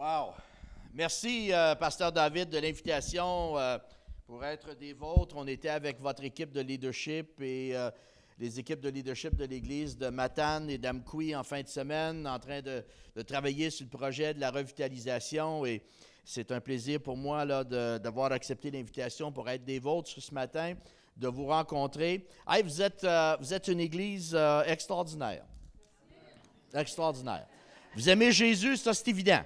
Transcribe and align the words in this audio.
Wow. 0.00 0.32
Merci, 0.94 1.52
euh, 1.52 1.74
Pasteur 1.74 2.10
David, 2.10 2.48
de 2.48 2.56
l'invitation 2.56 3.58
euh, 3.58 3.76
pour 4.24 4.42
être 4.42 4.74
des 4.74 4.94
vôtres. 4.94 5.36
On 5.36 5.46
était 5.46 5.68
avec 5.68 6.00
votre 6.00 6.24
équipe 6.24 6.52
de 6.52 6.62
leadership 6.62 7.38
et 7.42 7.76
euh, 7.76 7.90
les 8.38 8.58
équipes 8.58 8.80
de 8.80 8.88
leadership 8.88 9.36
de 9.36 9.44
l'Église 9.44 9.98
de 9.98 10.08
Matane 10.08 10.70
et 10.70 10.78
d'Amkoui 10.78 11.36
en 11.36 11.42
fin 11.42 11.60
de 11.60 11.68
semaine, 11.68 12.26
en 12.26 12.38
train 12.38 12.62
de, 12.62 12.82
travailler 13.26 13.68
sur 13.68 13.84
le 13.84 13.90
projet 13.90 14.32
de 14.32 14.40
la 14.40 14.50
revitalisation. 14.50 15.66
Et 15.66 15.82
c'est 16.24 16.50
un 16.50 16.62
plaisir 16.62 17.02
pour 17.02 17.18
moi 17.18 17.44
d'avoir 17.44 18.32
accepté 18.32 18.70
l'invitation 18.70 19.30
pour 19.30 19.50
être 19.50 19.66
des 19.66 19.80
vôtres 19.80 20.18
ce 20.18 20.32
matin, 20.32 20.76
de 21.14 21.28
vous 21.28 21.44
rencontrer. 21.44 22.26
Hey, 22.48 22.62
vous, 22.62 22.80
êtes, 22.80 23.06
vous 23.38 23.52
êtes 23.52 23.68
une 23.68 23.80
Église 23.80 24.34
extraordinaire. 24.64 25.44
Extraordinaire. 26.72 27.46
Vous 27.94 28.08
aimez 28.08 28.32
Jésus, 28.32 28.78
ça 28.78 28.94
c'est 28.94 29.08
évident. 29.08 29.44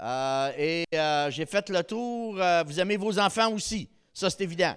Euh, 0.00 0.52
et 0.56 0.84
euh, 0.94 1.30
j'ai 1.30 1.46
fait 1.46 1.68
le 1.70 1.82
tour. 1.82 2.40
euh, 2.40 2.62
vous 2.64 2.78
aimez 2.78 2.96
vos 2.96 3.18
enfants 3.18 3.52
aussi. 3.52 3.88
Ça, 4.12 4.30
c'est 4.30 4.42
évident. 4.42 4.74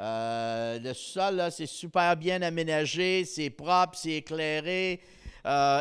Le 0.00 0.92
sol, 0.92 1.48
c'est 1.50 1.66
super 1.66 2.16
bien 2.16 2.40
aménagé, 2.42 3.24
c'est 3.24 3.50
propre, 3.50 3.98
c'est 3.98 4.12
éclairé. 4.12 5.00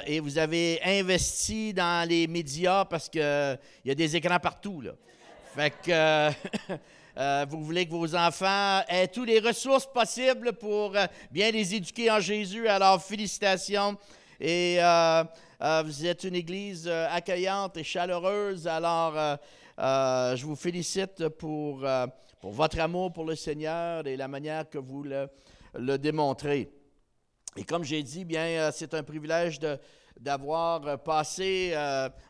et 0.08 0.20
vous 0.20 0.40
avez 0.40 0.80
investi 0.84 1.72
dans 1.72 2.08
les 2.08 2.26
médias 2.26 2.86
parce 2.86 3.10
qu'il 3.10 3.22
y 3.86 3.92
a 3.92 3.96
des 3.96 4.16
écrans 4.16 4.40
partout. 4.40 4.82
Là. 4.82 4.94
Fait 5.56 5.72
que 5.84 7.46
vous 7.46 7.64
voulez 7.64 7.86
que 7.86 7.92
vos 7.92 8.16
enfants 8.16 8.82
aient 8.88 9.08
toutes 9.08 9.28
les 9.28 9.40
ressources 9.40 9.86
possibles 9.86 10.54
pour 10.54 10.96
bien 11.30 11.52
les 11.52 11.76
éduquer 11.76 12.10
en 12.10 12.20
Jésus. 12.20 12.68
Alors, 12.68 13.04
félicitations. 13.04 13.98
Et 14.40 14.80
euh, 15.60 15.82
vous 15.84 16.06
êtes 16.06 16.24
une 16.24 16.36
église 16.36 16.88
euh, 16.88 17.08
accueillante 17.10 17.78
et 17.78 17.84
chaleureuse. 17.84 18.68
Alors, 18.68 19.16
euh, 19.18 20.36
je 20.36 20.46
vous 20.46 20.56
félicite 20.56 21.30
pour, 21.30 21.84
pour 22.40 22.52
votre 22.52 22.80
amour 22.80 23.12
pour 23.12 23.26
le 23.26 23.36
Seigneur 23.36 24.06
et 24.06 24.16
la 24.16 24.28
manière 24.28 24.70
que 24.70 24.78
vous 24.78 25.04
le, 25.04 25.28
le 25.74 25.98
démontrez. 25.98 26.70
Et 27.56 27.64
comme 27.64 27.84
j'ai 27.84 28.04
dit, 28.04 28.24
bien, 28.24 28.70
c'est 28.72 28.94
un 28.94 29.02
privilège 29.02 29.60
d'avoir 30.20 31.02
passé, 31.02 31.76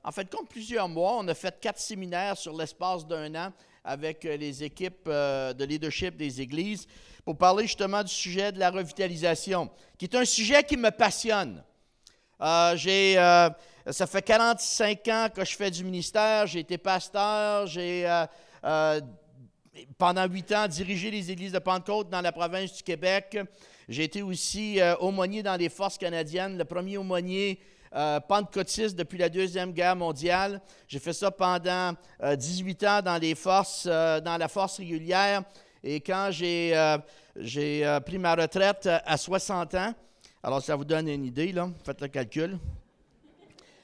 en 0.04 0.12
fait, 0.12 0.30
comme 0.30 0.48
plusieurs 0.48 0.88
mois, 0.88 1.18
on 1.20 1.28
a 1.28 1.34
fait 1.34 1.60
quatre 1.60 1.80
séminaires 1.80 2.38
sur 2.38 2.56
l'espace 2.56 3.06
d'un 3.06 3.36
an 3.36 3.54
avec 3.84 4.24
les 4.24 4.64
équipes 4.64 5.08
de 5.08 5.64
leadership 5.66 6.16
des 6.16 6.40
églises 6.42 6.88
pour 7.26 7.38
parler 7.38 7.64
justement 7.64 8.04
du 8.04 8.14
sujet 8.14 8.54
de 8.54 8.60
la 8.60 8.72
revitalisation, 8.72 9.70
qui 9.98 10.06
est 10.06 10.16
un 10.16 10.24
sujet 10.24 10.64
qui 10.64 10.78
me 10.78 10.92
passionne. 10.92 11.62
Euh, 12.42 12.76
euh, 12.86 13.50
ça 13.90 14.06
fait 14.06 14.22
45 14.22 15.08
ans 15.08 15.28
que 15.34 15.44
je 15.44 15.56
fais 15.56 15.72
du 15.72 15.84
ministère. 15.84 16.46
J'ai 16.48 16.60
été 16.60 16.78
pasteur. 16.78 17.68
J'ai, 17.68 18.06
euh, 18.64 19.02
pendant 19.98 20.28
huit 20.28 20.52
ans, 20.52 20.68
dirigé 20.68 21.10
les 21.10 21.32
églises 21.32 21.52
de 21.52 21.60
Pentecôte 21.60 22.10
dans 22.10 22.22
la 22.22 22.32
province 22.32 22.74
du 22.74 22.84
Québec. 22.84 23.38
J'ai 23.88 24.04
été 24.04 24.22
aussi 24.22 24.80
aumônier 25.00 25.44
dans 25.44 25.56
les 25.56 25.70
forces 25.70 25.98
canadiennes, 25.98 26.58
le 26.58 26.66
premier 26.66 26.98
aumônier 26.98 27.60
pentecôtiste 28.28 28.98
depuis 28.98 29.18
la 29.18 29.30
Deuxième 29.30 29.72
Guerre 29.72 29.96
mondiale. 29.96 30.62
J'ai 30.88 31.00
fait 31.00 31.14
ça 31.14 31.32
pendant 31.32 31.94
euh, 32.22 32.36
18 32.36 32.84
ans 32.84 33.02
dans 33.02 33.18
les 33.18 33.34
forces, 33.34 33.88
dans 33.88 34.38
la 34.38 34.48
force 34.50 34.78
régulière. 34.78 35.44
Et 35.84 36.02
quand 36.02 36.30
j'ai, 36.32 36.74
pris 38.06 38.18
ma 38.18 38.36
retraite 38.36 38.90
à 39.06 39.16
60 39.16 39.76
ans, 39.76 39.94
alors 40.44 40.62
ça 40.62 40.76
vous 40.76 40.86
donne 40.86 41.08
une 41.08 41.26
idée, 41.26 41.52
là, 41.52 41.70
faites 41.84 42.02
le 42.02 42.08
calcul. 42.08 42.58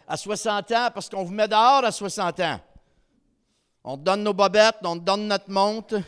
À 0.08 0.18
60 0.18 0.72
ans, 0.72 0.90
parce 0.94 1.10
qu'on 1.10 1.24
vous 1.24 1.34
met 1.34 1.48
dehors 1.48 1.84
à 1.84 1.92
60 1.92 2.40
ans. 2.42 2.60
On 3.84 3.98
te 3.98 4.04
donne 4.04 4.24
nos 4.24 4.34
bobettes, 4.34 4.78
on 4.84 4.98
te 4.98 5.04
donne 5.04 5.28
notre 5.28 5.50
montre, 5.50 6.02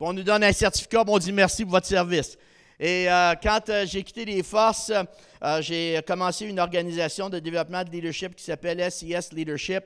on 0.00 0.12
nous 0.12 0.22
donne 0.22 0.44
un 0.44 0.52
certificat, 0.52 1.04
on 1.06 1.18
dit 1.18 1.32
merci 1.32 1.64
pour 1.64 1.72
votre 1.72 1.86
service. 1.86 2.38
Et 2.80 3.10
euh, 3.10 3.34
quand 3.42 3.68
euh, 3.68 3.84
j'ai 3.86 4.04
quitté 4.04 4.24
les 4.24 4.42
forces, 4.44 4.92
euh, 5.42 5.60
j'ai 5.60 6.00
commencé 6.06 6.46
une 6.46 6.60
organisation 6.60 7.28
de 7.28 7.40
développement 7.40 7.82
de 7.82 7.90
leadership 7.90 8.36
qui 8.36 8.44
s'appelle 8.44 8.90
SIS 8.90 9.32
Leadership. 9.32 9.82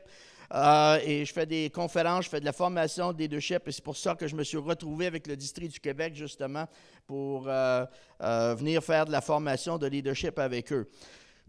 Euh, 0.54 0.98
et 1.04 1.24
je 1.24 1.32
fais 1.32 1.46
des 1.46 1.70
conférences, 1.70 2.26
je 2.26 2.30
fais 2.30 2.40
de 2.40 2.44
la 2.44 2.52
formation 2.52 3.12
de 3.12 3.18
leadership, 3.18 3.66
et 3.66 3.72
c'est 3.72 3.84
pour 3.84 3.96
ça 3.96 4.14
que 4.14 4.26
je 4.26 4.36
me 4.36 4.44
suis 4.44 4.58
retrouvé 4.58 5.06
avec 5.06 5.26
le 5.26 5.34
district 5.34 5.72
du 5.72 5.80
Québec, 5.80 6.14
justement, 6.14 6.66
pour 7.06 7.44
euh, 7.46 7.86
euh, 8.22 8.54
venir 8.54 8.84
faire 8.84 9.06
de 9.06 9.12
la 9.12 9.22
formation 9.22 9.78
de 9.78 9.86
leadership 9.86 10.38
avec 10.38 10.70
eux. 10.72 10.90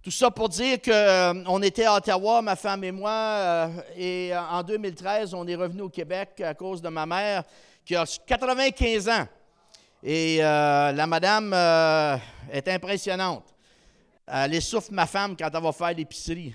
Tout 0.02 0.12
ça 0.12 0.32
pour 0.32 0.48
dire 0.48 0.82
qu'on 0.82 1.62
était 1.62 1.86
à 1.86 1.96
Ottawa, 1.96 2.42
ma 2.42 2.56
femme 2.56 2.84
et 2.84 2.92
moi, 2.92 3.70
et 3.96 4.32
en 4.36 4.62
2013, 4.62 5.34
on 5.34 5.48
est 5.48 5.56
revenu 5.56 5.82
au 5.82 5.90
Québec 5.90 6.42
à 6.42 6.54
cause 6.54 6.82
de 6.82 6.90
ma 6.90 7.06
mère 7.06 7.44
qui 7.86 7.96
a 7.96 8.06
95 8.06 9.10
ans. 9.10 9.28
Et 10.02 10.40
la 10.40 11.08
madame 11.08 11.54
est 12.52 12.68
impressionnante. 12.68 13.46
Elle 14.28 14.56
essouffle 14.56 14.94
ma 14.94 15.06
femme 15.06 15.38
quand 15.38 15.50
elle 15.54 15.64
va 15.64 15.72
faire 15.72 15.94
l'épicerie. 15.94 16.54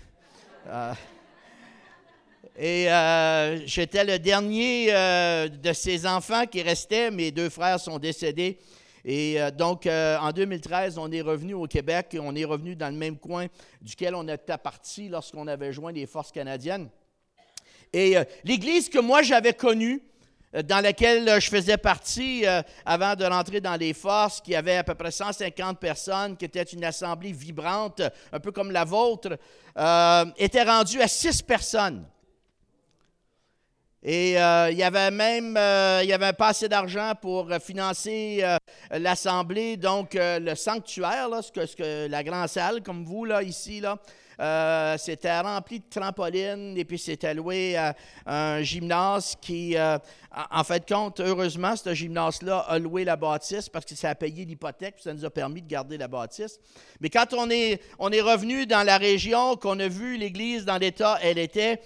Et 2.60 2.90
euh, 2.90 3.64
j'étais 3.66 4.02
le 4.02 4.18
dernier 4.18 4.88
euh, 4.90 5.46
de 5.46 5.72
ses 5.72 6.04
enfants 6.08 6.44
qui 6.44 6.60
restait. 6.60 7.08
Mes 7.12 7.30
deux 7.30 7.50
frères 7.50 7.78
sont 7.78 8.00
décédés. 8.00 8.58
Et 9.04 9.40
euh, 9.40 9.52
donc, 9.52 9.86
en 9.86 10.32
2013, 10.32 10.98
on 10.98 11.10
est 11.12 11.20
revenu 11.20 11.54
au 11.54 11.68
Québec 11.68 12.08
et 12.14 12.18
on 12.18 12.34
est 12.34 12.44
revenu 12.44 12.74
dans 12.74 12.88
le 12.88 12.96
même 12.96 13.16
coin 13.16 13.46
duquel 13.80 14.16
on 14.16 14.26
était 14.26 14.58
parti 14.58 15.08
lorsqu'on 15.08 15.46
avait 15.46 15.72
joint 15.72 15.92
les 15.92 16.06
forces 16.06 16.32
canadiennes. 16.32 16.88
Et 17.92 18.16
l'église 18.44 18.88
que 18.88 18.98
moi 18.98 19.22
j'avais 19.22 19.54
connue, 19.54 20.02
dans 20.64 20.82
laquelle 20.82 21.40
je 21.40 21.48
faisais 21.48 21.78
partie 21.78 22.44
avant 22.84 23.14
de 23.14 23.24
rentrer 23.24 23.62
dans 23.62 23.76
les 23.76 23.94
forces, 23.94 24.42
qui 24.42 24.54
avait 24.54 24.76
à 24.76 24.84
peu 24.84 24.94
près 24.94 25.10
150 25.10 25.78
personnes, 25.78 26.36
qui 26.36 26.44
était 26.44 26.64
une 26.64 26.84
assemblée 26.84 27.32
vibrante, 27.32 28.02
un 28.30 28.40
peu 28.40 28.52
comme 28.52 28.72
la 28.72 28.84
vôtre, 28.84 29.38
était 30.36 30.64
rendue 30.64 31.00
à 31.00 31.08
six 31.08 31.40
personnes. 31.40 32.04
Et 34.10 34.40
euh, 34.40 34.70
il 34.70 34.78
y 34.78 34.82
avait 34.82 35.10
même 35.10 35.54
euh, 35.58 36.00
y 36.02 36.14
avait 36.14 36.32
pas 36.32 36.48
assez 36.48 36.66
d'argent 36.66 37.12
pour 37.20 37.52
euh, 37.52 37.58
financer 37.58 38.38
euh, 38.40 38.56
l'assemblée, 38.92 39.76
donc 39.76 40.16
le 40.18 40.54
sanctuaire, 40.54 41.28
là, 41.28 41.42
ce 41.42 41.52
que, 41.52 41.66
ce 41.66 41.76
que 41.76 42.08
la 42.08 42.24
grande 42.24 42.48
salle, 42.48 42.82
comme 42.82 43.04
vous 43.04 43.26
là 43.26 43.42
ici 43.42 43.82
là, 43.82 43.98
c'était 44.96 45.38
rempli 45.40 45.80
de 45.80 45.84
trampolines 45.90 46.74
et 46.78 46.86
puis 46.86 46.98
c'était 46.98 47.34
loué 47.34 47.76
à 47.76 47.94
un 48.24 48.62
gymnase 48.62 49.36
qui, 49.42 49.76
euh, 49.76 49.98
en 50.52 50.64
fait 50.64 50.88
compte, 50.88 51.20
heureusement, 51.20 51.76
ce 51.76 51.92
gymnase-là 51.92 52.60
a 52.60 52.78
loué 52.78 53.04
la 53.04 53.16
bâtisse 53.16 53.68
parce 53.68 53.84
que 53.84 53.94
ça 53.94 54.08
a 54.08 54.14
payé 54.14 54.46
l'hypothèque, 54.46 54.94
ça 55.04 55.12
nous 55.12 55.26
a 55.26 55.30
permis 55.30 55.60
de 55.60 55.68
garder 55.68 55.98
la 55.98 56.08
bâtisse. 56.08 56.58
Mais 57.02 57.10
quand 57.10 57.34
on 57.34 57.50
est, 57.50 57.82
on 57.98 58.10
est 58.10 58.22
revenu 58.22 58.64
dans 58.64 58.86
la 58.86 58.96
région, 58.96 59.56
qu'on 59.56 59.78
a 59.80 59.88
vu 59.88 60.16
l'église 60.16 60.64
dans 60.64 60.78
l'état 60.78 61.18
elle 61.20 61.36
était, 61.36 61.82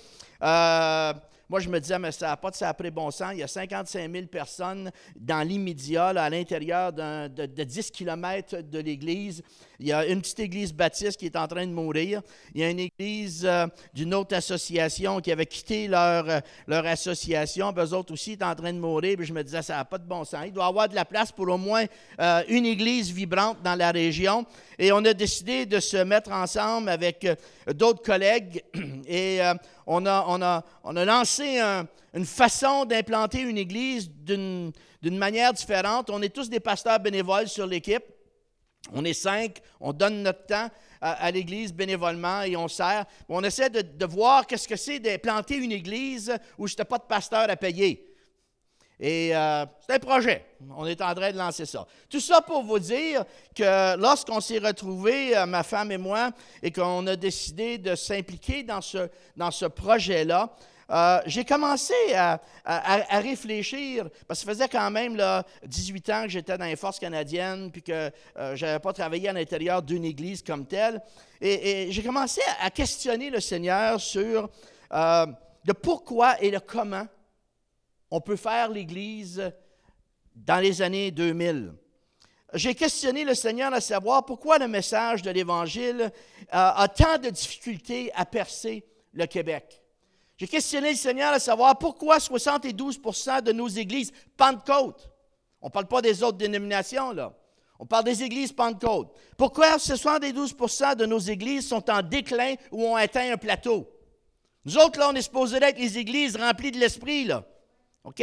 moi, 1.52 1.60
je 1.60 1.68
me 1.68 1.78
disais, 1.78 1.98
mais 1.98 2.12
ça 2.12 2.28
n'a 2.28 2.36
pas 2.38 2.50
de 2.50 2.64
après 2.64 2.90
bon 2.90 3.10
sens. 3.10 3.32
Il 3.34 3.40
y 3.40 3.42
a 3.42 3.46
55 3.46 4.10
000 4.10 4.26
personnes 4.26 4.90
dans 5.14 5.46
l'immédiat, 5.46 6.06
à 6.06 6.30
l'intérieur 6.30 6.94
de, 6.94 7.28
de 7.28 7.62
10 7.62 7.90
km 7.90 8.62
de 8.62 8.78
l'église. 8.78 9.42
Il 9.82 9.88
y 9.88 9.92
a 9.92 10.06
une 10.06 10.20
petite 10.20 10.38
église 10.38 10.72
baptiste 10.72 11.18
qui 11.18 11.26
est 11.26 11.34
en 11.34 11.48
train 11.48 11.66
de 11.66 11.72
mourir. 11.72 12.22
Il 12.54 12.60
y 12.60 12.64
a 12.64 12.70
une 12.70 12.78
église 12.78 13.44
euh, 13.44 13.66
d'une 13.92 14.14
autre 14.14 14.32
association 14.36 15.20
qui 15.20 15.32
avait 15.32 15.44
quitté 15.44 15.88
leur, 15.88 16.28
euh, 16.30 16.38
leur 16.68 16.86
association. 16.86 17.72
Puis 17.72 17.84
eux 17.84 17.92
autres 17.92 18.12
aussi 18.12 18.32
étaient 18.32 18.44
en 18.44 18.54
train 18.54 18.72
de 18.72 18.78
mourir. 18.78 19.16
Puis 19.16 19.26
je 19.26 19.32
me 19.32 19.42
disais, 19.42 19.60
ça 19.60 19.78
n'a 19.78 19.84
pas 19.84 19.98
de 19.98 20.06
bon 20.06 20.22
sens. 20.24 20.44
Il 20.46 20.52
doit 20.52 20.66
y 20.66 20.68
avoir 20.68 20.88
de 20.88 20.94
la 20.94 21.04
place 21.04 21.32
pour 21.32 21.48
au 21.48 21.58
moins 21.58 21.84
euh, 22.20 22.42
une 22.46 22.64
église 22.64 23.10
vibrante 23.10 23.60
dans 23.64 23.74
la 23.74 23.90
région. 23.90 24.46
Et 24.78 24.92
on 24.92 25.04
a 25.04 25.12
décidé 25.14 25.66
de 25.66 25.80
se 25.80 25.96
mettre 25.96 26.30
ensemble 26.30 26.88
avec 26.88 27.26
d'autres 27.74 28.02
collègues. 28.04 28.62
Et 29.08 29.40
on, 29.84 30.06
a, 30.06 30.24
on, 30.28 30.40
a, 30.42 30.64
on 30.84 30.94
a 30.94 31.04
lancé 31.04 31.58
un- 31.58 31.88
une 32.14 32.24
façon 32.24 32.84
d'implanter 32.84 33.40
une 33.40 33.58
église 33.58 34.08
d'une 34.08 34.72
manière 35.04 35.52
différente. 35.52 36.08
On 36.08 36.22
est 36.22 36.28
tous 36.32 36.48
des 36.48 36.60
pasteurs 36.60 37.00
bénévoles 37.00 37.48
sur 37.48 37.66
l'équipe. 37.66 38.04
On 38.92 39.04
est 39.04 39.14
cinq, 39.14 39.60
on 39.80 39.92
donne 39.92 40.22
notre 40.22 40.46
temps 40.46 40.68
à, 41.00 41.30
l'Église 41.30 41.72
bénévolement 41.72 42.42
et 42.42 42.56
on 42.56 42.68
sert. 42.68 43.04
On 43.28 43.42
essaie 43.42 43.70
de, 43.70 44.06
voir 44.06 44.46
qu'est-ce 44.46 44.68
que 44.68 44.76
c'est 44.76 44.98
de 44.98 45.16
planter 45.16 45.56
une 45.56 45.72
Église 45.72 46.36
où 46.58 46.66
je 46.66 46.74
n'ai 46.76 46.84
pas 46.84 46.98
de 46.98 47.04
pasteur 47.04 47.48
à 47.48 47.56
payer. 47.56 48.08
Et 49.00 49.34
euh, 49.34 49.66
c'est 49.84 49.94
un 49.94 49.98
projet. 49.98 50.44
On 50.76 50.86
est 50.86 51.00
en 51.00 51.12
train 51.12 51.32
de 51.32 51.38
lancer 51.38 51.66
ça. 51.66 51.86
Tout 52.08 52.20
ça 52.20 52.40
pour 52.40 52.62
vous 52.62 52.78
dire 52.78 53.24
que 53.54 53.96
lorsqu'on 53.96 54.40
s'est 54.40 54.60
retrouvés, 54.60 55.36
euh, 55.36 55.44
ma 55.44 55.64
femme 55.64 55.90
et 55.90 55.98
moi, 55.98 56.30
et 56.62 56.70
qu'on 56.70 57.04
a 57.08 57.16
décidé 57.16 57.78
de 57.78 57.96
s'impliquer 57.96 58.62
dans 58.62 58.80
ce, 58.80 59.08
dans 59.36 59.50
ce 59.50 59.64
projet-là, 59.66 60.54
euh, 60.92 61.22
j'ai 61.24 61.44
commencé 61.44 61.94
à, 62.14 62.38
réfléchir, 63.18 64.10
parce 64.28 64.40
que 64.40 64.46
ça 64.46 64.52
faisait 64.52 64.68
quand 64.68 64.90
même 64.90 65.16
là, 65.16 65.44
18 65.64 66.10
ans 66.10 66.22
que 66.24 66.28
j'étais 66.28 66.58
dans 66.58 66.66
les 66.66 66.76
forces 66.76 66.98
canadiennes, 66.98 67.70
puis 67.72 67.82
que 67.82 68.10
euh, 68.36 68.54
je 68.56 68.66
n'avais 68.66 68.78
pas 68.78 68.92
travaillé 68.92 69.30
à 69.30 69.32
l'intérieur 69.32 69.82
d'une 69.82 70.04
église 70.04 70.42
comme 70.42 70.66
telle. 70.66 71.00
Et, 71.40 71.90
j'ai 71.90 72.02
commencé 72.02 72.42
à, 72.60 72.70
questionner 72.70 73.30
le 73.30 73.40
Seigneur 73.40 74.00
sur 74.00 74.50
euh, 74.92 75.26
le 75.64 75.74
pourquoi 75.74 76.40
et 76.42 76.50
le 76.50 76.60
comment 76.60 77.06
on 78.10 78.20
peut 78.20 78.36
faire 78.36 78.68
l'Église 78.68 79.50
dans 80.36 80.60
les 80.60 80.82
années 80.82 81.10
2000. 81.10 81.72
J'ai 82.52 82.74
questionné 82.74 83.24
le 83.24 83.34
Seigneur 83.34 83.72
à 83.72 83.80
savoir 83.80 84.26
pourquoi 84.26 84.58
le 84.58 84.68
message 84.68 85.22
de 85.22 85.30
l'Évangile 85.30 86.12
a 86.50 86.86
tant 86.88 87.16
de 87.16 87.30
difficultés 87.30 88.12
à 88.14 88.26
percer 88.26 88.84
le 89.14 89.24
Québec. 89.24 89.81
J'ai 90.42 90.48
questionné 90.48 90.90
le 90.90 90.96
Seigneur 90.96 91.32
à 91.32 91.38
savoir 91.38 91.78
pourquoi 91.78 92.18
72% 92.18 93.42
de 93.42 93.52
nos 93.52 93.68
églises 93.68 94.10
Pentecôte, 94.36 95.08
on 95.60 95.68
ne 95.68 95.70
parle 95.70 95.86
pas 95.86 96.02
des 96.02 96.20
autres 96.20 96.36
dénominations, 96.36 97.12
là. 97.12 97.32
On 97.78 97.86
parle 97.86 98.02
des 98.02 98.24
églises 98.24 98.52
Pentecôte. 98.52 99.14
Pourquoi 99.36 99.76
72% 99.76 100.96
de 100.96 101.06
nos 101.06 101.20
églises 101.20 101.68
sont 101.68 101.88
en 101.88 102.02
déclin 102.02 102.56
ou 102.72 102.82
ont 102.84 102.96
atteint 102.96 103.32
un 103.32 103.36
plateau? 103.36 103.88
Nous 104.64 104.76
autres, 104.78 104.98
là, 104.98 105.10
on 105.10 105.14
est 105.14 105.22
supposé 105.22 105.58
être 105.62 105.78
les 105.78 105.96
églises 105.96 106.36
remplies 106.36 106.72
de 106.72 106.78
l'Esprit, 106.78 107.24
là. 107.24 107.44
OK? 108.02 108.20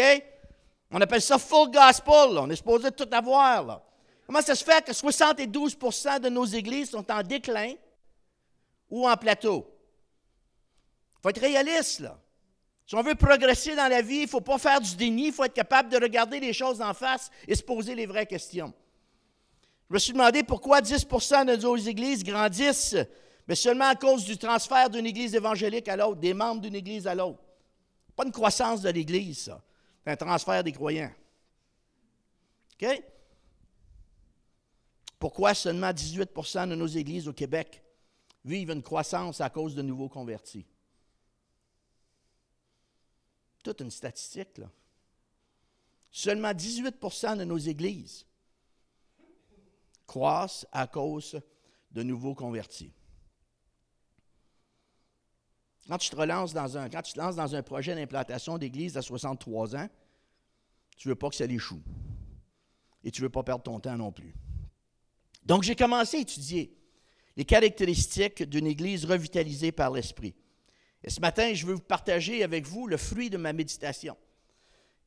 On 0.91 0.99
appelle 0.99 1.21
ça 1.21 1.37
full 1.37 1.71
gospel. 1.71 2.37
On 2.37 2.49
est 2.49 2.57
supposé 2.57 2.91
tout 2.91 3.07
avoir, 3.13 3.65
là. 3.65 3.81
Comment 4.25 4.41
ça 4.41 4.55
se 4.55 4.65
fait 4.65 4.83
que 4.83 4.91
72% 4.91 6.19
de 6.19 6.27
nos 6.27 6.43
églises 6.43 6.89
sont 6.89 7.09
en 7.09 7.23
déclin 7.23 7.75
ou 8.89 9.07
en 9.07 9.15
plateau? 9.15 9.78
Il 11.19 11.23
faut 11.23 11.29
être 11.29 11.41
réaliste, 11.41 11.99
là. 11.99 12.19
Si 12.85 12.95
on 12.95 13.03
veut 13.03 13.13
progresser 13.13 13.75
dans 13.75 13.87
la 13.87 14.01
vie, 14.01 14.15
il 14.15 14.23
ne 14.23 14.27
faut 14.27 14.41
pas 14.41 14.57
faire 14.57 14.81
du 14.81 14.95
déni, 14.95 15.27
il 15.27 15.31
faut 15.31 15.43
être 15.43 15.53
capable 15.53 15.89
de 15.89 15.97
regarder 15.97 16.39
les 16.39 16.53
choses 16.53 16.81
en 16.81 16.95
face 16.95 17.29
et 17.47 17.53
se 17.53 17.61
poser 17.61 17.93
les 17.93 18.07
vraies 18.07 18.25
questions. 18.25 18.73
Je 19.89 19.93
me 19.93 19.99
suis 19.99 20.13
demandé 20.13 20.41
pourquoi 20.41 20.81
10% 20.81 21.45
de 21.45 21.55
nos 21.55 21.77
églises 21.77 22.23
grandissent, 22.23 22.95
mais 23.47 23.53
seulement 23.53 23.89
à 23.89 23.95
cause 23.95 24.25
du 24.25 24.37
transfert 24.37 24.89
d'une 24.89 25.05
église 25.05 25.35
évangélique 25.35 25.87
à 25.87 25.95
l'autre, 25.95 26.19
des 26.19 26.33
membres 26.33 26.61
d'une 26.61 26.73
église 26.73 27.05
à 27.05 27.13
l'autre. 27.13 27.43
Pas 28.15 28.25
une 28.25 28.31
croissance 28.31 28.81
de 28.81 28.89
l'église, 28.89 29.39
ça. 29.43 29.61
C'est 30.03 30.11
un 30.11 30.15
transfert 30.15 30.63
des 30.63 30.71
croyants. 30.71 31.11
OK? 32.81 33.03
Pourquoi 35.19 35.53
seulement 35.53 35.91
18% 35.91 36.69
de 36.69 36.75
nos 36.75 36.87
églises 36.87 37.27
au 37.27 37.33
Québec 37.33 37.83
vivent 38.45 38.71
une 38.71 38.81
croissance 38.81 39.41
à 39.41 39.49
cause 39.49 39.75
de 39.75 39.81
nouveaux 39.81 40.09
convertis? 40.09 40.65
Toute 43.63 43.81
une 43.81 43.91
statistique, 43.91 44.57
là. 44.57 44.69
Seulement 46.11 46.51
18% 46.51 47.37
de 47.37 47.43
nos 47.43 47.57
églises 47.57 48.25
croissent 50.07 50.65
à 50.71 50.87
cause 50.87 51.39
de 51.91 52.01
nouveaux 52.01 52.33
convertis. 52.33 52.91
Quand 55.87 55.97
tu 55.97 56.09
te 56.09 56.15
relances 56.15 56.53
dans 56.53 56.77
un, 56.77 56.89
quand 56.89 57.01
tu 57.01 57.13
te 57.13 57.19
lances 57.19 57.35
dans 57.35 57.55
un 57.55 57.63
projet 57.63 57.95
d'implantation 57.95 58.57
d'église 58.57 58.97
à 58.97 59.01
63 59.01 59.75
ans, 59.75 59.89
tu 60.97 61.07
ne 61.07 61.13
veux 61.13 61.15
pas 61.15 61.29
que 61.29 61.35
ça 61.35 61.45
l'échoue. 61.45 61.81
Et 63.03 63.11
tu 63.11 63.21
ne 63.21 63.25
veux 63.25 63.31
pas 63.31 63.43
perdre 63.43 63.63
ton 63.63 63.79
temps 63.79 63.97
non 63.97 64.11
plus. 64.11 64.33
Donc, 65.45 65.63
j'ai 65.63 65.75
commencé 65.75 66.17
à 66.17 66.19
étudier 66.19 66.75
les 67.37 67.45
caractéristiques 67.45 68.43
d'une 68.43 68.67
église 68.67 69.05
revitalisée 69.05 69.71
par 69.71 69.91
l'Esprit. 69.91 70.35
Et 71.03 71.09
ce 71.09 71.21
matin, 71.21 71.53
je 71.53 71.65
veux 71.65 71.75
vous 71.75 71.79
partager 71.79 72.43
avec 72.43 72.65
vous 72.65 72.87
le 72.87 72.97
fruit 72.97 73.29
de 73.29 73.37
ma 73.37 73.53
méditation, 73.53 74.17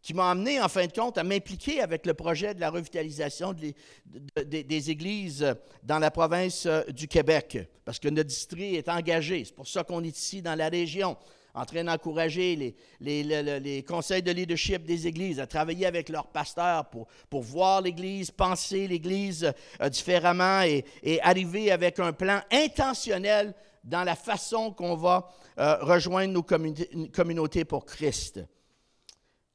qui 0.00 0.14
m'a 0.14 0.30
amené, 0.30 0.60
en 0.60 0.68
fin 0.68 0.86
de 0.86 0.92
compte, 0.92 1.18
à 1.18 1.24
m'impliquer 1.24 1.80
avec 1.80 2.06
le 2.06 2.14
projet 2.14 2.54
de 2.54 2.60
la 2.60 2.70
revitalisation 2.70 3.54
des 3.54 4.90
églises 4.90 5.54
dans 5.82 5.98
la 5.98 6.10
province 6.10 6.66
euh, 6.66 6.82
du 6.84 7.06
Québec, 7.06 7.58
parce 7.84 7.98
que 7.98 8.08
notre 8.08 8.28
district 8.28 8.74
est 8.74 8.88
engagé. 8.88 9.44
C'est 9.44 9.54
pour 9.54 9.68
ça 9.68 9.84
qu'on 9.84 10.02
est 10.02 10.16
ici 10.18 10.42
dans 10.42 10.54
la 10.54 10.68
région, 10.68 11.16
en 11.54 11.66
train 11.66 11.84
d'encourager 11.84 12.74
les, 13.00 13.84
conseils 13.86 14.22
de 14.22 14.32
leadership 14.32 14.84
des 14.84 15.06
églises 15.06 15.38
à 15.38 15.46
travailler 15.46 15.84
avec 15.84 16.08
leurs 16.08 16.26
pasteurs 16.28 16.86
pour, 16.88 17.42
voir 17.42 17.82
l'Église, 17.82 18.30
penser 18.30 18.88
l'Église 18.88 19.52
euh, 19.82 19.88
différemment 19.90 20.62
et 20.62 21.20
arriver 21.20 21.70
avec 21.70 22.00
un 22.00 22.14
plan 22.14 22.40
intentionnel 22.50 23.54
dans 23.84 24.04
la 24.04 24.14
façon 24.14 24.72
qu'on 24.72 24.94
va 24.94 25.28
euh, 25.58 25.76
rejoindre 25.80 26.32
nos 26.32 26.42
communautés 26.42 27.64
pour 27.64 27.84
Christ. 27.84 28.40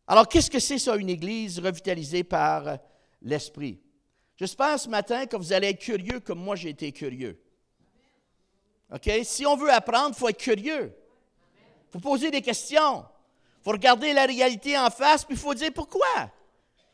Alors, 0.05 0.27
qu'est-ce 0.27 0.49
que 0.49 0.59
c'est 0.59 0.79
ça, 0.79 0.95
une 0.95 1.09
Église 1.09 1.59
revitalisée 1.59 2.23
par 2.23 2.67
euh, 2.67 2.75
l'Esprit? 3.21 3.81
J'espère 4.35 4.79
ce 4.79 4.89
matin 4.89 5.25
que 5.25 5.35
vous 5.35 5.51
allez 5.51 5.69
être 5.69 5.79
curieux 5.79 6.19
comme 6.19 6.39
moi 6.39 6.55
j'ai 6.55 6.69
été 6.69 6.91
curieux. 6.91 7.41
OK? 8.93 9.09
Si 9.23 9.45
on 9.45 9.55
veut 9.55 9.71
apprendre, 9.71 10.15
il 10.15 10.19
faut 10.19 10.29
être 10.29 10.37
curieux. 10.37 10.95
Il 11.87 11.91
faut 11.91 11.99
poser 11.99 12.31
des 12.31 12.41
questions. 12.41 13.05
Il 13.59 13.63
faut 13.63 13.71
regarder 13.71 14.13
la 14.13 14.25
réalité 14.25 14.77
en 14.77 14.89
face, 14.89 15.25
puis 15.25 15.35
il 15.35 15.39
faut 15.39 15.53
dire 15.53 15.71
pourquoi. 15.73 16.31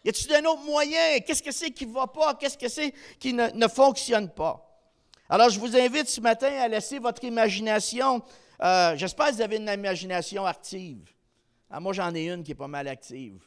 Y 0.03 0.09
a-t-il 0.09 0.33
un 0.35 0.45
autre 0.45 0.63
moyen? 0.63 1.19
Qu'est-ce 1.19 1.43
que 1.43 1.51
c'est 1.51 1.71
qui 1.71 1.85
ne 1.85 1.93
va 1.93 2.07
pas? 2.07 2.33
Qu'est-ce 2.35 2.57
que 2.57 2.69
c'est 2.69 2.93
qui 3.19 3.33
ne 3.33 3.67
fonctionne 3.67 4.29
pas? 4.29 4.72
Alors, 5.33 5.49
je 5.49 5.59
vous 5.59 5.75
invite 5.75 6.07
ce 6.09 6.21
matin 6.21 6.51
à 6.59 6.67
laisser 6.67 6.99
votre 6.99 7.23
imagination. 7.23 8.21
Euh, 8.61 8.95
j'espère 8.95 9.29
que 9.29 9.33
vous 9.33 9.41
avez 9.41 9.55
une 9.55 9.67
imagination 9.67 10.45
active. 10.45 11.09
Ah, 11.71 11.79
moi, 11.79 11.91
j'en 11.91 12.13
ai 12.13 12.25
une 12.27 12.43
qui 12.43 12.51
est 12.51 12.55
pas 12.55 12.67
mal 12.67 12.87
active. 12.87 13.41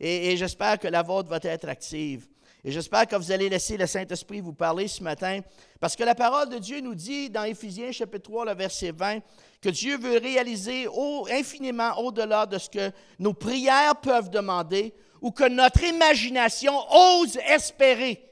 Et, 0.00 0.36
j'espère 0.36 0.76
que 0.80 0.88
la 0.88 1.02
vôtre 1.02 1.28
va 1.28 1.38
être 1.40 1.68
active. 1.68 2.26
Et 2.64 2.72
j'espère 2.72 3.06
que 3.06 3.14
vous 3.14 3.30
allez 3.30 3.48
laisser 3.48 3.76
le 3.76 3.86
Saint-Esprit 3.86 4.40
vous 4.40 4.54
parler 4.54 4.88
ce 4.88 5.04
matin, 5.04 5.38
parce 5.78 5.94
que 5.94 6.02
la 6.02 6.16
parole 6.16 6.48
de 6.48 6.58
Dieu 6.58 6.80
nous 6.80 6.96
dit 6.96 7.30
dans 7.30 7.44
Éphésiens 7.44 7.92
chapitre 7.92 8.28
3, 8.28 8.46
le 8.46 8.54
verset 8.54 8.90
20, 8.90 9.20
que 9.62 9.68
Dieu 9.68 9.98
veut 9.98 10.18
réaliser 10.18 10.88
infiniment 11.30 11.96
au-delà 12.00 12.44
de 12.44 12.58
ce 12.58 12.68
que 12.68 12.90
nos 13.20 13.34
prières 13.34 13.94
peuvent 14.02 14.30
demander 14.30 14.92
ou 15.20 15.30
que 15.30 15.48
notre 15.48 15.84
imagination 15.84 16.74
ose 16.90 17.36
espérer. 17.46 18.29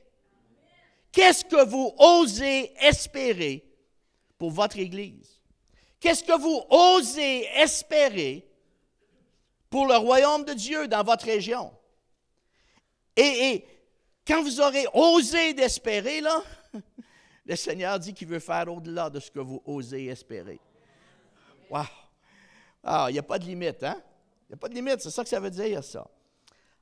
Qu'est-ce 1.19 1.45
que 1.45 1.67
vous 1.67 1.93
osez 1.99 2.73
espérer 2.81 3.65
pour 4.39 4.53
votre 4.53 4.79
Église? 4.79 5.43
Qu'est-ce 5.99 6.23
que 6.23 6.39
vous 6.39 6.63
osez 6.71 7.45
espérer 7.57 8.49
pour 9.69 9.89
le 9.89 9.97
royaume 9.97 10.45
de 10.45 10.53
Dieu 10.53 10.87
dans 10.87 11.03
votre 11.03 11.25
région? 11.25 11.73
Et, 13.17 13.65
quand 14.25 14.45
vous 14.45 14.61
aurez 14.61 14.87
osé 14.95 15.55
d'espérer, 15.55 16.21
là, 16.21 16.41
le 17.47 17.57
Seigneur 17.57 17.99
dit 17.99 18.15
qu'il 18.15 18.29
veut 18.29 18.39
faire 18.39 18.73
au-delà 18.73 19.11
de 19.11 19.19
ce 19.19 19.29
que 19.29 19.41
vous 19.41 19.61
osez 19.67 20.07
espérer. 20.07 20.61
Wow! 21.69 21.83
Ah, 22.85 23.07
il 23.11 23.15
n'y 23.15 23.19
a 23.19 23.25
pas 23.25 23.41
de 23.41 23.45
limite, 23.45 23.83
hein? 23.83 24.01
Il 24.43 24.53
n'y 24.53 24.55
a 24.55 24.57
pas 24.57 24.69
de 24.69 24.75
limite, 24.75 25.01
c'est 25.01 25.11
ça 25.11 25.25
que 25.25 25.29
ça 25.29 25.41
veut 25.41 25.51
dire, 25.51 25.83
ça. 25.83 26.09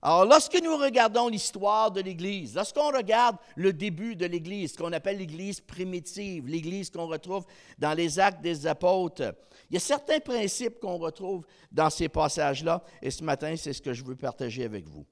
Alors, 0.06 0.24
lorsque 0.24 0.62
nous 0.62 0.76
regardons 0.76 1.26
l'histoire 1.26 1.90
de 1.90 2.00
l'Église, 2.00 2.54
lorsqu'on 2.54 2.92
regarde 2.92 3.38
le 3.56 3.72
début 3.72 4.14
de 4.14 4.24
l'Église, 4.24 4.74
ce 4.74 4.78
qu'on 4.78 4.92
appelle 4.92 5.18
l'Église 5.18 5.60
primitive, 5.60 6.46
l'Église 6.46 6.90
qu'on 6.90 7.08
retrouve 7.08 7.44
dans 7.76 7.92
les 7.92 8.20
actes 8.20 8.40
des 8.40 8.68
apôtres, 8.68 9.34
il 9.68 9.74
y 9.74 9.76
a 9.78 9.80
certains 9.80 10.20
principes 10.20 10.78
qu'on 10.78 10.96
retrouve 10.98 11.44
dans 11.72 11.90
ces 11.90 12.08
passages-là, 12.08 12.84
et 13.02 13.10
ce 13.10 13.24
matin, 13.24 13.56
c'est 13.56 13.72
ce 13.72 13.82
que 13.82 13.92
je 13.92 14.04
veux 14.04 14.14
partager 14.14 14.62
avec 14.62 14.86
vous. 14.86 15.04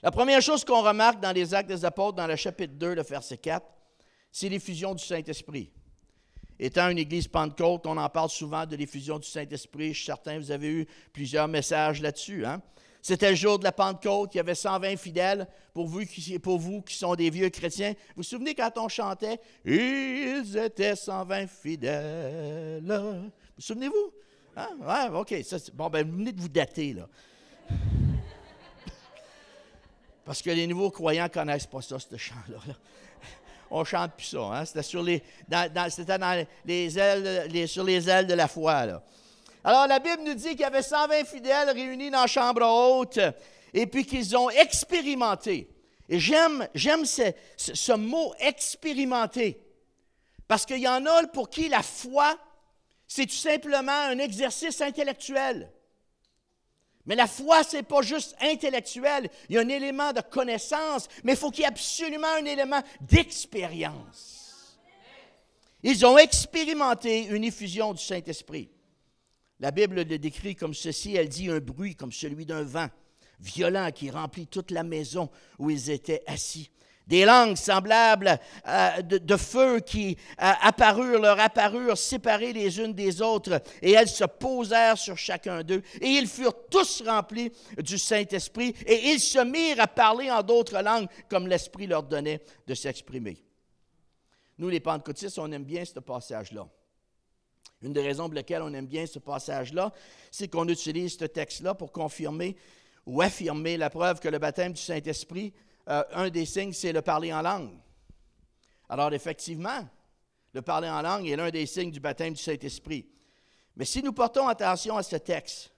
La 0.00 0.12
première 0.12 0.42
chose 0.42 0.64
qu'on 0.64 0.82
remarque 0.82 1.18
dans 1.18 1.32
les 1.32 1.52
actes 1.52 1.68
des 1.68 1.84
apôtres, 1.84 2.14
dans 2.14 2.28
le 2.28 2.36
chapitre 2.36 2.74
2, 2.74 2.94
le 2.94 3.02
verset 3.02 3.38
4, 3.38 3.66
c'est 4.30 4.48
l'effusion 4.48 4.94
du 4.94 5.02
Saint-Esprit. 5.02 5.72
Étant 6.56 6.88
une 6.88 6.98
église 6.98 7.26
Pentecôte, 7.26 7.84
on 7.88 7.96
en 7.96 8.08
parle 8.08 8.30
souvent 8.30 8.64
de 8.64 8.76
l'effusion 8.76 9.18
du 9.18 9.26
Saint-Esprit. 9.26 9.88
Je 9.88 9.96
suis 9.96 10.06
certain 10.06 10.38
vous 10.38 10.52
avez 10.52 10.68
eu 10.68 10.86
plusieurs 11.12 11.48
messages 11.48 12.00
là-dessus. 12.00 12.46
Hein? 12.46 12.62
C'était 13.02 13.30
le 13.30 13.36
jour 13.36 13.58
de 13.58 13.64
la 13.64 13.72
Pentecôte. 13.72 14.32
Il 14.32 14.36
y 14.36 14.40
avait 14.40 14.54
120 14.54 14.96
fidèles. 14.96 15.48
Pour 15.74 15.88
vous, 15.88 16.04
qui, 16.06 16.94
sont 16.94 17.14
des 17.16 17.30
vieux 17.30 17.50
chrétiens, 17.50 17.90
vous 17.90 18.18
vous 18.18 18.22
souvenez 18.22 18.54
quand 18.54 18.70
on 18.76 18.88
chantait? 18.88 19.40
Ils 19.64 20.56
étaient 20.56 20.94
120 20.94 21.48
fidèles. 21.48 22.84
Vous 22.84 23.22
vous 23.56 23.62
souvenez-vous? 23.62 24.12
Hein? 24.56 25.10
OK. 25.14 25.34
bon, 25.74 25.90
ben, 25.90 26.08
vous 26.08 26.16
venez 26.16 26.32
de 26.32 26.40
vous 26.40 26.48
dater, 26.48 26.92
là. 26.92 27.08
Parce 30.24 30.40
que 30.40 30.50
les 30.50 30.68
nouveaux 30.68 30.90
croyants 30.90 31.24
ne 31.24 31.28
connaissent 31.28 31.66
pas 31.66 31.82
ça, 31.82 31.98
ce 31.98 32.16
chant-là. 32.16 32.58
On 33.70 33.84
chante 33.84 34.12
plus 34.12 34.26
ça. 34.26 34.42
Hein? 34.42 34.64
C'était 34.64 34.82
sur 34.82 35.02
les, 35.02 35.22
dans, 35.48 35.90
les 36.64 36.98
ailes, 36.98 37.68
sur 37.68 37.82
les 37.82 38.08
ailes 38.08 38.28
de 38.28 38.34
la 38.34 38.46
foi. 38.46 38.86
Là. 38.86 39.02
Alors 39.64 39.86
la 39.86 39.98
Bible 39.98 40.22
nous 40.24 40.34
dit 40.34 40.50
qu'il 40.50 40.60
y 40.60 40.64
avait 40.64 40.82
120 40.82 41.24
fidèles 41.24 41.70
réunis 41.70 42.10
dans 42.10 42.22
la 42.22 42.26
chambre 42.26 42.62
haute 42.62 43.20
et 43.72 43.86
puis 43.86 44.04
qu'ils 44.04 44.36
ont 44.36 44.50
expérimenté. 44.50 45.68
Et 46.08 46.18
j'aime, 46.18 46.68
ce, 46.74 47.32
ce, 47.56 47.92
mot 47.92 48.34
expérimenter 48.40 49.60
parce 50.48 50.66
qu'il 50.66 50.80
y 50.80 50.88
en 50.88 51.06
a 51.06 51.26
pour 51.28 51.48
qui 51.48 51.68
la 51.68 51.82
foi, 51.82 52.36
c'est 53.06 53.26
tout 53.26 53.34
simplement 53.34 53.92
un 53.92 54.18
exercice 54.18 54.80
intellectuel. 54.80 55.70
Mais 57.06 57.16
la 57.16 57.26
foi, 57.26 57.64
ce 57.64 57.76
n'est 57.76 57.82
pas 57.82 58.02
juste 58.02 58.36
intellectuel. 58.40 59.28
Il 59.48 59.54
y 59.54 59.58
a 59.58 59.62
un 59.62 59.68
élément 59.68 60.12
de 60.12 60.20
connaissance, 60.20 61.08
mais 61.24 61.32
il 61.32 61.38
faut 61.38 61.50
qu'il 61.50 61.62
y 61.62 61.64
ait 61.64 61.68
absolument 61.68 62.28
un 62.38 62.44
élément 62.44 62.80
d'expérience. 63.00 64.78
Ils 65.82 66.06
ont 66.06 66.16
expérimenté 66.18 67.24
une 67.24 67.44
effusion 67.44 67.92
du 67.92 68.02
Saint-Esprit. 68.02 68.70
La 69.62 69.70
Bible 69.70 70.02
le 70.02 70.18
décrit 70.18 70.56
comme 70.56 70.74
ceci, 70.74 71.14
elle 71.14 71.28
dit 71.28 71.48
un 71.48 71.60
bruit 71.60 71.94
comme 71.94 72.10
celui 72.10 72.44
d'un 72.44 72.64
vent 72.64 72.88
violent 73.38 73.92
qui 73.92 74.10
remplit 74.10 74.48
toute 74.48 74.72
la 74.72 74.82
maison 74.82 75.30
où 75.56 75.70
ils 75.70 75.88
étaient 75.88 76.24
assis. 76.26 76.68
Des 77.06 77.24
langues 77.24 77.56
semblables 77.56 78.40
euh, 78.66 79.02
de, 79.02 79.36
feu 79.36 79.78
qui 79.78 80.16
euh, 80.40 80.52
apparurent, 80.62 81.20
leur 81.20 81.38
apparurent 81.38 81.96
séparées 81.96 82.52
les 82.52 82.80
unes 82.80 82.92
des 82.92 83.22
autres, 83.22 83.62
et 83.80 83.92
elles 83.92 84.08
se 84.08 84.24
posèrent 84.24 84.98
sur 84.98 85.16
chacun 85.16 85.62
d'eux. 85.62 85.82
Et 86.00 86.08
ils 86.08 86.26
furent 86.26 86.66
tous 86.68 87.00
remplis 87.06 87.52
du 87.78 87.98
Saint-Esprit, 87.98 88.74
et 88.84 89.10
ils 89.10 89.20
se 89.20 89.44
mirent 89.44 89.80
à 89.80 89.86
parler 89.86 90.28
en 90.28 90.42
d'autres 90.42 90.80
langues, 90.80 91.08
comme 91.28 91.46
l'Esprit 91.46 91.86
leur 91.86 92.02
donnait 92.02 92.40
de 92.66 92.74
s'exprimer. 92.74 93.44
Nous, 94.58 94.68
les 94.68 94.80
pentecôtistes, 94.80 95.38
on 95.38 95.52
aime 95.52 95.64
bien 95.64 95.84
ce 95.84 96.00
passage-là. 96.00 96.68
Une 97.82 97.92
des 97.92 98.02
raisons 98.02 98.24
pour 98.24 98.34
lesquelles 98.34 98.62
on 98.62 98.72
aime 98.74 98.86
bien 98.86 99.06
ce 99.06 99.18
passage-là, 99.18 99.92
c'est 100.30 100.48
qu'on 100.48 100.68
utilise 100.68 101.18
ce 101.18 101.24
texte-là 101.24 101.74
pour 101.74 101.92
confirmer 101.92 102.56
ou 103.06 103.20
affirmer 103.20 103.76
la 103.76 103.90
preuve 103.90 104.20
que 104.20 104.28
le 104.28 104.38
baptême 104.38 104.72
du 104.72 104.80
Saint-Esprit 104.80 105.52
euh, 105.88 106.04
un 106.12 106.30
des 106.30 106.46
signes, 106.46 106.72
c'est 106.72 106.92
le 106.92 107.02
parler 107.02 107.32
en 107.32 107.42
langue. 107.42 107.72
Alors, 108.88 109.12
effectivement, 109.12 109.88
le 110.52 110.62
parler 110.62 110.88
en 110.88 111.02
langue 111.02 111.26
est 111.28 111.36
l'un 111.36 111.50
des 111.50 111.66
signes 111.66 111.90
du 111.90 112.00
baptême 112.00 112.34
du 112.34 112.42
Saint-Esprit. 112.42 113.06
Mais 113.76 113.84
si 113.84 114.02
nous 114.02 114.12
portons 114.12 114.46
attention 114.46 114.96
à 114.96 115.02
ce 115.02 115.16
texte, 115.16 115.72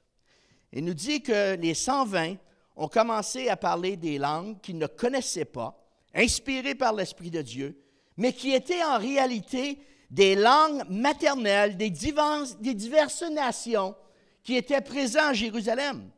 il 0.73 0.85
nous 0.85 0.95
dit 0.95 1.23
que 1.23 1.55
les 1.55 1.75
120 1.75 2.37
ont 2.77 2.89
commencé 2.89 3.49
à 3.49 3.57
parler 3.57 3.97
des 3.97 4.19
langues 4.19 4.61
qu'ils 4.61 4.79
ne 4.79 4.89
connaissaient 4.89 5.45
pas, 5.45 5.81
inspirées 6.13 6.75
par 6.75 6.93
l'Esprit 6.93 7.31
de 7.31 7.41
Dieu, 7.41 7.81
mais 8.17 8.33
qui 8.33 8.53
étaient 8.53 8.83
en 8.83 8.99
réalité 8.99 9.79
des 10.15 10.37
langues 10.37 10.85
maternelles 10.89 11.77
des 11.77 11.91
diverses, 11.91 13.25
nations 13.33 13.97
qui 14.45 14.57
étaient 14.57 14.81
présentes 14.81 15.23
à 15.23 15.33
Jérusalem. 15.33 16.09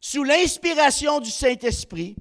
Sous 0.00 0.24
l'inspiration 0.24 1.20
du 1.20 1.30
Saint-Esprit, 1.30 2.16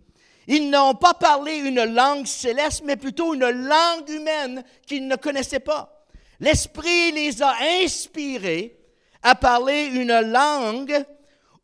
ils 0.46 0.70
n'ont 0.70 0.94
pas 0.94 1.16
parlé 1.16 1.56
une 1.56 1.84
langue 1.86 2.28
céleste, 2.28 2.84
mais 2.86 2.98
plutôt 2.98 3.34
une 3.34 3.50
langue 3.50 4.10
humaine 4.10 4.64
qu'ils 4.86 5.08
ne 5.08 5.16
connaissaient 5.16 5.60
pas. 5.60 6.06
L'Esprit 6.40 7.12
les 7.14 7.42
a 7.42 7.56
inspirés 7.84 8.78
à 9.24 9.34
parler 9.34 9.86
une 9.86 10.20
langue 10.20 11.04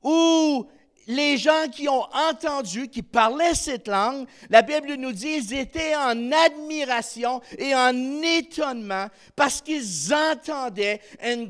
où 0.02 0.68
les 1.08 1.38
gens 1.38 1.68
qui 1.72 1.88
ont 1.88 2.06
entendu, 2.14 2.90
qui 2.90 3.02
parlaient 3.02 3.56
cette 3.56 3.88
langue, 3.88 4.28
la 4.50 4.62
Bible 4.62 4.96
nous 4.96 5.14
dit, 5.14 5.38
ils 5.38 5.54
étaient 5.54 5.96
en 5.96 6.32
admiration 6.32 7.42
et 7.58 7.74
en 7.74 8.22
étonnement 8.22 9.08
parce 9.36 9.62
qu'ils 9.62 10.14
entendaient 10.14 11.02
un, 11.24 11.48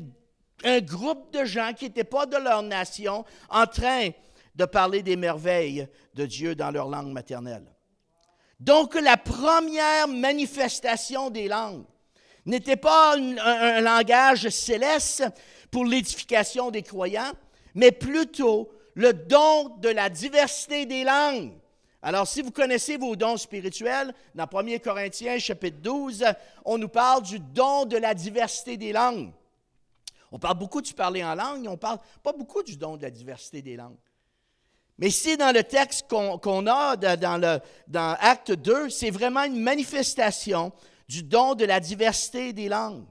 un, 0.64 0.80
groupe 0.80 1.32
de 1.32 1.44
gens 1.44 1.72
qui 1.76 1.86
n'étaient 1.86 2.04
pas 2.04 2.26
de 2.26 2.36
leur 2.36 2.62
nation 2.62 3.24
en 3.50 3.66
train 3.66 4.10
de 4.54 4.64
parler 4.64 5.02
des 5.02 5.16
merveilles 5.16 5.88
de 6.14 6.24
Dieu 6.24 6.54
dans 6.54 6.70
leur 6.70 6.88
langue 6.88 7.12
maternelle. 7.12 7.66
Donc 8.60 8.94
la 8.94 9.16
première 9.16 10.08
manifestation 10.08 11.30
des 11.30 11.48
langues 11.48 11.84
n'était 12.44 12.76
pas 12.76 13.14
un, 13.16 13.80
langage 13.80 14.48
céleste 14.48 15.24
pour 15.70 15.84
l'édification 15.84 16.70
des 16.70 16.82
croyants, 16.82 17.32
mais 17.74 17.92
plutôt 17.92 18.70
le 18.98 19.12
don 19.12 19.76
de 19.76 19.90
la 19.90 20.10
diversité 20.10 20.84
des 20.84 21.04
langues. 21.04 21.52
Alors, 22.02 22.26
si 22.26 22.42
vous 22.42 22.50
connaissez 22.50 22.96
vos 22.96 23.14
dons 23.14 23.36
spirituels, 23.36 24.12
dans 24.34 24.48
1 24.52 24.78
Corinthiens 24.78 25.38
chapitre 25.38 25.78
12, 25.80 26.24
on 26.64 26.78
nous 26.78 26.88
parle 26.88 27.22
du 27.22 27.38
don 27.38 27.84
de 27.84 27.96
la 27.96 28.12
diversité 28.12 28.76
des 28.76 28.92
langues. 28.92 29.30
On 30.32 30.40
parle 30.40 30.58
beaucoup 30.58 30.82
du 30.82 30.94
parler 30.94 31.22
en 31.22 31.36
langue, 31.36 31.64
on 31.68 31.72
ne 31.72 31.76
parle 31.76 32.00
pas 32.24 32.32
beaucoup 32.32 32.64
du 32.64 32.76
don 32.76 32.96
de 32.96 33.02
la 33.02 33.10
diversité 33.10 33.62
des 33.62 33.76
langues. 33.76 33.96
Mais 34.98 35.06
ici, 35.06 35.36
dans 35.36 35.54
le 35.54 35.62
texte 35.62 36.08
qu'on 36.08 36.66
a 36.66 36.96
dans, 36.96 37.40
le, 37.40 37.60
dans 37.86 38.16
Acte 38.18 38.50
2, 38.50 38.90
c'est 38.90 39.10
vraiment 39.10 39.44
une 39.44 39.60
manifestation 39.60 40.72
du 41.08 41.22
don 41.22 41.54
de 41.54 41.64
la 41.64 41.78
diversité 41.78 42.52
des 42.52 42.68
langues. 42.68 43.04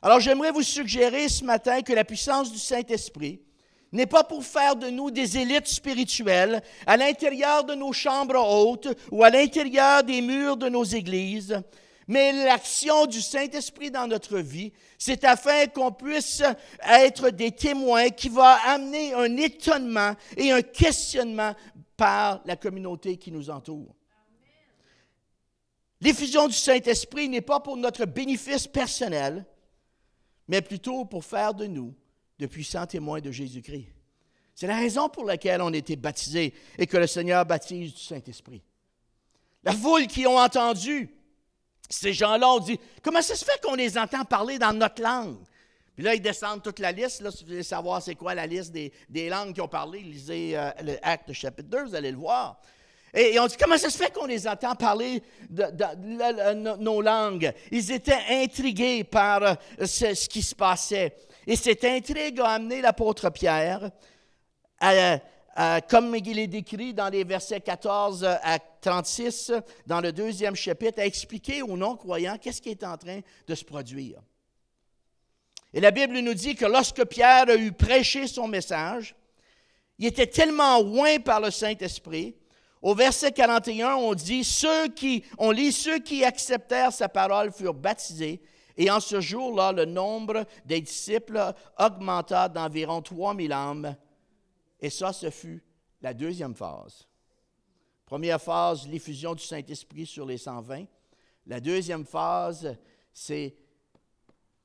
Alors 0.00 0.20
j'aimerais 0.20 0.52
vous 0.52 0.62
suggérer 0.62 1.28
ce 1.28 1.44
matin 1.44 1.82
que 1.82 1.92
la 1.92 2.04
puissance 2.04 2.50
du 2.50 2.58
Saint-Esprit 2.58 3.42
n'est 3.92 4.06
pas 4.06 4.24
pour 4.24 4.44
faire 4.44 4.76
de 4.76 4.88
nous 4.88 5.10
des 5.10 5.38
élites 5.38 5.68
spirituelles 5.68 6.62
à 6.86 6.96
l'intérieur 6.96 7.64
de 7.64 7.74
nos 7.74 7.92
chambres 7.92 8.38
hautes 8.38 8.88
ou 9.10 9.24
à 9.24 9.30
l'intérieur 9.30 10.02
des 10.02 10.20
murs 10.20 10.56
de 10.56 10.68
nos 10.68 10.84
églises, 10.84 11.60
mais 12.06 12.32
l'action 12.32 13.06
du 13.06 13.20
Saint-Esprit 13.20 13.90
dans 13.90 14.06
notre 14.06 14.38
vie, 14.38 14.72
c'est 14.98 15.24
afin 15.24 15.66
qu'on 15.66 15.92
puisse 15.92 16.42
être 16.82 17.30
des 17.30 17.52
témoins 17.52 18.08
qui 18.08 18.28
vont 18.28 18.42
amener 18.42 19.12
un 19.14 19.36
étonnement 19.36 20.14
et 20.36 20.50
un 20.52 20.62
questionnement 20.62 21.54
par 21.96 22.40
la 22.44 22.56
communauté 22.56 23.16
qui 23.16 23.30
nous 23.30 23.50
entoure. 23.50 23.94
L'effusion 26.00 26.46
du 26.46 26.54
Saint-Esprit 26.54 27.28
n'est 27.28 27.40
pas 27.40 27.60
pour 27.60 27.76
notre 27.76 28.04
bénéfice 28.04 28.66
personnel, 28.66 29.44
mais 30.46 30.62
plutôt 30.62 31.04
pour 31.04 31.24
faire 31.24 31.54
de 31.54 31.66
nous 31.66 31.94
de 32.38 32.46
puissants 32.46 32.86
témoins 32.86 33.20
de 33.20 33.30
Jésus-Christ. 33.30 33.88
C'est 34.54 34.66
la 34.66 34.76
raison 34.76 35.08
pour 35.08 35.24
laquelle 35.24 35.62
on 35.62 35.72
a 35.72 35.76
été 35.76 35.96
baptisés 35.96 36.52
et 36.76 36.86
que 36.86 36.96
le 36.96 37.06
Seigneur 37.06 37.46
baptise 37.46 37.94
du 37.94 38.00
Saint-Esprit. 38.00 38.62
La 39.62 39.72
foule 39.72 40.06
qui 40.06 40.26
ont 40.26 40.38
entendu 40.38 41.10
ces 41.88 42.12
gens-là 42.12 42.48
ont 42.48 42.58
dit 42.58 42.78
Comment 43.02 43.22
ça 43.22 43.34
se 43.34 43.44
fait 43.44 43.60
qu'on 43.62 43.74
les 43.74 43.96
entend 43.96 44.24
parler 44.24 44.58
dans 44.58 44.72
notre 44.72 45.02
langue? 45.02 45.38
Puis 45.94 46.04
là, 46.04 46.14
ils 46.14 46.20
descendent 46.20 46.62
toute 46.62 46.78
la 46.78 46.92
liste. 46.92 47.22
Là, 47.22 47.30
si 47.30 47.42
vous 47.42 47.50
voulez 47.50 47.62
savoir 47.62 48.02
c'est 48.02 48.14
quoi 48.14 48.34
la 48.34 48.46
liste 48.46 48.72
des, 48.72 49.28
langues 49.28 49.54
qui 49.54 49.60
ont 49.60 49.68
parlé, 49.68 50.00
lisez 50.00 50.56
euh, 50.56 50.70
le 50.82 50.96
Acte 51.02 51.32
chapitre 51.32 51.68
2, 51.68 51.84
vous 51.86 51.94
allez 51.94 52.12
le 52.12 52.18
voir. 52.18 52.60
Et, 53.14 53.34
ils 53.34 53.40
ont 53.40 53.46
dit 53.46 53.56
Comment 53.58 53.78
ça 53.78 53.90
se 53.90 53.98
fait 53.98 54.12
qu'on 54.12 54.26
les 54.26 54.46
entend 54.46 54.74
parler 54.74 55.22
de, 55.48 56.76
nos 56.76 57.00
langues? 57.00 57.52
Ils 57.72 57.90
étaient 57.90 58.22
intrigués 58.28 59.02
par 59.02 59.42
euh, 59.42 59.54
ce 59.86 60.28
qui 60.28 60.42
se 60.42 60.54
passait. 60.54 61.16
Et 61.48 61.56
cette 61.56 61.82
intrigue 61.82 62.40
a 62.40 62.50
amené 62.50 62.82
l'apôtre 62.82 63.30
Pierre 63.30 63.90
comme 65.88 66.14
il 66.14 66.38
est 66.38 66.46
décrit 66.46 66.92
dans 66.92 67.08
les 67.08 67.24
versets 67.24 67.62
14 67.62 68.22
à 68.22 68.58
36, 68.58 69.52
dans 69.86 70.02
le 70.02 70.12
deuxième 70.12 70.54
chapitre, 70.54 71.00
à 71.00 71.06
expliquer 71.06 71.62
aux 71.62 71.76
non-croyants 71.76 72.36
qu'est-ce 72.38 72.60
qui 72.60 72.68
est 72.68 72.84
en 72.84 72.98
train 72.98 73.20
de 73.46 73.54
se 73.54 73.64
produire. 73.64 74.20
Et 75.72 75.80
la 75.80 75.90
Bible 75.90 76.18
nous 76.18 76.34
dit 76.34 76.54
que 76.54 76.66
lorsque 76.66 77.04
Pierre 77.06 77.48
a 77.48 77.56
eu 77.56 77.72
prêché 77.72 78.26
son 78.26 78.46
message, 78.46 79.16
il 79.98 80.06
était 80.06 80.26
tellement 80.26 80.82
loin 80.82 81.18
par 81.18 81.40
le 81.40 81.50
Saint-Esprit. 81.50 82.36
Au 82.82 82.94
verset 82.94 83.32
41, 83.32 83.94
on 83.94 84.14
dit, 84.14 84.44
ceux 84.44 84.88
qui, 84.88 85.24
on 85.38 85.50
lit, 85.50 85.72
ceux 85.72 85.98
qui 85.98 86.24
acceptèrent 86.26 86.92
sa 86.92 87.08
parole 87.08 87.52
furent 87.52 87.72
baptisés. 87.72 88.42
Et 88.78 88.90
en 88.90 89.00
ce 89.00 89.20
jour-là, 89.20 89.72
le 89.72 89.84
nombre 89.84 90.46
des 90.64 90.80
disciples 90.80 91.52
augmenta 91.76 92.48
d'environ 92.48 93.02
3000 93.02 93.52
âmes 93.52 93.96
et 94.80 94.88
ça, 94.88 95.12
ce 95.12 95.30
fut 95.30 95.62
la 96.00 96.14
deuxième 96.14 96.54
phase. 96.54 97.08
Première 98.06 98.40
phase, 98.40 98.86
l'effusion 98.86 99.34
du 99.34 99.42
Saint-Esprit 99.42 100.06
sur 100.06 100.24
les 100.24 100.38
120. 100.38 100.84
La 101.46 101.60
deuxième 101.60 102.06
phase, 102.06 102.76
c'est 103.12 103.56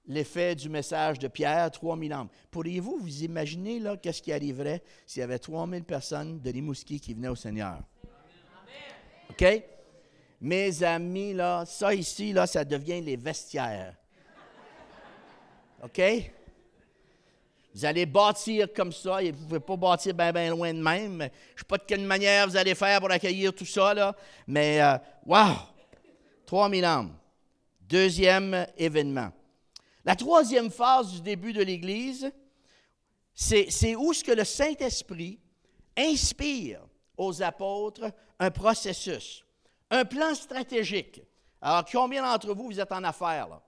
l'effet 0.05 0.53
du 0.53 0.69
message 0.69 1.17
de 1.17 1.27
Pierre, 1.27 1.71
3000 1.71 2.13
âmes. 2.13 2.29
Pourriez-vous 2.51 2.97
vous 2.99 3.23
imaginer 3.23 3.79
là, 3.79 3.97
qu'est-ce 3.97 4.21
qui 4.21 4.31
arriverait 4.31 4.83
s'il 5.07 5.21
y 5.21 5.23
avait 5.23 5.39
3000 5.39 5.83
personnes 5.83 6.39
de 6.39 6.51
Rimouski 6.51 6.99
qui 6.99 7.15
venaient 7.15 7.29
au 7.29 7.35
Seigneur? 7.35 7.81
OK? 9.31 9.63
Mes 10.39 10.83
amis, 10.83 11.33
là, 11.33 11.65
ça 11.65 11.95
ici, 11.95 12.31
là, 12.31 12.45
ça 12.45 12.63
devient 12.63 13.01
les 13.01 13.15
vestiaires. 13.15 13.95
OK? 15.83 16.01
Vous 17.75 17.85
allez 17.85 18.05
bâtir 18.05 18.71
comme 18.73 18.93
ça, 18.93 19.21
et 19.21 19.31
vous 19.31 19.41
ne 19.41 19.47
pouvez 19.47 19.59
pas 19.59 19.75
bâtir 19.75 20.13
bien 20.13 20.31
ben 20.31 20.49
loin 20.51 20.73
de 20.73 20.79
même. 20.79 21.19
Je 21.19 21.25
ne 21.25 21.29
sais 21.57 21.65
pas 21.67 21.77
de 21.77 21.83
quelle 21.83 22.05
manière 22.05 22.47
vous 22.47 22.55
allez 22.55 22.75
faire 22.75 23.01
pour 23.01 23.11
accueillir 23.11 23.53
tout 23.53 23.65
ça, 23.65 23.93
là, 23.93 24.15
mais 24.47 24.81
euh, 24.81 24.97
wow! 25.25 25.55
3000 26.45 26.85
âmes. 26.85 27.17
Deuxième 27.81 28.65
événement. 28.77 29.31
La 30.05 30.15
troisième 30.15 30.71
phase 30.71 31.13
du 31.13 31.21
début 31.21 31.51
de 31.51 31.63
l'Église, 31.63 32.31
c'est 33.33 33.95
où 33.95 34.13
ce 34.13 34.23
que 34.23 34.31
le 34.31 34.43
Saint-Esprit 34.43 35.39
inspire 35.97 36.81
aux 37.17 37.41
apôtres 37.41 38.11
un 38.39 38.51
processus, 38.51 39.43
un 39.89 40.05
plan 40.05 40.33
stratégique. 40.33 41.21
Alors, 41.61 41.85
combien 41.91 42.23
d'entre 42.23 42.53
vous, 42.53 42.65
vous 42.65 42.79
êtes 42.79 42.91
en 42.91 43.03
affaires? 43.03 43.47
Là? 43.49 43.61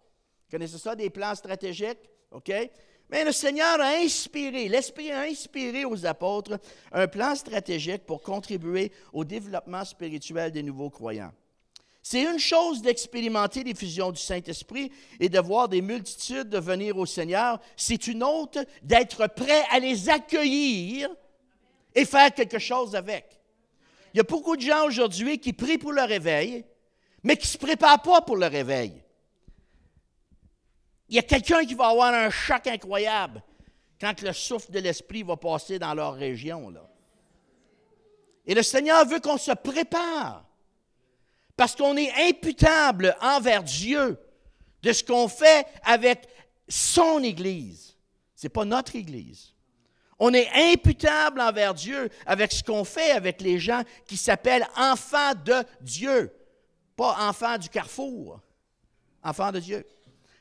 Connaissez 0.49 0.77
ça, 0.77 0.95
des 0.95 1.09
plans 1.09 1.35
stratégiques? 1.35 2.09
OK? 2.31 2.51
Mais 3.09 3.23
le 3.23 3.31
Seigneur 3.31 3.79
a 3.79 3.97
inspiré, 3.97 4.67
l'Esprit 4.67 5.11
a 5.11 5.21
inspiré 5.21 5.85
aux 5.85 6.05
apôtres 6.05 6.59
un 6.91 7.07
plan 7.07 7.35
stratégique 7.35 8.05
pour 8.05 8.21
contribuer 8.21 8.91
au 9.13 9.23
développement 9.23 9.85
spirituel 9.85 10.51
des 10.51 10.63
nouveaux 10.63 10.89
croyants. 10.89 11.31
C'est 12.01 12.21
une 12.21 12.39
chose 12.39 12.81
d'expérimenter 12.81 13.63
l'effusion 13.63 14.11
du 14.11 14.21
Saint-Esprit 14.21 14.91
et 15.19 15.29
de 15.29 15.39
voir 15.39 15.67
des 15.67 15.81
multitudes 15.81 16.49
de 16.49 16.59
venir 16.59 16.97
au 16.97 17.05
Seigneur. 17.05 17.59
C'est 17.75 18.07
une 18.07 18.23
autre 18.23 18.63
d'être 18.83 19.27
prêt 19.27 19.63
à 19.71 19.79
les 19.79 20.09
accueillir 20.09 21.09
et 21.95 22.05
faire 22.05 22.33
quelque 22.33 22.59
chose 22.59 22.95
avec. 22.95 23.25
Il 24.13 24.17
y 24.17 24.19
a 24.19 24.23
beaucoup 24.23 24.55
de 24.55 24.61
gens 24.61 24.85
aujourd'hui 24.85 25.39
qui 25.39 25.51
prient 25.51 25.79
pour 25.79 25.93
le 25.93 26.03
réveil, 26.03 26.63
mais 27.23 27.37
qui 27.37 27.47
ne 27.47 27.51
se 27.51 27.57
préparent 27.57 28.01
pas 28.01 28.21
pour 28.21 28.37
le 28.37 28.45
réveil. 28.45 29.01
Il 31.07 31.15
y 31.15 31.19
a 31.19 31.23
quelqu'un 31.23 31.63
qui 31.65 31.75
va 31.75 31.89
avoir 31.89 32.13
un 32.13 32.29
choc 32.29 32.67
incroyable 32.67 33.43
quand 33.99 34.21
le 34.21 34.33
souffle 34.33 34.71
de 34.71 34.79
l'Esprit 34.79 35.23
va 35.23 35.37
passer 35.37 35.79
dans 35.79 35.93
leur 35.93 36.15
région. 36.15 36.73
Et 38.45 38.53
le 38.53 38.63
Seigneur 38.63 39.05
veut 39.05 39.19
qu'on 39.19 39.37
se 39.37 39.51
prépare 39.51 40.45
parce 41.55 41.75
qu'on 41.75 41.95
est 41.95 42.11
imputable 42.29 43.15
envers 43.21 43.63
Dieu 43.63 44.19
de 44.81 44.91
ce 44.91 45.03
qu'on 45.03 45.27
fait 45.27 45.65
avec 45.83 46.27
son 46.67 47.23
Église. 47.23 47.95
Ce 48.35 48.45
n'est 48.45 48.49
pas 48.49 48.65
notre 48.65 48.95
Église. 48.95 49.53
On 50.19 50.33
est 50.33 50.49
imputable 50.73 51.41
envers 51.41 51.73
Dieu 51.73 52.09
avec 52.25 52.51
ce 52.51 52.63
qu'on 52.63 52.83
fait 52.83 53.11
avec 53.11 53.41
les 53.41 53.59
gens 53.59 53.83
qui 54.05 54.17
s'appellent 54.17 54.67
enfants 54.77 55.33
de 55.43 55.63
Dieu, 55.81 56.33
pas 56.95 57.27
enfants 57.27 57.57
du 57.57 57.69
carrefour, 57.69 58.41
enfants 59.23 59.51
de 59.51 59.59
Dieu. 59.59 59.85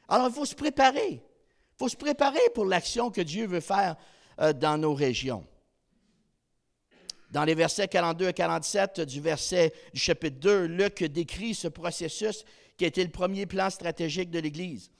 Alors 0.08 0.28
il 0.28 0.34
faut 0.34 0.44
se 0.44 0.54
préparer. 0.54 1.12
Il 1.12 1.78
faut 1.78 1.88
se 1.88 1.96
préparer 1.96 2.40
pour 2.54 2.64
l'action 2.64 3.10
que 3.10 3.20
Dieu 3.20 3.46
veut 3.46 3.60
faire 3.60 3.96
euh, 4.40 4.52
dans 4.52 4.78
nos 4.78 4.94
régions 4.94 5.46
dans 7.34 7.44
les 7.44 7.56
versets 7.56 7.88
42 7.88 8.28
et 8.28 8.32
47 8.32 9.00
du 9.00 9.20
verset 9.20 9.72
du 9.92 10.00
chapitre 10.00 10.38
2, 10.38 10.66
Luc 10.66 11.02
décrit 11.02 11.52
ce 11.52 11.66
processus 11.66 12.44
qui 12.76 12.84
a 12.84 12.86
été 12.86 13.02
le 13.02 13.10
premier 13.10 13.44
plan 13.44 13.70
stratégique 13.70 14.30
de 14.30 14.38
l'Église. 14.38 14.92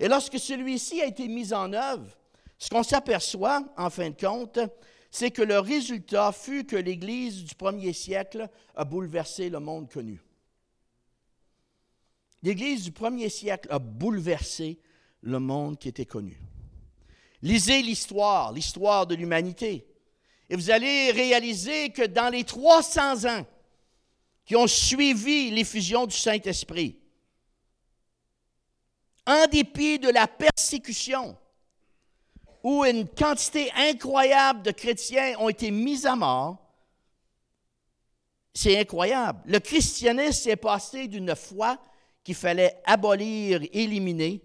Et 0.00 0.08
lorsque 0.08 0.38
celui-ci 0.38 1.00
a 1.00 1.06
été 1.06 1.28
mis 1.28 1.54
en 1.54 1.72
œuvre, 1.72 2.10
ce 2.58 2.70
qu'on 2.70 2.82
s'aperçoit, 2.82 3.62
en 3.76 3.88
fin 3.88 4.10
de 4.10 4.20
compte, 4.20 4.58
c'est 5.12 5.30
que 5.30 5.42
le 5.42 5.60
résultat 5.60 6.32
fut 6.32 6.64
que 6.64 6.74
l'Église 6.74 7.44
du 7.44 7.54
premier 7.54 7.92
siècle 7.92 8.48
a 8.74 8.84
bouleversé 8.84 9.48
le 9.48 9.60
monde 9.60 9.88
connu. 9.88 10.20
L'Église 12.42 12.84
du 12.84 12.92
premier 12.92 13.28
siècle 13.28 13.68
a 13.70 13.78
bouleversé 13.78 14.78
le 15.22 15.38
monde 15.38 15.78
qui 15.78 15.88
était 15.88 16.06
connu. 16.06 16.40
Lisez 17.42 17.82
l'histoire, 17.82 18.52
l'histoire 18.52 19.06
de 19.06 19.14
l'humanité. 19.14 19.86
Et 20.48 20.56
vous 20.56 20.70
allez 20.70 21.10
réaliser 21.10 21.90
que 21.90 22.06
dans 22.06 22.28
les 22.28 22.44
300 22.44 23.24
ans 23.24 23.46
qui 24.44 24.54
ont 24.54 24.68
suivi 24.68 25.50
l'effusion 25.50 26.06
du 26.06 26.16
Saint-Esprit, 26.16 26.98
en 29.26 29.46
dépit 29.48 29.98
de 29.98 30.08
la 30.08 30.28
persécution, 30.28 31.36
où 32.62 32.84
une 32.84 33.08
quantité 33.08 33.70
incroyable 33.76 34.62
de 34.62 34.70
chrétiens 34.70 35.34
ont 35.38 35.48
été 35.48 35.70
mis 35.70 36.06
à 36.06 36.14
mort, 36.16 36.58
c'est 38.54 38.78
incroyable. 38.78 39.40
Le 39.46 39.58
christianisme 39.58 40.50
est 40.50 40.56
passé 40.56 41.08
d'une 41.08 41.34
foi 41.34 41.78
qu'il 42.26 42.34
fallait 42.34 42.82
abolir, 42.84 43.60
éliminer, 43.72 44.42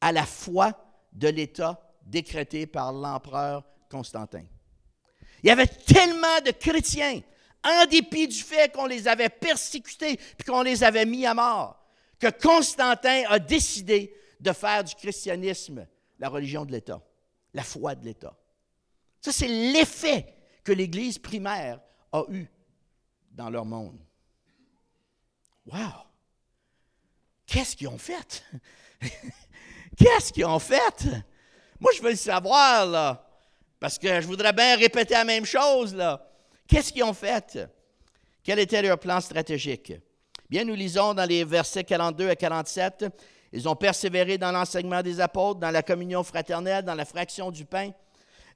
à 0.00 0.10
la 0.10 0.26
foi 0.26 0.72
de 1.12 1.28
l'État 1.28 1.80
décrété 2.02 2.66
par 2.66 2.92
l'empereur 2.92 3.64
Constantin. 3.88 4.42
Il 5.44 5.46
y 5.46 5.50
avait 5.52 5.68
tellement 5.68 6.40
de 6.44 6.50
chrétiens, 6.50 7.20
en 7.62 7.86
dépit 7.86 8.26
du 8.26 8.40
fait 8.40 8.74
qu'on 8.74 8.86
les 8.86 9.06
avait 9.06 9.28
persécutés 9.28 10.14
et 10.14 10.42
qu'on 10.42 10.62
les 10.62 10.82
avait 10.82 11.06
mis 11.06 11.24
à 11.24 11.34
mort, 11.34 11.86
que 12.18 12.30
Constantin 12.30 13.22
a 13.28 13.38
décidé 13.38 14.12
de 14.40 14.50
faire 14.50 14.82
du 14.82 14.96
christianisme 14.96 15.86
la 16.18 16.28
religion 16.28 16.64
de 16.64 16.72
l'État, 16.72 17.00
la 17.54 17.62
foi 17.62 17.94
de 17.94 18.04
l'État. 18.06 18.36
Ça, 19.20 19.30
c'est 19.30 19.46
l'effet 19.46 20.34
que 20.64 20.72
l'Église 20.72 21.20
primaire 21.20 21.80
a 22.10 22.24
eu 22.28 22.48
dans 23.30 23.50
leur 23.50 23.64
monde. 23.64 24.00
Wow! 25.64 26.07
Qu'est-ce 27.48 27.74
qu'ils 27.74 27.88
ont 27.88 27.98
fait? 27.98 28.44
Qu'est-ce 29.96 30.32
qu'ils 30.32 30.44
ont 30.44 30.58
fait? 30.58 31.06
Moi, 31.80 31.90
je 31.96 32.02
veux 32.02 32.10
le 32.10 32.16
savoir, 32.16 32.84
là. 32.84 33.26
Parce 33.80 33.98
que 33.98 34.20
je 34.20 34.26
voudrais 34.26 34.52
bien 34.52 34.76
répéter 34.76 35.14
la 35.14 35.24
même 35.24 35.46
chose, 35.46 35.94
là. 35.94 36.28
Qu'est-ce 36.66 36.92
qu'ils 36.92 37.04
ont 37.04 37.14
fait? 37.14 37.58
Quel 38.44 38.58
était 38.58 38.82
leur 38.82 38.98
plan 38.98 39.20
stratégique? 39.20 39.94
Bien, 40.50 40.64
nous 40.64 40.74
lisons 40.74 41.14
dans 41.14 41.24
les 41.24 41.42
versets 41.44 41.84
42 41.84 42.28
à 42.28 42.36
47, 42.36 43.06
ils 43.52 43.68
ont 43.68 43.76
persévéré 43.76 44.36
dans 44.36 44.52
l'enseignement 44.52 45.02
des 45.02 45.18
apôtres, 45.18 45.60
dans 45.60 45.70
la 45.70 45.82
communion 45.82 46.22
fraternelle, 46.22 46.84
dans 46.84 46.94
la 46.94 47.06
fraction 47.06 47.50
du 47.50 47.64
pain 47.64 47.92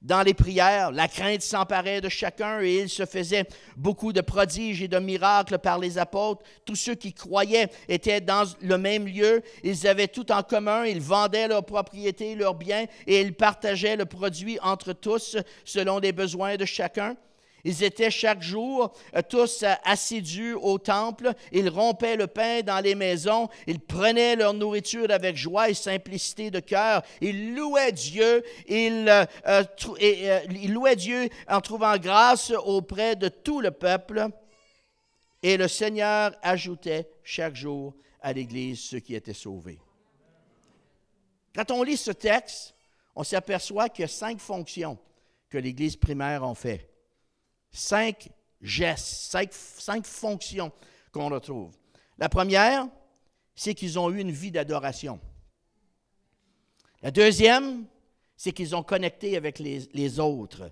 dans 0.03 0.23
les 0.23 0.35
prières, 0.35 0.91
la 0.91 1.07
crainte 1.07 1.43
s'emparait 1.43 2.01
de 2.01 2.09
chacun 2.09 2.61
et 2.61 2.81
il 2.81 2.89
se 2.89 3.07
faisait 3.07 3.45
beaucoup 3.77 4.13
de 4.13 4.21
prodiges 4.21 4.83
et 4.83 4.89
de 4.89 4.99
miracles 4.99 5.59
par 5.59 5.79
les 5.79 5.97
apôtres. 5.97 6.43
Tous 6.65 6.75
ceux 6.75 6.97
qui 6.97 7.13
croyaient 7.13 7.69
étaient 7.89 8.21
dans 8.21 8.45
le 8.61 8.79
même 8.79 9.07
lieu, 9.07 9.43
ils 9.63 9.87
avaient 9.87 10.09
tout 10.09 10.33
en 10.33 10.43
commun, 10.43 10.85
ils 10.85 11.01
vendaient 11.01 11.47
leurs 11.47 11.65
propriétés, 11.65 12.35
leurs 12.35 12.55
biens 12.55 12.87
et 13.07 13.21
ils 13.21 13.35
partageaient 13.35 13.97
le 13.97 14.05
produit 14.05 14.59
entre 14.61 14.93
tous 14.93 15.37
selon 15.65 16.01
les 16.01 16.13
besoins 16.13 16.57
de 16.57 16.65
chacun. 16.65 17.17
Ils 17.65 17.85
étaient 17.85 18.11
chaque 18.11 18.43
jour 18.43 18.93
euh, 19.15 19.23
tous 19.23 19.63
euh, 19.63 19.73
assidus 19.85 20.55
au 20.55 20.79
temple. 20.79 21.33
Ils 21.53 21.69
rompaient 21.69 22.17
le 22.17 22.27
pain 22.27 22.63
dans 22.63 22.81
les 22.81 22.97
maisons. 22.97 23.49
Ils 23.67 23.79
prenaient 23.79 24.35
leur 24.35 24.53
nourriture 24.53 25.11
avec 25.11 25.37
joie 25.37 25.71
et 25.71 25.75
simplicité 25.75 26.51
de 26.51 26.59
cœur. 26.59 27.03
Ils 27.21 27.55
louaient 27.55 27.93
Dieu. 27.93 28.43
Ils, 28.67 29.09
euh, 29.47 29.65
ils 30.51 30.73
louaient 30.73 30.97
Dieu 30.97 31.29
en 31.49 31.61
trouvant 31.61 31.97
grâce 31.99 32.51
auprès 32.51 33.15
de 33.15 33.29
tout 33.29 33.61
le 33.61 33.71
peuple. 33.71 34.27
Et 35.43 35.57
le 35.57 35.69
Seigneur 35.69 36.33
ajoutait 36.43 37.09
chaque 37.23 37.55
jour 37.55 37.95
à 38.21 38.33
l'Église 38.33 38.81
ceux 38.81 39.01
qui 39.01 39.15
étaient 39.15 39.33
sauvés. 39.33 39.79
Quand 41.55 41.71
on 41.71 41.83
lit 41.83 41.97
ce 41.97 42.13
texte, 42.13 42.75
on 43.15 43.23
s'aperçoit 43.23 43.89
qu'il 43.89 44.03
y 44.03 44.07
a 44.07 44.09
cinq 44.09 44.39
fonctions 44.41 44.99
que 45.49 45.59
l'Église 45.59 45.97
primaire 45.97 46.43
a 46.43 46.55
fait 46.55 46.92
cinq 47.73 48.29
gestes, 48.61 49.51
cinq, 49.79 50.05
fonctions 50.05 50.71
qu'on 51.11 51.29
retrouve. 51.29 51.73
La 52.19 52.29
première, 52.29 52.87
c'est 53.55 53.75
qu'ils 53.75 53.99
ont 53.99 54.11
eu 54.11 54.21
une 54.21 54.31
vie 54.31 54.51
d'adoration. 54.51 55.19
La 57.03 57.11
deuxième, 57.11 57.85
c'est 58.37 58.53
qu'ils 58.53 58.77
ont 58.77 58.83
connecté 58.83 59.37
avec 59.37 59.59
les, 59.59 60.21
autres. 60.21 60.71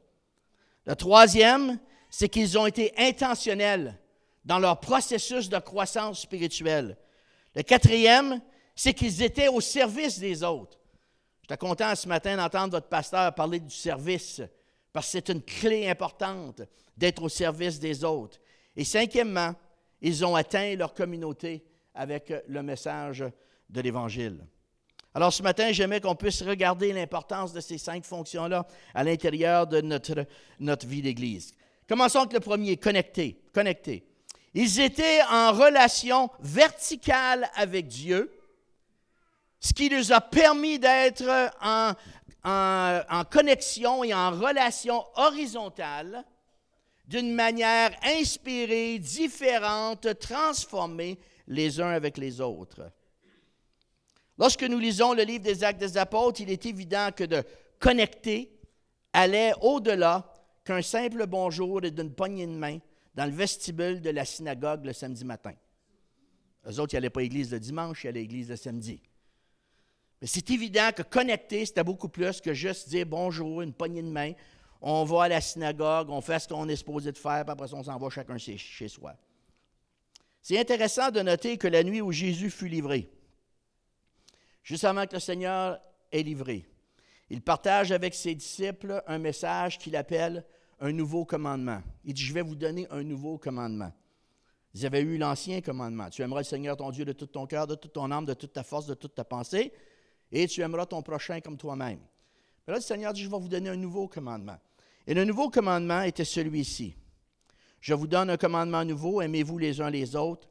La 0.87 0.95
troisième, 0.95 1.79
c'est 2.09 2.29
qu'ils 2.29 2.59
ont 2.59 2.67
été 2.67 2.93
intentionnels 2.97 3.99
dans 4.45 4.59
leur 4.59 4.81
processus 4.81 5.49
de 5.49 5.59
croissance 5.59 6.21
spirituelle. 6.21 6.97
Le 7.55 7.63
quatrième, 7.63 8.41
c'est 8.75 8.95
qu'ils 8.95 9.23
étaient 9.23 9.49
au 9.49 9.61
service 9.61 10.19
des 10.19 10.43
autres. 10.43 10.79
J'étais 11.43 11.59
content 11.59 11.95
ce 11.95 12.09
matin 12.09 12.37
d'entendre 12.37 12.73
votre 12.73 12.89
pasteur 12.89 13.35
parler 13.35 13.61
du 13.61 13.75
service, 13.75 14.41
parce 14.92 15.07
que 15.07 15.12
c'est 15.12 15.29
une 15.29 15.42
clé 15.42 15.88
importante 15.88 16.62
d'être 16.96 17.22
au 17.22 17.29
service 17.29 17.79
des 17.79 18.05
autres. 18.05 18.38
Et 18.76 18.85
cinquièmement, 18.85 19.55
ils 20.00 20.24
ont 20.24 20.35
atteint 20.35 20.74
leur 20.76 20.94
communauté 20.94 21.64
avec 21.94 22.33
le 22.48 22.62
message 22.62 23.24
de 23.68 23.81
l'Évangile. 23.81 24.44
Alors 25.14 25.33
ce 25.33 25.42
matin, 25.42 25.72
j'aimerais 25.72 26.00
qu'on 26.00 26.14
puisse 26.14 26.42
regarder 26.42 26.92
l'importance 26.92 27.53
de 27.53 27.61
ces 27.61 27.79
cinq 27.79 28.05
fonctions-là 28.05 28.66
à 28.94 29.03
l'intérieur 29.03 29.66
de 29.66 29.81
notre, 29.81 30.87
vie 30.87 31.03
d'Église. 31.03 31.55
Commençons 31.88 32.20
avec 32.20 32.33
le 32.33 32.40
premier, 32.40 32.76
connecter. 32.76 33.40
Connecter. 33.53 34.05
Ils 34.55 34.81
étaient 34.81 35.20
en 35.31 35.53
relation 35.53 36.31
verticale 36.40 37.48
avec 37.57 37.88
Dieu, 37.88 38.33
ce 39.59 39.72
qui 39.72 39.90
nous 39.90 40.12
a 40.12 40.20
permis 40.20 40.79
d'être 40.79 41.50
en, 41.61 41.92
en, 42.44 43.24
connexion 43.31 44.05
et 44.05 44.14
en 44.14 44.31
relation 44.31 45.05
horizontale 45.16 46.24
d'une 47.07 47.35
manière 47.35 47.90
inspirée, 48.05 48.98
différente, 48.98 50.18
transformée 50.18 51.18
les 51.48 51.81
uns 51.81 51.90
avec 51.90 52.16
les 52.18 52.40
autres. 52.40 52.90
Lorsque 54.38 54.62
nous 54.62 54.79
lisons 54.79 55.12
le 55.12 55.24
livre 55.24 55.44
des 55.44 55.64
Actes 55.64 55.81
des 55.81 55.98
Apôtres, 55.98 56.40
il 56.40 56.50
est 56.50 56.64
évident 56.66 57.11
que 57.14 57.24
de 57.24 57.42
connecter 57.79 58.57
allait 59.12 59.53
au-delà 59.61 60.33
qu'un 60.64 60.83
simple 60.83 61.26
bonjour 61.26 61.85
et 61.85 61.90
d'une 61.90 62.14
poignée 62.14 62.46
de 62.46 62.53
main 62.53 62.79
dans 63.14 63.24
le 63.26 63.33
vestibule 63.33 64.00
de 64.00 64.11
la 64.11 64.24
synagogue 64.24 64.85
le 64.85 64.92
samedi 64.92 65.24
matin. 65.24 65.55
Eux 66.66 66.79
autres, 66.79 66.94
ils 66.94 66.96
n'allaient 66.96 67.11
pas 67.11 67.20
à 67.20 67.22
l'église 67.24 67.50
le 67.50 67.59
dimanche, 67.59 68.05
ils 68.05 68.09
allaient 68.09 68.20
à 68.20 68.22
l'église 68.22 68.50
le 68.50 68.57
samedi. 68.57 69.03
Mais 70.21 70.27
c'est 70.27 70.51
évident 70.51 70.91
que 70.95 71.03
connecter, 71.03 71.65
c'était 71.65 71.85
beaucoup 71.85 72.09
plus 72.09 72.41
que 72.41 72.53
juste 72.53 72.89
dire 72.89 73.07
bonjour, 73.07 73.63
une 73.63 73.73
poignée 73.73 74.03
de 74.03 74.11
main. 74.11 74.33
On 74.83 75.05
va 75.05 75.25
à 75.25 75.29
la 75.29 75.41
synagogue, 75.41 76.11
on 76.11 76.21
fait 76.21 76.39
ce 76.39 76.49
qu'on 76.49 76.69
est 76.69 76.77
supposé 76.77 77.13
de 77.13 77.19
faire, 77.19 77.45
puis 77.45 77.53
après 77.53 77.69
ça, 77.69 77.77
on 77.77 77.83
s'en 77.83 77.99
va 77.99 78.11
chacun 78.11 78.39
chez 78.39 78.89
soi. 78.89 79.15
C'est 80.43 80.59
intéressant 80.59 81.11
de 81.11 81.21
noter 81.21 81.59
que 81.59 81.69
la 81.69 81.83
nuit 81.83 82.01
où 82.01 82.13
Jésus 82.13 82.51
fut 82.51 82.69
livré, 82.69 83.11
juste 84.63 84.85
avant 84.85 85.07
que 85.07 85.15
le 85.15 85.21
Seigneur 85.21 85.79
ait 86.13 86.23
livré, 86.23 86.67
il 87.29 87.43
partage 87.43 87.93
avec 87.93 88.15
ses 88.15 88.35
disciples 88.35 89.03
un 89.07 89.19
message 89.19 89.79
qu'il 89.79 89.97
appelle 89.97 90.45
un 90.81 90.93
nouveau 90.93 91.25
commandement. 91.25 91.83
Il 92.05 92.15
dit, 92.15 92.23
je 92.23 92.33
vais 92.33 92.43
vous 92.43 92.57
donner 92.57 92.87
un 92.91 93.03
nouveau 93.03 93.39
commandement. 93.39 93.93
Ils 94.75 94.87
avaient 94.87 95.03
eu 95.03 95.19
l'ancien 95.19 95.61
commandement. 95.61 96.09
Tu 96.11 96.23
aimeras 96.23 96.41
le 96.41 96.45
Seigneur 96.45 96.77
ton 96.77 96.91
Dieu 96.91 97.05
de 97.05 97.13
tout 97.13 97.27
ton 97.27 97.47
cœur, 97.47 97.67
de 97.67 97.75
toute 97.75 97.93
ton 97.93 98.11
âme, 98.11 98.25
de 98.25 98.35
toute 98.35 98.53
ta 98.53 98.63
force, 98.63 98.87
de 98.87 98.95
toute 98.95 99.15
ta 99.15 99.25
pensée, 99.25 99.73
et 100.33 100.47
tu 100.47 100.61
aimeras 100.61 100.87
ton 100.87 101.03
prochain 101.03 101.40
comme 101.40 101.57
toi-même. 101.57 102.01
Mais 102.66 102.73
là, 102.73 102.79
le 102.79 102.83
Seigneur 102.83 103.12
dit, 103.12 103.23
je 103.23 103.31
vais 103.31 103.38
vous 103.38 103.49
donner 103.49 103.71
un 103.71 103.77
nouveau 103.77 104.09
commandement. 104.09 104.59
Et 105.07 105.14
le 105.14 105.25
nouveau 105.25 105.51
commandement 105.51 106.03
était 106.03 106.25
celui-ci. 106.25 106.95
Je 107.81 107.95
vous 107.95 108.07
donne 108.07 108.31
un 108.31 108.37
commandement 108.37 108.85
nouveau, 108.85 109.23
aimez-vous 109.23 109.59
les 109.59 109.81
uns 109.81 109.90
les 109.90 110.14
autres, 110.14 110.49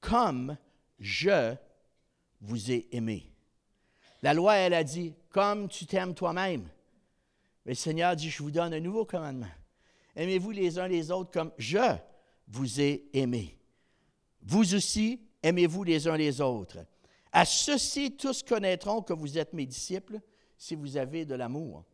comme 0.00 0.56
je 0.98 1.54
vous 2.40 2.70
ai 2.70 2.88
aimé. 2.92 3.30
La 4.22 4.34
loi, 4.34 4.54
elle 4.56 4.74
a 4.74 4.84
dit, 4.84 5.14
comme 5.30 5.68
tu 5.68 5.86
t'aimes 5.86 6.14
toi-même. 6.14 6.68
Mais 7.64 7.72
le 7.72 7.76
Seigneur 7.76 8.16
dit, 8.16 8.30
je 8.30 8.42
vous 8.42 8.50
donne 8.50 8.74
un 8.74 8.80
nouveau 8.80 9.04
commandement. 9.04 9.46
Aimez-vous 10.14 10.50
les 10.50 10.78
uns 10.78 10.88
les 10.88 11.10
autres 11.10 11.30
comme 11.30 11.52
je 11.56 11.96
vous 12.48 12.80
ai 12.80 13.08
aimé. 13.12 13.56
Vous 14.42 14.74
aussi, 14.74 15.20
aimez-vous 15.42 15.84
les 15.84 16.08
uns 16.08 16.16
les 16.16 16.40
autres. 16.40 16.78
À 17.32 17.46
ceci, 17.46 18.14
tous 18.14 18.42
connaîtront 18.42 19.00
que 19.00 19.14
vous 19.14 19.38
êtes 19.38 19.54
mes 19.54 19.64
disciples 19.64 20.20
si 20.56 20.74
vous 20.74 20.96
avez 20.96 21.24
de 21.24 21.34
l'amour 21.34 21.84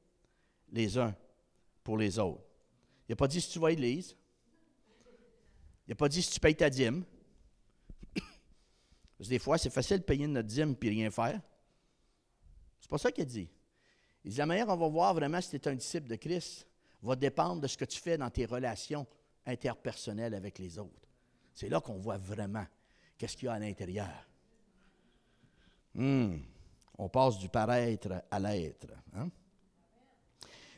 les 0.72 0.98
uns 0.98 1.14
pour 1.84 1.96
les 1.96 2.18
autres. 2.18 2.42
Il 3.08 3.12
n'a 3.12 3.16
pas 3.16 3.28
dit 3.28 3.40
si 3.40 3.50
tu 3.50 3.58
vas 3.58 3.68
à 3.68 3.70
l'église. 3.70 4.16
Il 5.86 5.90
n'a 5.90 5.94
pas 5.94 6.08
dit 6.08 6.20
si 6.20 6.32
tu 6.32 6.40
payes 6.40 6.56
ta 6.56 6.68
dîme. 6.68 7.04
Parce 8.14 9.28
que 9.28 9.28
des 9.28 9.38
fois, 9.38 9.56
c'est 9.56 9.70
facile 9.70 9.98
de 9.98 10.02
payer 10.02 10.26
notre 10.26 10.48
dîme 10.48 10.74
et 10.82 10.88
rien 10.88 11.10
faire. 11.10 11.40
C'est 12.80 12.90
pas 12.90 12.98
ça 12.98 13.12
qu'il 13.12 13.24
dit. 13.24 13.48
Il 14.24 14.32
dit 14.32 14.38
la 14.38 14.46
manière 14.46 14.68
on 14.68 14.76
va 14.76 14.88
voir 14.88 15.14
vraiment 15.14 15.40
si 15.40 15.50
tu 15.50 15.56
es 15.56 15.68
un 15.68 15.74
disciple 15.74 16.08
de 16.08 16.16
Christ 16.16 16.66
va 17.00 17.14
dépendre 17.16 17.62
de 17.62 17.66
ce 17.66 17.78
que 17.78 17.84
tu 17.84 18.00
fais 18.00 18.18
dans 18.18 18.28
tes 18.28 18.44
relations 18.44 19.06
interpersonnelles 19.46 20.34
avec 20.34 20.58
les 20.58 20.78
autres. 20.78 21.08
C'est 21.54 21.68
là 21.68 21.80
qu'on 21.80 21.98
voit 21.98 22.18
vraiment 22.18 22.66
qu'est-ce 23.16 23.36
qu'il 23.36 23.46
y 23.46 23.48
a 23.48 23.54
à 23.54 23.58
l'intérieur. 23.58 24.27
Hmm. 25.98 26.38
On 26.96 27.08
passe 27.08 27.38
du 27.38 27.48
paraître 27.48 28.22
à 28.30 28.38
l'être. 28.38 28.86
Hein? 29.16 29.28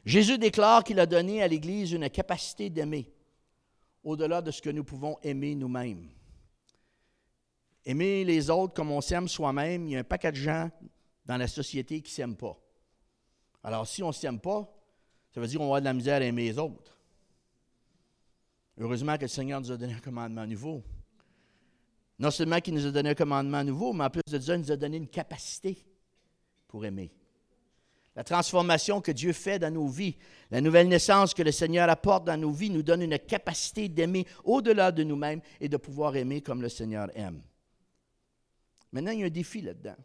Jésus 0.02 0.38
déclare 0.38 0.83
qu'il 0.83 0.98
a 0.98 1.04
donné 1.04 1.42
à 1.42 1.46
l'Église 1.46 1.92
une 1.92 2.09
capacité 2.09 2.70
d'aimer 2.70 3.12
au-delà 4.02 4.40
de 4.40 4.50
ce 4.50 4.62
que 4.62 4.70
nous 4.70 4.83
pouvons 4.83 5.18
aimer 5.22 5.54
nous-mêmes. 5.54 6.09
Aimer 7.85 8.24
les 8.24 8.48
autres 8.48 8.72
comme 8.72 8.90
on 8.90 9.02
s'aime 9.02 9.28
soi-même, 9.28 9.87
il 9.87 9.92
y 9.92 9.96
a 9.96 10.00
un 10.00 10.04
paquet 10.04 10.33
de 10.33 10.37
gens 10.37 10.70
dans 11.26 11.37
la 11.37 11.48
société 11.48 12.00
qui 12.00 12.11
ne 12.11 12.14
s'aiment 12.14 12.37
pas. 12.37 12.59
Alors, 13.62 13.87
si 13.87 14.02
on 14.02 14.09
ne 14.09 14.12
s'aime 14.12 14.40
pas, 14.40 14.74
ça 15.35 15.40
veut 15.40 15.46
dire 15.46 15.59
qu'on 15.59 15.64
va 15.64 15.76
avoir 15.76 15.80
de 15.83 15.85
la 15.87 15.92
misère 15.92 16.22
à 16.22 16.24
aimer 16.24 16.44
les 16.44 16.59
autres. 16.59 16.96
Heureusement 18.78 19.16
que 19.16 19.22
le 19.22 19.28
Seigneur 19.28 19.61
nous 19.61 19.70
a 19.70 19.76
donné 19.76 19.92
un 19.92 20.00
commandement 20.00 20.46
nouveau. 20.46 20.83
Non 22.20 22.30
seulement 22.30 22.61
qu'il 22.61 22.74
nous 22.74 22.87
a 22.87 22.90
donné 22.90 23.11
un 23.11 23.14
commandement 23.14 23.64
nouveau, 23.64 23.94
mais 23.94 24.04
en 24.04 24.11
plus 24.11 24.20
de 24.30 24.38
ça, 24.38 24.54
il 24.54 24.61
nous 24.61 24.70
a 24.70 24.76
donné 24.76 24.98
une 24.98 25.09
capacité 25.09 25.83
pour 26.68 26.85
aimer. 26.85 27.11
La 28.14 28.24
transformation 28.24 29.00
que 29.00 29.11
Dieu 29.11 29.33
fait 29.33 29.59
dans 29.59 29.72
nos 29.72 29.88
vies, 29.88 30.16
la 30.50 30.61
nouvelle 30.61 30.88
naissance 30.88 31.33
que 31.33 31.42
le 31.42 31.50
Seigneur 31.50 31.88
apporte 31.88 32.26
dans 32.26 32.37
nos 32.38 32.50
vies 32.50 32.68
nous 32.68 32.83
donne 32.83 33.00
une 33.00 33.18
capacité 33.18 33.88
d'aimer 33.88 34.26
au-delà 34.44 34.92
de 34.92 35.02
nous-mêmes 35.02 35.40
et 35.61 35.68
de 35.70 35.78
pouvoir 35.78 36.14
aimer 36.14 36.42
comme 36.42 36.61
le 36.61 36.68
Seigneur 36.68 37.09
aime. 37.16 37.40
Maintenant, 38.92 39.12
il 39.12 39.20
y 39.20 39.22
a 39.22 39.26
un 39.26 39.30
défi 39.30 39.62
là-dedans 39.62 39.96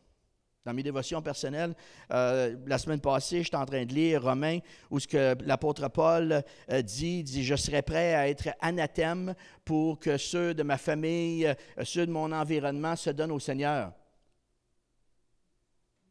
dans 0.66 0.74
mes 0.74 0.84
dévotions 0.84 1.22
personnelles. 1.22 1.76
Euh, 2.12 2.58
la 2.66 2.78
semaine 2.78 3.00
passée, 3.00 3.44
j'étais 3.44 3.56
en 3.56 3.66
train 3.66 3.86
de 3.86 3.94
lire 3.94 4.24
Romains, 4.24 4.60
où 4.90 5.00
ce 5.00 5.08
que 5.08 5.36
l'apôtre 5.44 5.88
Paul 5.90 6.44
euh, 6.72 6.82
dit, 6.82 7.24
dit, 7.24 7.44
je 7.44 7.56
serai 7.56 7.84
prêt 7.84 8.16
à 8.16 8.28
être 8.28 8.50
anathème 8.60 9.36
pour 9.64 10.00
que 10.00 10.18
ceux 10.18 10.54
de 10.56 10.64
ma 10.64 10.78
famille, 10.78 11.46
euh, 11.46 11.54
ceux 11.84 12.08
de 12.08 12.12
mon 12.12 12.32
environnement 12.32 12.96
se 12.96 13.12
donnent 13.12 13.32
au 13.32 13.40
Seigneur. 13.40 13.94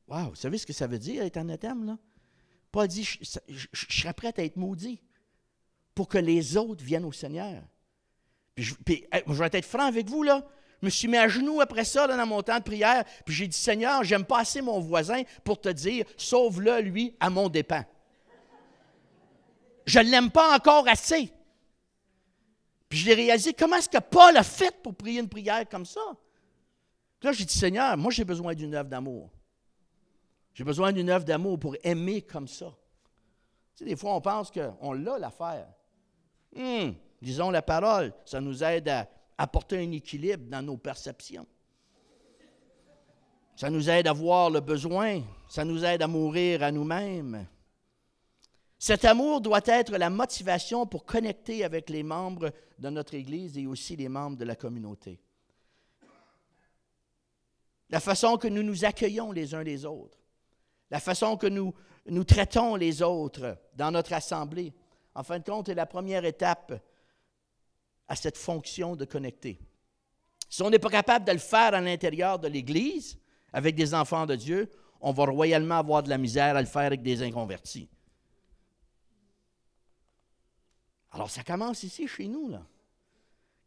Wow, 0.06 0.30
vous 0.30 0.34
savez 0.36 0.58
ce 0.58 0.66
que 0.66 0.72
ça 0.72 0.86
veut 0.86 0.98
dire 0.98 1.22
être 1.24 1.36
anathème, 1.36 1.84
là? 1.84 1.98
Paul 2.70 2.88
dit, 2.88 3.04
je, 3.04 3.68
serai 3.72 4.12
prêt 4.12 4.34
à 4.36 4.42
être 4.42 4.56
maudit 4.56 5.00
pour 5.94 6.08
que 6.08 6.18
les 6.18 6.56
autres 6.56 6.82
viennent 6.82 7.04
au 7.04 7.12
Seigneur. 7.12 7.62
Je, 8.56 8.74
puis, 8.84 9.06
je 9.26 9.32
vais 9.32 9.46
être 9.52 9.64
franc 9.64 9.86
avec 9.86 10.08
vous, 10.08 10.24
là. 10.24 10.44
Je 10.80 10.86
me 10.86 10.90
suis 10.90 11.08
mis 11.08 11.16
à 11.16 11.28
genoux 11.28 11.60
après 11.60 11.84
ça 11.84 12.06
dans 12.06 12.26
mon 12.26 12.42
temps 12.42 12.58
de 12.58 12.62
prière, 12.62 13.04
puis 13.24 13.34
j'ai 13.34 13.48
dit 13.48 13.56
Seigneur, 13.56 14.04
j'aime 14.04 14.24
pas 14.24 14.40
assez 14.40 14.60
mon 14.60 14.80
voisin 14.80 15.22
pour 15.44 15.60
te 15.60 15.68
dire 15.68 16.04
sauve-le, 16.16 16.80
lui, 16.80 17.14
à 17.20 17.30
mon 17.30 17.48
dépens. 17.48 17.84
Je 19.86 19.98
ne 19.98 20.10
l'aime 20.10 20.30
pas 20.30 20.54
encore 20.54 20.88
assez. 20.88 21.30
Puis 22.88 22.98
je 22.98 23.06
l'ai 23.06 23.14
réalisé 23.14 23.52
comment 23.52 23.76
est-ce 23.76 23.88
que 23.88 23.98
Paul 23.98 24.36
a 24.36 24.42
fait 24.42 24.74
pour 24.82 24.94
prier 24.94 25.20
une 25.20 25.28
prière 25.28 25.68
comme 25.68 25.84
ça? 25.84 26.00
Puis 27.18 27.28
là, 27.28 27.32
j'ai 27.32 27.44
dit 27.44 27.58
Seigneur, 27.58 27.96
moi 27.96 28.10
j'ai 28.10 28.24
besoin 28.24 28.54
d'une 28.54 28.74
œuvre 28.74 28.88
d'amour. 28.88 29.30
J'ai 30.54 30.64
besoin 30.64 30.92
d'une 30.92 31.10
œuvre 31.10 31.24
d'amour 31.24 31.58
pour 31.58 31.76
aimer 31.82 32.22
comme 32.22 32.46
ça. 32.46 32.72
Tu 33.74 33.78
sais, 33.78 33.84
des 33.84 33.96
fois, 33.96 34.14
on 34.14 34.20
pense 34.20 34.52
qu'on 34.52 34.92
l'a 34.92 35.18
l'affaire. 35.18 35.66
Hum, 36.56 36.94
disons 37.20 37.50
la 37.50 37.62
parole, 37.62 38.12
ça 38.24 38.40
nous 38.40 38.62
aide 38.62 38.88
à 38.88 39.08
apporter 39.38 39.78
un 39.78 39.90
équilibre 39.92 40.48
dans 40.48 40.62
nos 40.62 40.76
perceptions. 40.76 41.46
Ça 43.56 43.70
nous 43.70 43.88
aide 43.88 44.08
à 44.08 44.12
voir 44.12 44.50
le 44.50 44.60
besoin, 44.60 45.22
ça 45.48 45.64
nous 45.64 45.84
aide 45.84 46.02
à 46.02 46.08
mourir 46.08 46.62
à 46.62 46.72
nous-mêmes. 46.72 47.46
Cet 48.78 49.04
amour 49.04 49.40
doit 49.40 49.62
être 49.64 49.96
la 49.96 50.10
motivation 50.10 50.86
pour 50.86 51.04
connecter 51.04 51.64
avec 51.64 51.88
les 51.88 52.02
membres 52.02 52.52
de 52.78 52.90
notre 52.90 53.14
Église 53.14 53.56
et 53.56 53.66
aussi 53.66 53.96
les 53.96 54.08
membres 54.08 54.36
de 54.36 54.44
la 54.44 54.56
communauté. 54.56 55.20
La 57.90 58.00
façon 58.00 58.36
que 58.36 58.48
nous 58.48 58.62
nous 58.62 58.84
accueillons 58.84 59.30
les 59.30 59.54
uns 59.54 59.62
les 59.62 59.84
autres, 59.84 60.18
la 60.90 61.00
façon 61.00 61.36
que 61.36 61.46
nous, 61.46 61.72
nous 62.06 62.24
traitons 62.24 62.74
les 62.74 63.02
autres 63.02 63.56
dans 63.74 63.90
notre 63.90 64.12
assemblée, 64.12 64.74
en 65.14 65.22
fin 65.22 65.38
de 65.38 65.44
compte, 65.44 65.68
est 65.68 65.74
la 65.74 65.86
première 65.86 66.24
étape 66.24 66.74
à 68.08 68.16
cette 68.16 68.36
fonction 68.36 68.96
de 68.96 69.04
connecter. 69.04 69.58
Si 70.48 70.62
on 70.62 70.70
n'est 70.70 70.78
pas 70.78 70.90
capable 70.90 71.24
de 71.24 71.32
le 71.32 71.38
faire 71.38 71.74
à 71.74 71.80
l'intérieur 71.80 72.38
de 72.38 72.48
l'Église, 72.48 73.18
avec 73.52 73.74
des 73.74 73.94
enfants 73.94 74.26
de 74.26 74.36
Dieu, 74.36 74.70
on 75.00 75.12
va 75.12 75.24
royalement 75.24 75.78
avoir 75.78 76.02
de 76.02 76.10
la 76.10 76.18
misère 76.18 76.56
à 76.56 76.60
le 76.60 76.66
faire 76.66 76.82
avec 76.82 77.02
des 77.02 77.22
inconvertis. 77.22 77.88
Alors, 81.12 81.30
ça 81.30 81.44
commence 81.44 81.84
ici, 81.84 82.08
chez 82.08 82.26
nous, 82.26 82.48
là. 82.48 82.62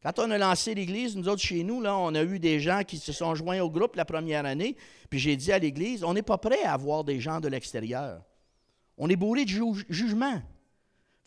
Quand 0.03 0.19
on 0.19 0.31
a 0.31 0.37
lancé 0.37 0.75
l'Église, 0.75 1.15
nous 1.15 1.27
autres, 1.27 1.41
chez 1.41 1.63
nous, 1.63 1.81
là, 1.81 1.97
on 1.97 2.13
a 2.13 2.23
eu 2.23 2.39
des 2.39 2.59
gens 2.59 2.83
qui 2.83 2.97
se 2.97 3.11
sont 3.11 3.33
joints 3.33 3.59
au 3.61 3.69
groupe 3.69 3.95
la 3.95 4.05
première 4.05 4.45
année, 4.45 4.75
puis 5.09 5.19
j'ai 5.19 5.35
dit 5.35 5.51
à 5.51 5.59
l'Église, 5.59 6.03
on 6.03 6.13
n'est 6.13 6.21
pas 6.21 6.37
prêt 6.37 6.63
à 6.63 6.73
avoir 6.73 7.03
des 7.03 7.19
gens 7.19 7.39
de 7.39 7.47
l'extérieur. 7.47 8.21
On 8.97 9.09
est 9.09 9.15
bourré 9.15 9.45
de 9.45 9.49
jugement 9.89 10.41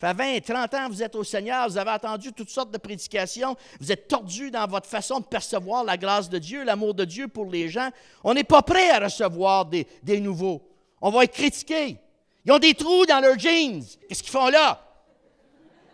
fait 0.01 0.13
20, 0.13 0.41
30 0.41 0.73
ans, 0.73 0.89
vous 0.89 1.03
êtes 1.03 1.15
au 1.15 1.23
Seigneur, 1.23 1.69
vous 1.69 1.77
avez 1.77 1.91
entendu 1.91 2.33
toutes 2.33 2.49
sortes 2.49 2.71
de 2.71 2.79
prédications, 2.79 3.55
vous 3.79 3.91
êtes 3.91 4.07
tordu 4.07 4.49
dans 4.49 4.65
votre 4.65 4.87
façon 4.87 5.19
de 5.19 5.25
percevoir 5.25 5.83
la 5.83 5.95
grâce 5.95 6.27
de 6.27 6.39
Dieu, 6.39 6.63
l'amour 6.63 6.95
de 6.95 7.05
Dieu 7.05 7.27
pour 7.27 7.45
les 7.45 7.69
gens. 7.69 7.89
On 8.23 8.33
n'est 8.33 8.43
pas 8.43 8.63
prêt 8.63 8.89
à 8.89 8.99
recevoir 8.99 9.67
des, 9.67 9.85
nouveaux. 10.19 10.67
On 11.01 11.11
va 11.11 11.23
être 11.23 11.33
critiqués. 11.33 11.99
Ils 12.43 12.51
ont 12.51 12.57
des 12.57 12.73
trous 12.73 13.05
dans 13.05 13.19
leurs 13.19 13.37
jeans. 13.37 13.83
Qu'est-ce 14.09 14.23
qu'ils 14.23 14.31
font 14.31 14.49
là? 14.49 14.83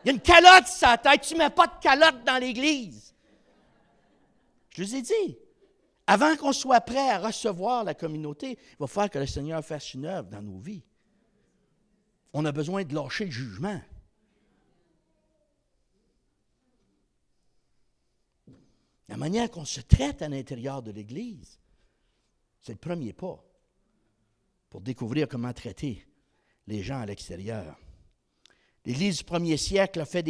Il 0.04 0.08
y 0.08 0.12
a 0.12 0.14
une 0.14 0.22
calotte 0.22 0.68
sur 0.68 0.78
sa 0.78 0.98
tête. 0.98 1.22
Tu 1.22 1.34
ne 1.34 1.40
mets 1.40 1.50
pas 1.50 1.68
de 1.68 1.74
calotte 1.82 2.24
dans 2.26 2.38
l'Église. 2.38 3.14
Je 4.70 4.84
vous 4.84 4.96
ai 4.96 5.02
dit, 5.02 5.38
avant 6.06 6.38
qu'on 6.38 6.54
soit 6.54 6.80
prêt 6.80 7.10
à 7.10 7.20
recevoir 7.20 7.84
la 7.84 7.94
communauté, 7.94 8.58
il 8.72 8.78
va 8.80 8.88
falloir 8.88 9.10
que 9.10 9.20
le 9.20 9.28
Seigneur 9.28 9.66
fasse 9.66 9.94
une 9.94 10.06
œuvre 10.06 10.30
dans 10.30 10.42
nos 10.42 10.60
vies. 10.60 10.84
On 12.32 12.46
a 12.46 12.54
besoin 12.54 12.86
de 12.86 12.96
lâcher 12.96 13.26
le 13.26 13.32
jugement. 13.32 13.82
La 19.10 19.18
manière 19.18 19.50
qu'on 19.50 19.66
se 19.66 19.82
traite 19.82 20.22
à 20.22 20.28
l'intérieur 20.28 20.82
de 20.82 20.92
l'Église, 20.92 21.60
c'est 22.60 22.74
le 22.74 22.78
premier 22.78 23.14
pas 23.14 23.44
pour 24.70 24.82
découvrir 24.82 25.28
comment 25.28 25.54
traiter 25.54 26.06
les 26.68 26.84
gens 26.84 27.00
à 27.00 27.06
l'extérieur. 27.06 27.78
L'Église 28.86 29.20
du 29.20 29.24
premier 29.24 29.58
siècle 29.58 30.02
a 30.02 30.06
fait, 30.06 30.24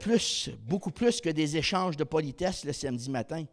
plus, 0.00 0.50
beaucoup 0.60 0.90
plus 0.90 1.20
que 1.20 1.28
des 1.28 1.56
échanges 1.56 1.96
de 1.96 2.04
politesse 2.04 2.64
le 2.64 2.72
samedi 2.72 3.10
matin. 3.10 3.44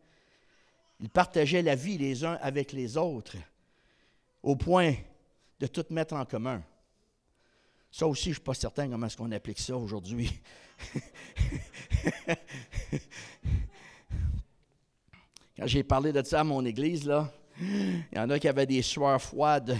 Ils 1.00 1.10
partageaient 1.10 1.62
la 1.62 1.76
vie 1.76 1.98
les 1.98 2.24
uns 2.24 2.38
avec 2.42 2.72
les 2.72 2.98
autres. 2.98 3.36
au 4.44 4.56
point 4.56 4.94
de 5.60 5.68
tout 5.68 5.86
mettre 5.90 6.14
en 6.14 6.26
commun. 6.26 6.64
Ça 7.92 8.08
aussi, 8.08 8.26
je 8.26 8.30
ne 8.30 8.34
suis 8.36 8.44
pas 8.44 8.54
certain 8.54 8.90
comment 8.90 9.08
est-ce 9.08 9.18
qu'on 9.18 9.32
applique 9.32 9.60
ça 9.60 9.76
aujourd'hui. 9.76 10.32
Quand 15.58 15.68
j'ai 15.68 15.84
parlé 15.84 16.12
de 16.12 16.22
ça 16.24 16.42
à 16.42 16.44
mon 16.44 16.66
église, 16.66 17.06
là, 17.06 17.32
il 17.62 18.04
y 18.14 18.20
en 18.20 18.30
a 18.30 18.38
qui 18.38 18.48
avaient 18.48 18.66
des 18.66 18.82
sueurs 18.82 19.22
froides. 19.22 19.78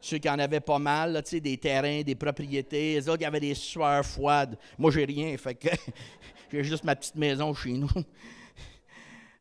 Ceux 0.00 0.16
qui 0.16 0.28
en 0.30 0.38
avaient 0.38 0.60
pas 0.60 0.78
mal, 0.78 1.12
là, 1.12 1.22
des 1.22 1.58
terrains, 1.58 2.02
des 2.02 2.14
propriétés, 2.14 2.94
les 2.94 3.08
autres 3.08 3.18
qui 3.18 3.24
avaient 3.26 3.40
des 3.40 3.54
sueurs 3.54 4.04
froides. 4.04 4.58
Moi, 4.78 4.90
j'ai 4.90 5.04
rien, 5.04 5.36
fait 5.36 5.54
que 5.54 5.68
j'ai 6.52 6.64
juste 6.64 6.84
ma 6.84 6.96
petite 6.96 7.16
maison 7.16 7.52
chez 7.52 7.72
nous. 7.72 7.88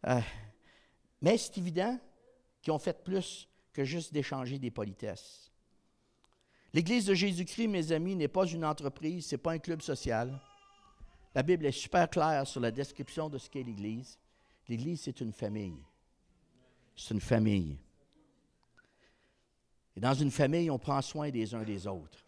Euh, 0.05 0.19
mais 1.21 1.37
c'est 1.37 1.57
évident 1.57 1.97
qu'ils 2.61 2.73
ont 2.73 2.79
fait 2.79 3.01
plus 3.05 3.47
que 3.71 3.85
juste 3.85 4.13
d'échanger 4.13 4.59
des 4.59 4.69
politesses. 4.69 5.49
L'Église 6.73 7.05
de 7.05 7.13
Jésus-Christ, 7.13 7.69
mes 7.69 7.91
amis, 7.93 8.17
n'est 8.17 8.27
pas 8.27 8.45
une 8.45 8.65
entreprise, 8.65 9.27
ce 9.27 9.35
n'est 9.35 9.41
pas 9.41 9.53
un 9.53 9.59
club 9.59 9.81
social. 9.81 10.37
La 11.33 11.41
Bible 11.41 11.65
est 11.65 11.71
super 11.71 12.09
claire 12.09 12.45
sur 12.45 12.59
la 12.59 12.71
description 12.71 13.29
de 13.29 13.37
ce 13.37 13.49
qu'est 13.49 13.63
l'Église. 13.63 14.19
L'Église, 14.67 15.01
c'est 15.01 15.21
une 15.21 15.33
famille. 15.33 15.77
C'est 16.95 17.13
une 17.13 17.21
famille. 17.21 17.77
Et 19.95 19.99
dans 19.99 20.13
une 20.13 20.31
famille, 20.31 20.69
on 20.69 20.79
prend 20.79 21.01
soin 21.01 21.29
des 21.29 21.53
uns 21.53 21.63
des 21.63 21.85
autres. 21.87 22.25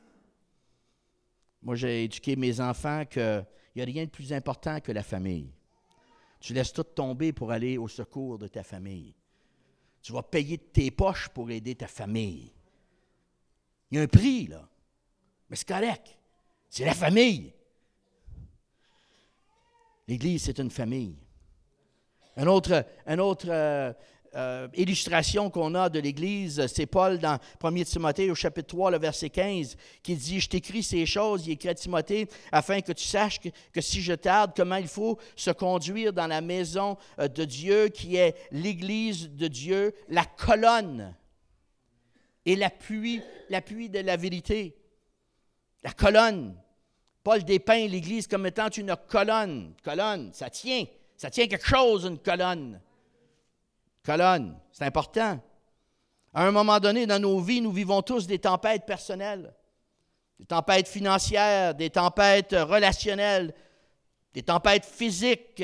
Moi, 1.62 1.76
j'ai 1.76 2.04
éduqué 2.04 2.36
mes 2.36 2.60
enfants 2.60 3.06
qu'il 3.06 3.46
n'y 3.76 3.82
a 3.82 3.86
rien 3.86 4.06
de 4.06 4.10
plus 4.10 4.32
important 4.34 4.80
que 4.80 4.92
la 4.92 5.04
famille. 5.04 5.52
Tu 6.40 6.54
laisses 6.54 6.74
tout 6.74 6.84
tomber 6.84 7.34
pour 7.34 7.52
aller 7.52 7.78
au 7.78 7.88
secours 7.88 8.38
de 8.38 8.48
ta 8.48 8.64
famille. 8.64 9.16
Tu 10.02 10.12
vas 10.12 10.22
payer 10.22 10.58
de 10.58 10.64
tes 10.64 10.92
poches 10.92 11.30
pour 11.30 11.50
aider 11.50 11.74
ta 11.74 11.88
famille. 11.88 12.52
Il 13.90 13.98
y 13.98 14.00
a 14.00 14.04
un 14.04 14.08
prix, 14.08 14.46
là. 14.48 14.70
Mais 15.50 15.56
c'est 15.56 15.68
correct. 15.68 16.16
C'est 16.70 16.86
la 16.86 16.94
famille. 16.94 17.52
L'Église, 20.08 20.44
c'est 20.44 20.60
une 20.60 20.70
famille. 20.70 21.18
Un 22.38 22.48
autre, 22.48 22.84
euh, 23.48 23.94
euh, 24.36 24.68
illustration 24.76 25.50
qu'on 25.50 25.74
a 25.76 25.88
de 25.88 26.00
l'Église, 26.00 26.68
c'est 26.68 26.86
Paul 26.86 27.18
dans 27.18 27.40
1 27.64 27.84
Timothée 27.84 28.30
au 28.30 28.36
chapitre 28.36 28.68
3, 28.68 28.92
le 28.92 29.00
verset 29.00 29.30
15, 29.30 29.78
qui 30.04 30.16
dit, 30.16 30.42
je 30.42 30.50
t'écris 30.50 30.84
ces 30.84 31.06
choses, 31.06 31.48
il 31.48 31.54
écrit 31.54 31.70
à 31.70 31.74
Timothée, 31.76 32.28
afin 32.52 32.82
que 32.82 32.92
tu 32.92 33.06
saches 33.06 33.40
que, 33.40 33.82
si 33.82 34.02
je 34.02 34.12
tarde, 34.12 34.52
comment 34.54 34.76
il 34.76 34.90
faut 34.90 35.18
se 35.38 35.52
conduire 35.52 36.12
dans 36.12 36.28
la 36.28 36.42
maison 36.42 36.98
euh, 37.20 37.30
de 37.30 37.46
Dieu, 37.46 37.88
qui 37.88 38.18
est 38.18 38.36
l'Église 38.52 39.30
de 39.30 39.48
Dieu, 39.48 39.94
la 40.10 40.26
colonne 40.26 41.16
et 42.46 42.58
l'appui 42.58 43.22
de 43.90 44.00
la 44.00 44.18
vérité. 44.18 44.76
La 45.84 45.92
colonne. 45.94 46.56
Paul 47.24 47.44
dépeint 47.44 47.88
l'Église 47.88 48.28
comme 48.28 48.46
étant 48.46 48.70
une 48.70 48.96
colonne. 49.08 49.74
Colonne, 49.84 50.32
ça 50.34 50.50
tient. 50.50 50.86
Ça 51.18 51.30
tient 51.30 51.48
quelque 51.48 51.68
chose, 51.68 52.06
une 52.06 52.20
colonne. 52.20 52.80
Colonne, 54.04 54.60
c'est 54.72 54.86
important. 54.86 55.40
À 56.34 56.46
un 56.46 56.52
moment 56.52 56.80
donné 56.80 57.08
dans 57.08 57.22
nos 57.22 57.40
vies, 57.40 57.62
nous 57.62 57.72
vivons 57.72 58.02
tous 58.02 58.28
des 58.28 58.40
tempêtes 58.40 58.86
personnelles, 58.86 59.54
des 60.38 60.46
tempêtes 60.46 60.88
financières, 60.88 61.74
des 61.74 61.90
tempêtes 61.90 62.52
relationnelles, 62.52 63.54
des 64.34 64.44
tempêtes 64.44 64.86
physiques. 64.86 65.64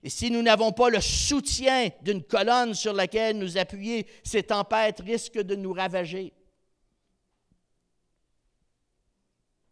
Et 0.00 0.10
si 0.10 0.30
nous 0.30 0.42
n'avons 0.42 0.70
pas 0.70 0.90
le 0.90 1.00
soutien 1.00 1.88
d'une 2.02 2.22
colonne 2.22 2.72
sur 2.72 2.92
laquelle 2.92 3.36
nous 3.36 3.58
appuyer, 3.58 4.06
ces 4.22 4.44
tempêtes 4.44 5.00
risquent 5.00 5.42
de 5.42 5.56
nous 5.56 5.72
ravager. 5.72 6.32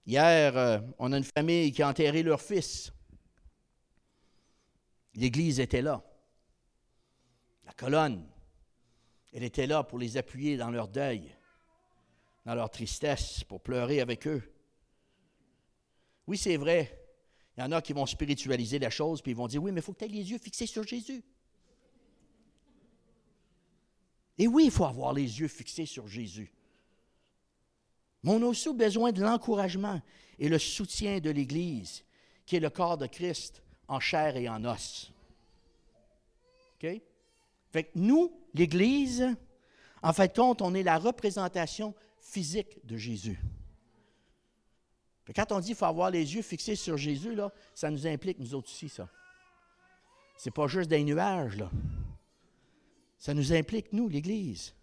Hier, 0.05 0.57
euh, 0.57 0.79
on 0.99 1.13
a 1.13 1.19
une 1.19 1.25
famille 1.25 1.73
qui 1.73 1.83
a 1.83 1.89
enterré 1.89 2.23
leur 2.23 2.41
fils. 2.41 2.93
L'Église 5.17 5.61
était 5.61 5.83
là 5.83 6.05
la 7.67 7.73
colonne, 7.73 8.25
elle 9.33 9.43
était 9.43 9.67
là 9.67 9.83
pour 9.83 9.99
les 9.99 10.17
appuyer 10.17 10.57
dans 10.57 10.71
leur 10.71 10.89
deuil, 10.89 11.37
dans 12.45 12.55
leur 12.55 12.71
tristesse, 12.71 13.45
pour 13.45 13.61
pleurer 13.61 14.01
avec 14.01 14.27
eux. 14.27 14.43
Oui, 16.27 16.39
c'est 16.39 16.57
vrai. 16.57 17.03
Il 17.57 17.61
y 17.61 17.65
en 17.65 17.73
a 17.73 17.83
qui 17.83 17.93
vont 17.93 18.07
spiritualiser 18.07 18.79
la 18.79 18.91
chose, 18.91 19.21
puis 19.21 19.33
ils 19.33 19.37
vont 19.37 19.49
dire, 19.49 19.63
oui, 19.63 19.73
mais 19.73 19.81
il 19.81 19.85
faut 19.85 19.93
que 19.93 19.99
tu 19.99 20.05
aies 20.05 20.09
les 20.09 20.31
yeux 20.31 20.39
fixés 20.39 20.67
sur 20.67 20.85
Jésus. 20.85 21.25
Et 24.39 24.47
oui, 24.47 24.67
il 24.67 24.71
faut 24.71 24.85
avoir 24.85 25.13
les 25.13 25.41
yeux 25.41 25.49
fixés 25.49 25.87
sur 25.87 26.07
Jésus. 26.07 26.53
Mais 28.23 28.31
on 28.31 28.43
a 28.43 28.47
aussi 28.47 28.73
besoin 28.75 29.13
de 29.13 29.23
l'encouragement 29.23 30.01
et 30.39 30.49
le 30.49 30.59
soutien 30.59 31.21
de 31.21 31.31
l'Église, 31.31 32.05
qui 32.45 32.57
est 32.57 32.61
le 32.61 32.71
corps 32.71 32.99
de 32.99 33.07
Christ 33.07 33.63
en 33.89 34.01
chair 34.01 34.37
et 34.37 34.49
en 34.49 34.65
os. 34.65 35.13
OK? 36.77 37.01
Fait 37.71 37.91
nous, 37.95 38.33
l'Église, 38.55 39.27
en 40.03 40.13
fait 40.13 40.35
compte, 40.35 40.63
on 40.63 40.75
est 40.75 40.83
la 40.83 40.99
représentation 40.99 41.95
physique 42.21 42.85
de 42.87 42.97
Jésus. 42.97 43.39
quand 45.35 45.53
on 45.53 45.61
dit 45.61 45.69
qu'il 45.69 45.77
faut 45.77 45.85
avoir 45.85 46.11
les 46.11 46.35
yeux 46.35 46.43
fixés 46.43 46.77
sur 46.77 46.97
Jésus, 46.97 47.35
là, 47.35 47.53
ça 47.75 47.91
nous 47.91 48.07
implique, 48.07 48.39
nous 48.39 48.55
autres 48.55 48.71
aussi, 48.71 48.89
ça. 48.89 49.09
C'est 50.37 50.51
pas 50.51 50.67
juste 50.67 50.91
des 50.91 51.03
nuages, 51.03 51.57
là. 51.57 51.71
Ça 53.19 53.35
nous 53.35 53.53
implique, 53.53 53.93
nous, 53.93 54.09
l'Église, 54.09 54.75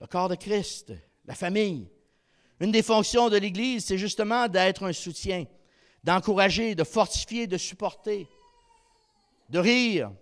le 0.00 0.06
corps 0.06 0.28
de 0.28 0.34
Christ, 0.34 0.92
la 1.24 1.34
famille. 1.34 1.88
Une 2.60 2.72
des 2.72 2.82
fonctions 2.82 3.28
de 3.28 3.36
l'Église, 3.36 3.84
c'est 3.84 3.98
justement 3.98 4.48
d'être 4.48 4.84
un 4.84 4.92
soutien, 4.92 5.46
d'encourager, 6.04 6.74
de 6.74 6.84
fortifier, 6.84 7.46
de 7.46 7.58
supporter, 7.58 8.28
de 9.48 9.58
rire, 9.58 10.12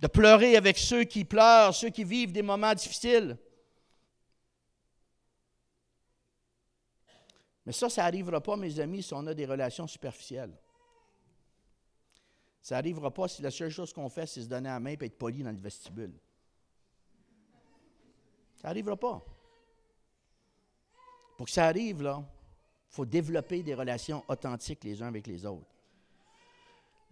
de 0.00 0.06
pleurer 0.06 0.56
avec 0.56 0.78
ceux 0.78 1.04
qui 1.04 1.24
pleurent, 1.24 1.74
ceux 1.74 1.90
qui 1.90 2.04
vivent 2.04 2.32
des 2.32 2.42
moments 2.42 2.74
difficiles. 2.74 3.36
Mais 7.64 7.72
ça, 7.72 7.88
ça 7.88 8.02
n'arrivera 8.02 8.40
pas, 8.40 8.56
mes 8.56 8.80
amis, 8.80 9.02
si 9.02 9.14
on 9.14 9.26
a 9.26 9.34
des 9.34 9.46
relations 9.46 9.86
superficielles. 9.86 10.56
Ça 12.62 12.74
n'arrivera 12.74 13.10
pas 13.12 13.28
si 13.28 13.42
la 13.42 13.50
seule 13.50 13.70
chose 13.70 13.92
qu'on 13.92 14.08
fait, 14.08 14.26
c'est 14.26 14.42
se 14.42 14.48
donner 14.48 14.68
la 14.68 14.80
main 14.80 14.90
et 14.90 15.04
être 15.04 15.18
poli 15.18 15.42
dans 15.42 15.52
le 15.52 15.56
vestibule. 15.56 16.12
Ça 18.56 18.68
n'arrivera 18.68 18.96
pas. 18.96 19.24
Pour 21.36 21.46
que 21.46 21.52
ça 21.52 21.66
arrive, 21.66 22.02
là, 22.02 22.22
il 22.90 22.94
faut 22.94 23.06
développer 23.06 23.62
des 23.62 23.74
relations 23.74 24.24
authentiques 24.26 24.82
les 24.82 25.00
uns 25.00 25.06
avec 25.06 25.28
les 25.28 25.46
autres. 25.46 25.66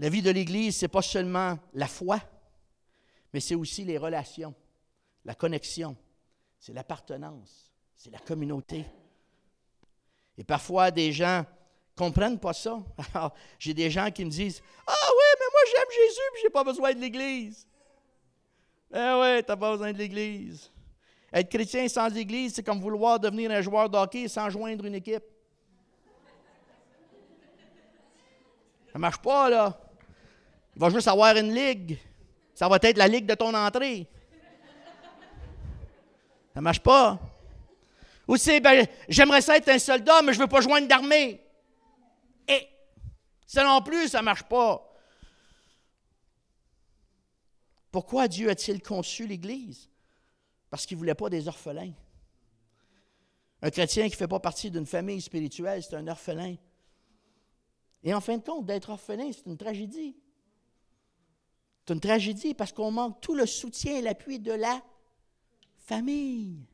La 0.01 0.09
vie 0.09 0.23
de 0.23 0.31
l'Église, 0.31 0.77
ce 0.77 0.85
n'est 0.85 0.89
pas 0.89 1.03
seulement 1.03 1.57
la 1.73 1.87
foi, 1.87 2.21
mais 3.33 3.39
c'est 3.39 3.55
aussi 3.55 3.85
les 3.85 3.97
relations, 3.97 4.55
la 5.25 5.37
connexion, 5.37 5.97
c'est 6.59 6.73
l'appartenance, 6.73 7.71
c'est 7.95 8.11
la 8.11 8.19
communauté. 8.19 8.85
Et 10.37 10.43
parfois, 10.43 10.91
des 10.91 11.13
gens 11.13 11.41
ne 11.41 11.97
comprennent 11.97 12.41
pas 12.41 12.53
ça. 12.53 12.83
J'ai 13.59 13.75
des 13.75 13.91
gens 13.91 14.11
qui 14.11 14.25
me 14.25 14.31
disent 14.31 14.61
Ah 14.85 14.93
oui, 14.93 15.39
mais 15.39 15.47
moi 15.53 15.61
j'aime 15.67 16.07
Jésus 16.07 16.21
je 16.41 16.45
n'ai 16.45 16.51
pas 16.51 16.65
besoin 16.65 16.93
de 16.93 16.99
l'Église. 16.99 17.67
Eh 18.93 18.97
oui, 18.97 19.45
tu 19.45 19.51
n'as 19.51 19.57
pas 19.57 19.73
besoin 19.73 19.93
de 19.93 19.99
l'Église. 19.99 20.73
Être 21.33 21.49
chrétien 21.49 21.87
sans 21.89 22.13
Église, 22.17 22.55
c'est 22.55 22.63
comme 22.65 22.81
vouloir 22.81 23.21
devenir 23.21 23.51
un 23.53 23.61
joueur 23.61 23.89
de 23.89 23.97
hockey 23.97 24.27
sans 24.27 24.51
joindre 24.51 24.85
une 24.85 24.95
équipe. 24.95 25.25
Ça 28.93 28.99
marche 28.99 29.19
pas, 29.19 29.51
là. 29.51 29.81
Il 30.75 30.81
va 30.81 30.91
juste 30.91 31.09
avoir 31.09 31.37
une 31.37 31.53
ligue. 31.53 31.99
Ça 32.55 32.69
va 32.69 32.79
être 32.83 32.97
la 32.97 33.09
ligue 33.09 33.27
de 33.27 33.35
ton 33.35 33.55
entrée. 33.55 34.09
Ça 36.55 36.61
marche 36.61 36.81
pas. 36.81 37.19
Ou 38.27 38.37
c'est, 38.37 38.61
ben, 38.61 38.87
j'aimerais 39.09 39.41
ça 39.41 39.57
être 39.57 39.69
un 39.69 39.79
soldat, 39.79 40.23
mais 40.23 40.33
je 40.33 40.39
ne 40.39 40.45
veux 40.45 40.49
pas 40.49 40.61
joindre 40.61 40.89
d'armée. 40.89 41.41
Et 42.47 42.69
ça 43.47 43.65
non 43.65 43.81
plus, 43.81 44.09
ça 44.09 44.23
marche 44.23 44.43
pas. 44.43 44.85
Pourquoi 47.91 48.29
Dieu 48.29 48.51
a-t-il 48.51 48.83
conçu 48.83 49.27
l'Église? 49.27 49.89
Parce 50.69 50.85
qu'il 50.85 50.97
ne 50.97 50.99
voulait 50.99 51.15
pas 51.15 51.31
des 51.31 51.49
orphelins. 51.49 51.93
Un 53.63 53.71
chrétien 53.71 54.05
qui 54.05 54.13
ne 54.13 54.17
fait 54.17 54.29
pas 54.29 54.41
partie 54.41 54.71
d'une 54.71 54.87
famille 54.87 55.21
spirituelle, 55.21 55.83
c'est 55.83 55.97
un 55.97 56.07
orphelin. 56.07 56.57
Et 58.03 58.15
en 58.15 58.21
fin 58.21 58.39
de 58.39 58.43
compte, 58.43 58.67
d'être 58.67 58.91
orphelin, 58.91 59.31
c'est 59.33 59.47
une 59.47 59.57
tragédie. 59.57 60.17
C'est 61.87 61.95
une 61.95 62.01
tragédie 62.01 62.55
parce 62.55 62.73
qu'on 62.73 62.91
manque 62.91 63.21
tout 63.21 63.35
le 63.35 63.47
soutien 63.47 63.97
et 63.97 64.03
l'appui 64.03 64.39
de 64.39 64.53
la 64.53 64.83
famille. 65.79 66.67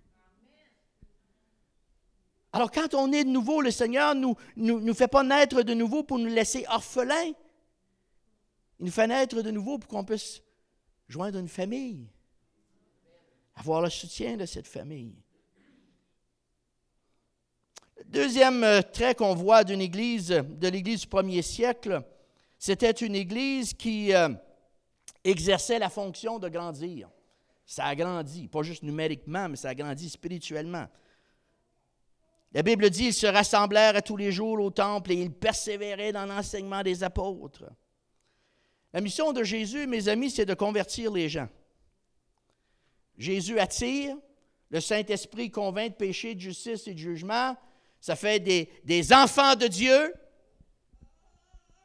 Alors 2.52 2.70
quand 2.70 2.94
on 2.94 3.12
est 3.12 3.24
de 3.24 3.30
nouveau, 3.30 3.60
le 3.60 3.70
Seigneur 3.70 4.14
ne 4.14 4.20
nous, 4.20 4.36
nous, 4.56 4.80
nous, 4.80 4.94
fait 4.94 5.08
pas 5.08 5.24
naître 5.24 5.62
de 5.62 5.74
nouveau 5.74 6.04
pour 6.04 6.18
nous 6.18 6.26
laisser 6.26 6.64
orphelins. 6.68 7.32
Il 8.78 8.86
nous 8.86 8.92
fait 8.92 9.06
naître 9.06 9.42
de 9.42 9.50
nouveau 9.50 9.78
pour 9.78 9.88
qu'on 9.88 10.04
puisse 10.04 10.40
joindre 11.08 11.38
une 11.38 11.48
famille. 11.48 12.06
avoir 13.56 13.82
le 13.82 13.90
soutien 13.90 14.36
de 14.36 14.46
cette 14.46 14.68
famille. 14.68 15.23
Deuxième 18.14 18.62
euh, 18.62 18.80
trait 18.80 19.16
qu'on 19.16 19.34
voit 19.34 19.64
d'une 19.64 19.80
église, 19.80 20.28
de 20.28 20.68
l'église 20.68 21.00
du 21.00 21.08
premier 21.08 21.42
siècle, 21.42 22.00
c'était 22.60 22.92
une 22.92 23.16
église 23.16 23.74
qui 23.74 24.14
euh, 24.14 24.28
exerçait 25.24 25.80
la 25.80 25.90
fonction 25.90 26.38
de 26.38 26.48
grandir. 26.48 27.08
Ça 27.66 27.86
a 27.86 27.96
grandi, 27.96 28.46
pas 28.46 28.62
juste 28.62 28.84
numériquement, 28.84 29.48
mais 29.48 29.56
ça 29.56 29.70
a 29.70 29.74
grandi 29.74 30.08
spirituellement. 30.08 30.86
La 32.52 32.62
Bible 32.62 32.88
dit, 32.88 33.06
ils 33.06 33.14
se 33.14 33.26
rassemblèrent 33.26 33.96
à 33.96 34.02
tous 34.02 34.16
les 34.16 34.30
jours 34.30 34.60
au 34.60 34.70
temple 34.70 35.10
et 35.10 35.16
ils 35.16 35.32
persévéraient 35.32 36.12
dans 36.12 36.26
l'enseignement 36.26 36.84
des 36.84 37.02
apôtres. 37.02 37.64
La 38.92 39.00
mission 39.00 39.32
de 39.32 39.42
Jésus, 39.42 39.88
mes 39.88 40.06
amis, 40.06 40.30
c'est 40.30 40.46
de 40.46 40.54
convertir 40.54 41.10
les 41.10 41.28
gens. 41.28 41.48
Jésus 43.18 43.58
attire, 43.58 44.16
le 44.70 44.80
Saint-Esprit 44.80 45.50
convainc 45.50 45.90
de 45.90 45.96
péché, 45.96 46.36
de 46.36 46.40
justice 46.40 46.86
et 46.86 46.94
de 46.94 46.98
jugement. 46.98 47.56
Ça 48.04 48.16
fait 48.16 48.38
des, 48.38 49.12
enfants 49.14 49.56
de 49.56 49.66
Dieu. 49.66 50.12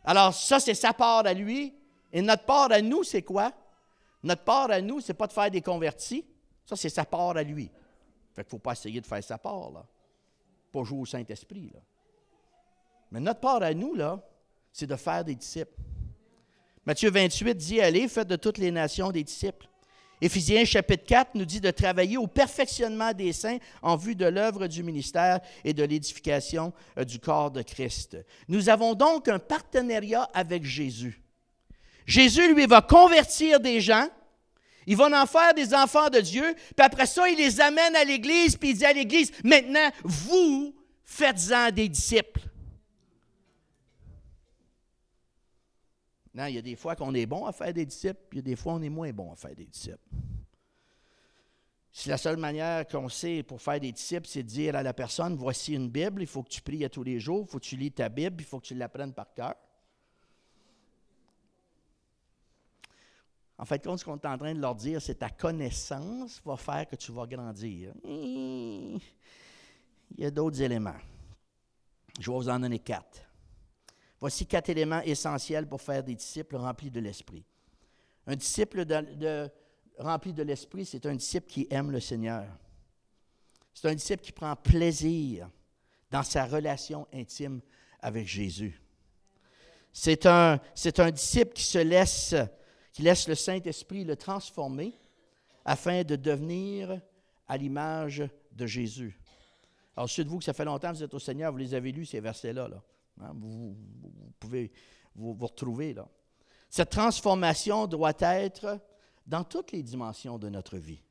Alors 0.04 0.34
ça, 0.34 0.60
c'est 0.60 0.74
sa 0.74 0.92
part 0.92 1.26
à 1.26 1.34
lui. 1.34 1.74
Et 2.12 2.22
notre 2.22 2.44
part 2.44 2.70
à 2.74 2.82
nous, 2.82 3.06
c'est 3.06 3.22
quoi? 3.22 3.54
Notre 4.22 4.44
part 4.44 4.70
à 4.70 4.82
nous, 4.82 5.00
c'est 5.00 5.14
pas 5.14 5.28
de 5.28 5.32
faire 5.32 5.50
des 5.50 5.62
convertis. 5.62 6.26
Ça, 6.66 6.76
c'est 6.76 6.90
sa 6.90 7.06
part 7.06 7.38
à 7.38 7.44
lui. 7.44 7.72
Fait 8.34 8.44
qu'il 8.44 8.48
ne 8.48 8.50
faut 8.50 8.60
pas 8.60 8.74
essayer 8.74 9.00
de 9.00 9.06
faire 9.06 9.24
sa 9.24 9.38
part, 9.38 9.72
là. 9.72 9.86
Pas 10.74 10.84
jouer 10.84 11.00
au 11.00 11.06
Saint-Esprit, 11.06 11.72
là. 11.74 11.80
Mais 13.12 13.22
notre 13.22 13.40
part 13.40 13.64
à 13.64 13.74
nous, 13.74 13.96
là, 13.96 14.22
c'est 14.74 14.88
de 14.88 14.98
faire 14.98 15.24
des 15.24 15.36
disciples. 15.36 15.80
Matthieu 16.86 17.12
28 17.12 17.56
dit 17.56 17.80
Allez, 17.80 18.10
faites 18.10 18.28
de 18.28 18.36
toutes 18.36 18.58
les 18.58 18.72
nations 18.72 19.10
des 19.14 19.24
disciples. 19.24 19.70
Éphésiens 20.22 20.66
chapitre 20.66 21.06
4 21.06 21.36
nous 21.36 21.46
dit 21.46 21.62
de 21.62 21.72
travailler 21.72 22.18
au 22.18 22.28
perfectionnement 22.28 23.14
des 23.14 23.32
saints 23.32 23.58
en 23.82 23.96
vue 23.96 24.16
de 24.16 24.26
l'œuvre 24.26 24.68
du 24.68 24.84
ministère 24.84 25.40
et 25.64 25.74
de 25.74 25.84
l'édification 25.84 26.74
euh, 26.98 27.06
du 27.06 27.20
corps 27.20 27.52
de 27.52 27.62
Christ. 27.62 28.18
Nous 28.48 28.70
avons 28.70 28.96
donc 28.96 29.28
un 29.30 29.40
partenariat 29.40 30.30
avec 30.34 30.66
Jésus. 30.66 31.22
Jésus, 32.06 32.54
lui, 32.54 32.66
va 32.66 32.82
convertir 32.82 33.60
des 33.60 33.80
gens, 33.80 34.08
il 34.88 34.98
va 34.98 35.06
en 35.22 35.26
faire 35.28 35.54
des 35.54 35.74
enfants 35.74 36.10
de 36.10 36.20
Dieu, 36.20 36.56
puis 36.76 36.86
après 36.86 37.06
ça, 37.06 37.30
il 37.30 37.38
les 37.38 37.62
amène 37.62 37.96
à 37.96 38.04
l'Église, 38.04 38.58
puis 38.58 38.72
il 38.72 38.78
dit 38.78 38.86
à 38.86 38.94
l'Église, 38.94 39.32
maintenant, 39.44 39.90
vous 40.04 40.74
faites-en 41.06 41.72
des 41.72 41.88
disciples. 41.88 42.49
Non, 46.34 46.46
il 46.46 46.56
y 46.56 46.58
a 46.58 46.62
des 46.62 46.76
fois 46.76 46.96
qu'on 46.96 47.14
est 47.14 47.26
bon 47.26 47.46
à 47.46 47.52
faire 47.52 47.74
des 47.74 47.86
disciples, 47.86 48.20
puis 48.30 48.40
il 48.40 48.46
y 48.46 48.46
a 48.46 48.52
des 48.52 48.56
fois 48.56 48.74
on 48.74 48.82
est 48.82 48.90
moins 48.90 49.12
bon 49.12 49.32
à 49.32 49.36
faire 49.36 49.56
des 49.56 49.66
disciples. 49.66 49.98
Si 51.92 52.08
la 52.08 52.18
seule 52.18 52.38
manière 52.38 52.88
qu'on 52.88 53.10
sait 53.10 53.42
pour 53.42 53.62
faire 53.62 53.80
des 53.80 53.92
disciples, 53.92 54.28
c'est 54.28 54.44
de 54.44 54.48
dire 54.48 54.76
à 54.76 54.84
la 54.84 54.94
personne, 54.94 55.36
voici 55.36 55.74
une 55.74 55.90
Bible, 55.90 56.22
il 56.22 56.28
faut 56.28 56.44
que 56.44 56.50
tu 56.50 56.62
pries 56.62 56.86
à 56.86 56.90
tous 56.90 57.04
les 57.04 57.20
jours, 57.20 57.46
il 57.48 57.52
faut 57.52 57.60
que 57.60 57.66
tu 57.66 57.78
lis 57.78 57.92
ta 57.92 58.10
Bible, 58.10 58.42
il 58.42 58.46
faut 58.46 58.60
que 58.60 58.68
tu 58.68 58.76
l'apprennes 58.76 59.14
par 59.14 59.34
cœur. 59.34 59.56
En 63.58 63.66
fait, 63.66 63.84
ce 63.84 64.06
qu'on 64.06 64.16
est 64.16 64.26
en 64.26 64.38
train 64.38 64.54
de 64.54 64.62
leur 64.62 64.76
dire, 64.76 65.02
c'est 65.02 65.16
ta 65.16 65.30
connaissance 65.30 66.42
va 66.46 66.56
faire 66.56 66.88
que 66.88 66.96
tu 66.96 67.12
vas 67.12 67.26
grandir. 67.28 67.92
Il 68.06 69.02
y 70.18 70.26
a 70.26 70.32
d'autres 70.32 70.62
éléments. 70.62 70.96
Je 72.20 72.32
vais 72.32 72.38
vous 72.38 72.50
en 72.50 72.60
donner 72.60 72.80
quatre. 72.80 73.29
Voici 74.20 74.46
quatre 74.46 74.70
éléments 74.70 75.02
essentiels 75.02 75.68
pour 75.68 75.82
faire 75.82 76.04
des 76.04 76.16
disciples 76.16 76.58
remplis 76.58 76.92
de 76.92 77.00
l'Esprit. 77.00 77.46
Un 78.28 78.36
disciple 78.36 78.86
rempli 79.98 80.34
de 80.34 80.44
l'Esprit, 80.44 80.86
c'est 80.86 81.06
un 81.06 81.16
disciple 81.16 81.48
qui 81.48 81.68
aime 81.70 81.92
le 81.92 82.00
Seigneur. 82.00 82.46
C'est 83.74 83.88
un 83.88 83.96
disciple 83.96 84.22
qui 84.22 84.32
prend 84.32 84.56
plaisir 84.56 85.50
dans 86.12 86.24
sa 86.24 86.46
relation 86.46 87.08
intime 87.14 87.62
avec 88.02 88.28
Jésus. 88.28 88.82
C'est 89.92 90.26
un, 90.26 90.60
disciple 91.12 91.54
qui 91.54 91.64
se 91.64 91.78
laisse, 91.78 92.36
qui 92.92 93.02
laisse 93.02 93.28
le 93.28 93.36
Saint-Esprit 93.36 94.04
le 94.04 94.16
transformer 94.16 94.94
afin 95.66 96.04
de 96.04 96.16
devenir 96.16 97.02
à 97.48 97.58
l'image 97.58 98.24
de 98.52 98.68
Jésus. 98.68 99.20
Alors, 99.96 100.10
ceux 100.10 100.24
de 100.24 100.30
vous 100.30 100.40
que 100.40 100.44
ça 100.44 100.54
fait 100.54 100.66
longtemps 100.66 100.92
que 100.92 100.98
vous 100.98 101.04
êtes 101.04 101.14
au 101.14 101.20
Seigneur, 101.20 101.52
vous 101.52 101.58
les 101.58 101.74
avez 101.74 101.92
lus, 101.92 102.06
ces 102.06 102.20
versets-là. 102.20 102.68
Là. 102.68 102.82
Hein, 103.20 103.32
vous, 103.36 103.76
pouvez 104.40 104.72
vous, 105.16 105.34
retrouver 105.34 105.94
là. 105.94 106.08
Cette 106.70 106.92
transformation 106.92 107.88
doit 107.88 108.14
être 108.20 108.80
dans 109.26 109.44
toutes 109.44 109.72
les 109.72 109.84
dimensions 109.84 110.38
de 110.38 110.50
notre 110.50 110.78
vie, 110.78 111.02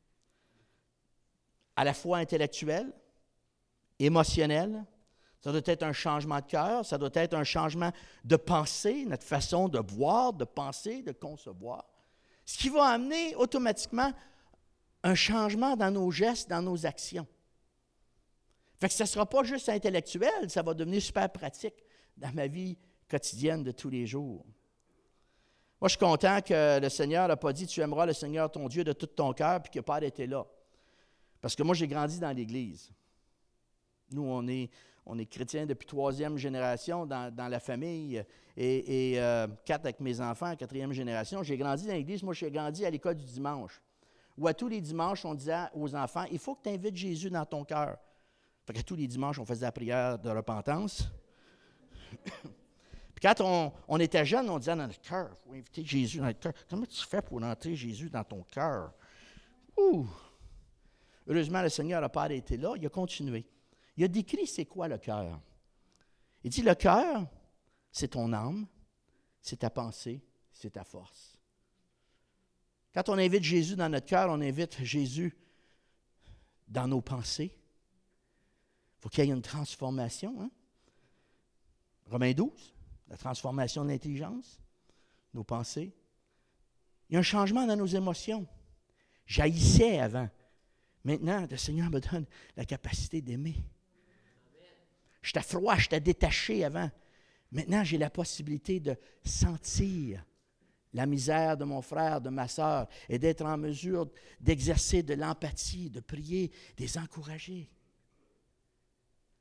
à 1.76 1.84
la 1.84 1.94
fois 1.94 2.18
intellectuelle, 2.18 2.92
émotionnelle, 3.98 4.84
ça 5.40 5.52
doit 5.52 5.62
être 5.64 5.84
un 5.84 5.92
changement 5.92 6.40
de 6.40 6.46
cœur, 6.46 6.84
ça 6.84 6.98
doit 6.98 7.10
être 7.14 7.34
un 7.34 7.44
changement 7.44 7.92
de 8.24 8.36
pensée, 8.36 9.04
notre 9.04 9.24
façon 9.24 9.68
de 9.68 9.78
voir, 9.78 10.32
de 10.32 10.44
penser, 10.44 11.02
de 11.02 11.12
concevoir, 11.12 11.84
ce 12.44 12.58
qui 12.58 12.68
va 12.68 12.86
amener 12.86 13.36
automatiquement 13.36 14.12
un 15.04 15.14
changement 15.14 15.76
dans 15.76 15.92
nos 15.92 16.10
gestes, 16.10 16.50
dans 16.50 16.62
nos 16.62 16.86
actions. 16.86 17.26
Fait 18.80 18.88
que 18.88 18.94
ça 18.94 19.04
ne 19.04 19.08
sera 19.08 19.26
pas 19.26 19.44
juste 19.44 19.68
intellectuel, 19.68 20.50
ça 20.50 20.62
va 20.62 20.74
devenir 20.74 21.00
super 21.02 21.30
pratique 21.30 21.74
dans 22.18 22.32
ma 22.34 22.46
vie 22.46 22.76
quotidienne 23.08 23.62
de 23.62 23.72
tous 23.72 23.88
les 23.88 24.06
jours. 24.06 24.44
Moi, 25.80 25.88
je 25.88 25.90
suis 25.90 25.98
content 25.98 26.40
que 26.40 26.80
le 26.80 26.88
Seigneur 26.88 27.28
n'a 27.28 27.36
pas 27.36 27.52
dit 27.52 27.66
Tu 27.66 27.80
aimeras 27.80 28.06
le 28.06 28.12
Seigneur 28.12 28.50
ton 28.50 28.68
Dieu 28.68 28.82
de 28.82 28.92
tout 28.92 29.06
ton 29.06 29.32
cœur, 29.32 29.62
puis 29.62 29.70
n'a 29.76 29.82
pas 29.82 30.02
été 30.02 30.26
là. 30.26 30.44
Parce 31.40 31.54
que 31.54 31.62
moi, 31.62 31.74
j'ai 31.74 31.86
grandi 31.86 32.18
dans 32.18 32.32
l'Église. 32.32 32.90
Nous, 34.10 34.22
on 34.22 34.46
est, 34.48 34.70
on 35.06 35.16
est 35.18 35.26
chrétiens 35.26 35.66
depuis 35.66 35.86
troisième 35.86 36.36
génération 36.36 37.06
dans, 37.06 37.32
la 37.36 37.60
famille 37.60 38.24
et, 38.56 39.14
euh, 39.18 39.46
quatre 39.64 39.84
avec 39.84 40.00
mes 40.00 40.20
enfants, 40.20 40.56
quatrième 40.56 40.92
génération. 40.92 41.44
J'ai 41.44 41.56
grandi 41.56 41.86
dans 41.86 41.94
l'Église. 41.94 42.24
Moi, 42.24 42.34
j'ai 42.34 42.50
grandi 42.50 42.84
à 42.84 42.90
l'école 42.90 43.14
du 43.14 43.24
dimanche, 43.24 43.80
où 44.36 44.48
à 44.48 44.54
tous 44.54 44.68
les 44.68 44.80
dimanches, 44.80 45.24
on 45.24 45.34
disait 45.34 45.66
aux 45.74 45.94
enfants 45.94 46.24
Il 46.32 46.40
faut 46.40 46.56
que 46.56 46.62
tu 46.64 46.70
invites 46.70 46.96
Jésus 46.96 47.30
dans 47.30 47.44
ton 47.44 47.64
cœur. 47.64 47.98
Fait 48.66 48.72
que 48.72 48.80
tous 48.80 48.96
les 48.96 49.06
dimanches, 49.06 49.38
on 49.38 49.46
faisait 49.46 49.64
la 49.64 49.72
prière 49.72 50.18
de 50.18 50.28
repentance. 50.28 51.08
Puis 53.14 53.22
quand 53.22 53.72
on, 53.88 53.98
était 53.98 54.24
jeune, 54.24 54.48
on 54.48 54.58
disait 54.58 54.76
dans 54.76 54.86
le 54.86 54.92
cœur, 54.92 55.30
il 55.32 55.36
faut 55.36 55.52
inviter 55.52 55.84
Jésus 55.84 56.18
dans 56.18 56.26
le 56.26 56.34
cœur. 56.34 56.52
Comment 56.70 56.86
tu 56.86 57.04
fais 57.04 57.20
pour 57.20 57.42
entrer 57.42 57.74
Jésus 57.74 58.08
dans 58.08 58.22
ton 58.22 58.42
cœur? 58.44 58.92
Ouh! 59.76 60.06
Heureusement, 61.26 61.60
le 61.62 61.68
Seigneur 61.68 62.00
n'a 62.00 62.08
pas 62.08 62.22
arrêté 62.22 62.56
là, 62.56 62.74
il 62.76 62.86
a 62.86 62.88
continué. 62.88 63.44
Il 63.96 64.04
a 64.04 64.08
décrit 64.08 64.46
c'est 64.46 64.66
quoi 64.66 64.86
le 64.86 64.98
cœur. 64.98 65.40
Il 66.44 66.50
dit 66.50 66.62
le 66.62 66.74
cœur, 66.74 67.26
c'est 67.90 68.08
ton 68.08 68.32
âme, 68.32 68.66
c'est 69.40 69.56
ta 69.56 69.70
pensée, 69.70 70.22
c'est 70.52 70.70
ta 70.70 70.84
force. 70.84 71.36
Quand 72.94 73.08
on 73.08 73.18
invite 73.18 73.42
Jésus 73.42 73.76
dans 73.76 73.88
notre 73.88 74.06
cœur, 74.06 74.30
on 74.30 74.40
invite 74.40 74.82
Jésus 74.84 75.36
dans 76.68 76.86
nos 76.86 77.00
pensées. 77.00 77.52
Il 77.52 79.00
faut 79.00 79.08
qu'il 79.08 79.24
y 79.24 79.28
ait 79.28 79.32
une 79.32 79.42
transformation. 79.42 80.40
Hein? 80.40 80.50
Romains 82.10 82.32
12, 82.32 82.74
la 83.08 83.16
transformation 83.16 83.84
de 83.84 83.90
l'intelligence, 83.90 84.60
nos 85.34 85.44
pensées. 85.44 85.92
Il 87.08 87.14
y 87.14 87.16
a 87.16 87.20
un 87.20 87.22
changement 87.22 87.66
dans 87.66 87.76
nos 87.76 87.86
émotions. 87.86 88.46
J'haïssais 89.26 89.98
avant. 89.98 90.28
Maintenant, 91.04 91.46
le 91.50 91.56
Seigneur 91.56 91.90
me 91.90 92.00
donne 92.00 92.26
la 92.56 92.64
capacité 92.64 93.20
d'aimer. 93.20 93.56
J'étais 95.22 95.42
froid, 95.42 95.76
j'étais 95.76 96.00
détaché 96.00 96.64
avant. 96.64 96.90
Maintenant, 97.50 97.84
j'ai 97.84 97.98
la 97.98 98.10
possibilité 98.10 98.80
de 98.80 98.96
sentir 99.24 100.24
la 100.94 101.06
misère 101.06 101.56
de 101.56 101.64
mon 101.64 101.82
frère, 101.82 102.20
de 102.20 102.30
ma 102.30 102.48
soeur, 102.48 102.88
et 103.08 103.18
d'être 103.18 103.44
en 103.44 103.56
mesure 103.56 104.10
d'exercer 104.40 105.02
de 105.02 105.14
l'empathie, 105.14 105.90
de 105.90 106.00
prier, 106.00 106.48
de 106.76 106.82
les 106.82 106.98
encourager. 106.98 107.68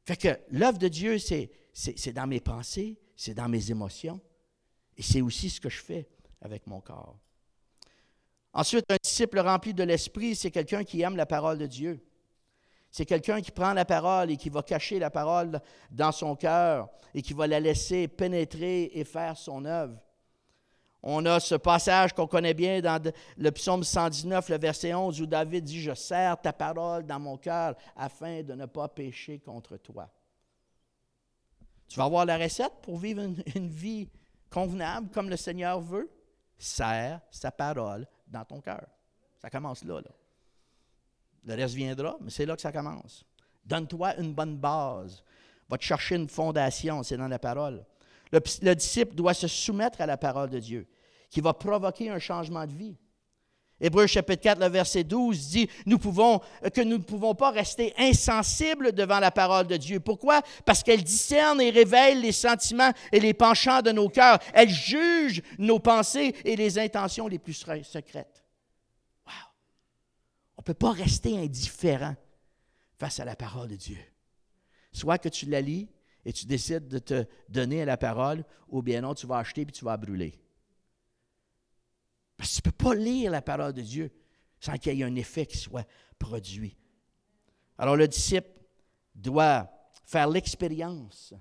Fait 0.08 0.16
que 0.16 0.40
l'œuvre 0.52 0.78
de 0.78 0.88
Dieu, 0.88 1.20
c'est 1.20 1.52
c'est 1.74 2.14
dans 2.14 2.28
mes 2.28 2.40
pensées, 2.40 2.98
c'est 3.18 3.34
dans 3.34 3.50
mes 3.50 3.72
émotions, 3.72 4.22
et 4.96 5.04
c'est 5.04 5.20
aussi 5.20 5.50
ce 5.50 5.60
que 5.60 5.68
je 5.68 5.82
fais 5.82 6.08
avec 6.42 6.66
mon 6.66 6.80
corps. 6.80 7.20
Ensuite, 8.54 8.86
un 8.90 8.96
disciple 9.04 9.38
rempli 9.40 9.74
de 9.74 9.84
l'Esprit, 9.84 10.34
c'est 10.34 10.50
quelqu'un 10.50 10.86
qui 10.86 11.02
aime 11.02 11.18
la 11.18 11.26
parole 11.26 11.58
de 11.58 11.66
Dieu. 11.66 12.02
C'est 12.90 13.06
quelqu'un 13.06 13.42
qui 13.42 13.52
prend 13.52 13.74
la 13.74 13.84
parole 13.84 14.32
et 14.32 14.38
qui 14.38 14.50
va 14.50 14.64
cacher 14.64 14.98
la 14.98 15.10
parole 15.10 15.60
dans 15.92 16.14
son 16.14 16.38
cœur 16.38 16.90
et 17.14 17.22
qui 17.22 17.34
va 17.34 17.46
la 17.46 17.60
laisser 17.60 18.08
pénétrer 18.08 18.90
et 18.94 19.04
faire 19.04 19.36
son 19.36 19.66
œuvre. 19.66 20.00
On 21.04 21.26
a 21.26 21.40
ce 21.40 21.56
passage 21.56 22.14
qu'on 22.14 22.28
connaît 22.28 22.54
bien 22.54 22.82
dans 22.82 23.02
le 23.38 23.52
psaume 23.52 23.84
119, 23.84 24.50
le 24.50 24.58
verset 24.58 24.94
11, 24.94 25.22
où 25.22 25.26
David 25.26 25.64
dit, 25.64 25.82
Je 25.82 25.94
serre 25.94 26.42
ta 26.42 26.52
parole 26.52 27.06
dans 27.06 27.20
mon 27.20 27.38
cœur 27.38 27.76
afin 27.96 28.42
de 28.42 28.54
ne 28.54 28.66
pas 28.66 28.88
pécher 28.88 29.40
contre 29.40 29.78
toi. 29.78 30.10
Tu 31.88 31.98
vas 31.98 32.06
avoir 32.06 32.26
la 32.26 32.38
recette 32.38 32.74
pour 32.82 32.98
vivre 32.98 33.22
une, 33.56 33.70
vie 33.70 34.10
convenable 34.50 35.10
comme 35.12 35.30
le 35.30 35.38
Seigneur 35.38 35.80
veut? 35.80 36.10
Serre 36.58 37.22
sa 37.30 37.52
parole 37.52 38.08
dans 38.28 38.44
ton 38.44 38.60
cœur. 38.60 38.88
Ça 39.38 39.50
commence 39.50 39.84
là. 39.84 40.02
Le 41.44 41.54
reste 41.54 41.76
viendra, 41.76 42.18
mais 42.20 42.32
c'est 42.32 42.46
là 42.46 42.56
que 42.56 42.62
ça 42.62 42.72
commence. 42.72 43.24
Donne-toi 43.64 44.18
une 44.18 44.34
bonne 44.34 44.58
base. 44.58 45.24
Va 45.70 45.78
te 45.78 45.84
chercher 45.84 46.16
une 46.16 46.28
fondation, 46.28 47.04
c'est 47.04 47.18
dans 47.18 47.28
la 47.28 47.40
parole. 47.40 47.86
Le, 48.32 48.40
le, 48.62 48.76
disciple 48.76 49.16
doit 49.16 49.34
se 49.34 49.48
soumettre 49.48 50.02
à 50.02 50.06
la 50.06 50.18
parole 50.18 50.50
de 50.50 50.60
Dieu, 50.60 50.88
qui 51.30 51.42
va 51.42 51.54
provoquer 51.54 52.10
un 52.10 52.20
changement 52.20 52.66
de 52.66 52.74
vie. 52.74 52.98
Hébreu 53.80 54.08
chapitre 54.08 54.42
4, 54.42 54.60
le 54.60 54.70
verset 54.70 55.04
12 55.04 55.50
dit 55.50 55.70
pouvons, 56.02 56.42
que 56.74 56.82
nous 56.82 56.98
ne 56.98 57.04
pouvons 57.04 57.36
pas 57.36 57.52
rester 57.52 57.94
insensibles 57.98 58.92
devant 58.92 59.20
la 59.20 59.30
parole 59.30 59.68
de 59.68 59.78
Dieu. 59.78 60.00
Pourquoi? 60.00 60.42
Parce 60.66 60.82
qu'elle 60.82 61.04
discerne 61.04 61.62
et 61.62 61.70
révèle 61.70 62.22
les 62.22 62.32
sentiments 62.32 62.92
et 63.12 63.20
les 63.20 63.36
penchants 63.36 63.84
de 63.84 63.92
nos 63.92 64.10
cœurs. 64.10 64.40
Elle 64.54 64.70
juge 64.70 65.44
nos 65.60 65.78
pensées 65.78 66.36
et 66.44 66.56
les 66.56 66.80
intentions 66.80 67.28
les 67.28 67.38
plus 67.38 67.54
secrètes. 67.54 68.44
Wow! 69.28 69.34
On 70.58 70.62
ne 70.62 70.66
peut 70.66 70.74
pas 70.74 70.92
rester 70.92 71.38
indifférent 71.38 72.16
face 72.98 73.20
à 73.20 73.26
la 73.26 73.36
parole 73.36 73.68
de 73.68 73.76
Dieu. 73.76 74.00
Soit 74.92 75.20
que 75.20 75.30
tu 75.30 75.46
la 75.46 75.62
lis 75.62 75.88
et 76.28 76.34
tu 76.34 76.46
décides 76.46 76.90
de 76.90 77.00
te 77.00 77.26
donner 77.48 77.84
à 77.84 77.86
la 77.86 77.96
parole, 77.96 78.44
ou 78.68 78.82
bien 78.82 79.00
non, 79.00 79.14
tu 79.14 79.26
vas 79.26 79.38
acheter 79.38 79.62
et 79.62 79.66
tu 79.68 79.86
vas 79.86 79.96
brûler. 79.96 80.38
Parce 82.36 82.50
que 82.50 82.56
tu 82.56 82.68
ne 82.68 82.72
peux 82.72 82.84
pas 82.84 82.96
lire 82.96 83.32
la 83.32 83.42
parole 83.42 83.72
de 83.72 83.82
Dieu 83.82 84.12
sans 84.60 84.78
qu'il 84.78 84.96
y 84.96 85.02
ait 85.02 85.06
un 85.06 85.16
effet 85.16 85.46
qui 85.46 85.56
soit 85.56 85.88
produit. 86.20 86.76
Alors 87.78 87.96
le 87.96 88.10
disciple 88.10 88.50
doit 89.16 89.72
faire 90.04 90.28
l'expérience 90.28 91.34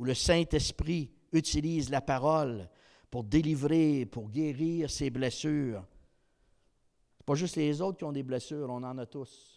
où 0.00 0.04
le 0.04 0.14
Saint-Esprit 0.14 1.12
utilise 1.30 1.88
la 1.88 2.00
parole 2.00 2.68
pour 3.08 3.22
délivrer, 3.22 4.04
pour 4.04 4.30
guérir 4.30 4.90
ses 4.90 5.10
blessures. 5.10 5.86
Ce 7.18 7.22
pas 7.22 7.34
juste 7.36 7.54
les 7.54 7.80
autres 7.80 7.98
qui 7.98 8.04
ont 8.04 8.10
des 8.10 8.24
blessures, 8.24 8.68
on 8.68 8.82
en 8.82 8.98
a 8.98 9.06
tous. 9.06 9.51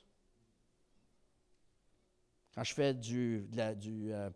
Quand 2.55 2.63
je 2.63 2.73
fais 2.73 2.93
du, 2.93 3.47
euh, 3.57 4.29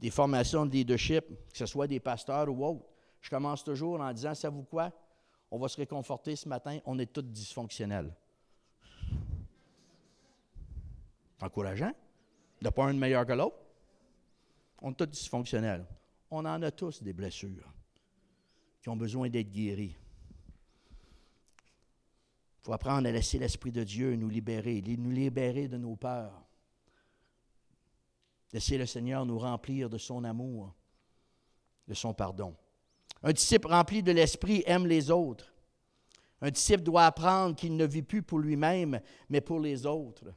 des 0.00 0.10
formations 0.10 0.66
de 0.66 0.72
leadership, 0.72 1.24
que 1.50 1.58
ce 1.58 1.66
soit 1.66 1.86
des 1.86 2.00
pasteurs 2.00 2.48
ou 2.48 2.64
autres, 2.64 2.84
je 3.20 3.30
commence 3.30 3.64
toujours 3.64 4.00
en 4.00 4.12
disant, 4.12 4.34
savez-vous 4.34 4.64
quoi? 4.64 4.92
on 5.50 5.58
va 5.58 5.68
se 5.68 5.76
réconforter 5.76 6.36
ce 6.36 6.48
matin, 6.48 6.78
on 6.84 6.98
est 6.98 7.12
tous 7.12 7.22
dysfonctionnels. 7.22 8.12
Encourageant. 11.40 11.92
A 12.64 12.70
pas 12.70 12.84
un 12.84 12.94
de 12.94 12.98
meilleur 12.98 13.24
que 13.26 13.32
l'autre. 13.32 13.56
On 14.82 14.90
est 14.90 14.94
tous 14.94 15.06
dysfonctionnels. 15.06 15.86
On 16.30 16.44
en 16.44 16.62
a 16.62 16.70
tous 16.70 17.02
des 17.02 17.12
blessures 17.12 17.72
qui 18.82 18.88
ont 18.88 18.96
besoin 18.96 19.28
d'être 19.28 19.50
guéries. 19.50 19.96
Il 22.58 22.64
faut 22.64 22.72
apprendre 22.72 23.06
à 23.06 23.12
laisser 23.12 23.38
l'Esprit 23.38 23.70
de 23.70 23.84
Dieu 23.84 24.16
nous 24.16 24.28
libérer, 24.28 24.82
nous 24.98 25.10
libérer 25.10 25.68
de 25.68 25.76
nos 25.76 25.94
peurs. 25.94 26.42
Laisser 28.52 28.78
le 28.78 28.86
Seigneur 28.86 29.26
nous 29.26 29.38
remplir 29.38 29.90
de 29.90 29.98
son 29.98 30.24
amour, 30.24 30.74
de 31.88 31.94
son 31.94 32.14
pardon. 32.14 32.54
Un 33.22 33.32
disciple 33.32 33.68
rempli 33.68 34.02
de 34.02 34.12
l'Esprit 34.12 34.62
aime 34.66 34.86
les 34.86 35.10
autres. 35.10 35.52
Un 36.40 36.50
disciple 36.50 36.82
doit 36.82 37.06
apprendre 37.06 37.56
qu'il 37.56 37.76
ne 37.76 37.86
vit 37.86 38.02
plus 38.02 38.22
pour 38.22 38.38
lui-même, 38.38 39.00
mais 39.28 39.40
pour 39.40 39.58
les 39.58 39.86
autres. 39.86 40.32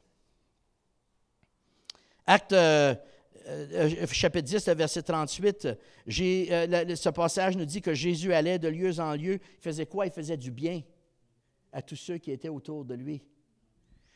Acte 2.26 2.52
euh, 2.52 2.94
euh, 3.46 4.06
chapitre 4.06 4.46
10, 4.46 4.68
verset 4.68 5.02
38, 5.02 5.66
euh, 5.66 6.96
ce 6.96 7.08
passage 7.08 7.56
nous 7.56 7.64
dit 7.64 7.82
que 7.82 7.94
Jésus 7.94 8.32
allait 8.32 8.58
de 8.58 8.68
lieu 8.68 8.98
en 9.00 9.14
lieu. 9.14 9.34
Il 9.34 9.60
faisait 9.60 9.86
quoi? 9.86 10.06
Il 10.06 10.12
faisait 10.12 10.36
du 10.36 10.50
bien 10.50 10.82
à 11.72 11.82
tous 11.82 11.96
ceux 11.96 12.18
qui 12.18 12.30
étaient 12.30 12.48
autour 12.48 12.84
de 12.84 12.94
lui. 12.94 13.22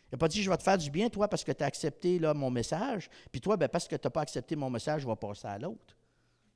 Il 0.06 0.14
n'a 0.14 0.18
pas 0.18 0.28
dit, 0.28 0.42
je 0.42 0.50
vais 0.50 0.56
te 0.56 0.62
faire 0.62 0.78
du 0.78 0.90
bien, 0.90 1.08
toi, 1.08 1.28
parce 1.28 1.42
que 1.42 1.52
tu 1.52 1.62
as 1.62 1.66
accepté 1.66 2.18
là, 2.18 2.34
mon 2.34 2.50
message, 2.50 3.10
puis 3.32 3.40
toi, 3.40 3.56
ben, 3.56 3.68
parce 3.68 3.88
que 3.88 3.96
tu 3.96 4.06
n'as 4.06 4.10
pas 4.10 4.20
accepté 4.20 4.54
mon 4.54 4.70
message, 4.70 5.02
je 5.02 5.08
vais 5.08 5.16
passer 5.16 5.46
à 5.46 5.58
l'autre. 5.58 5.96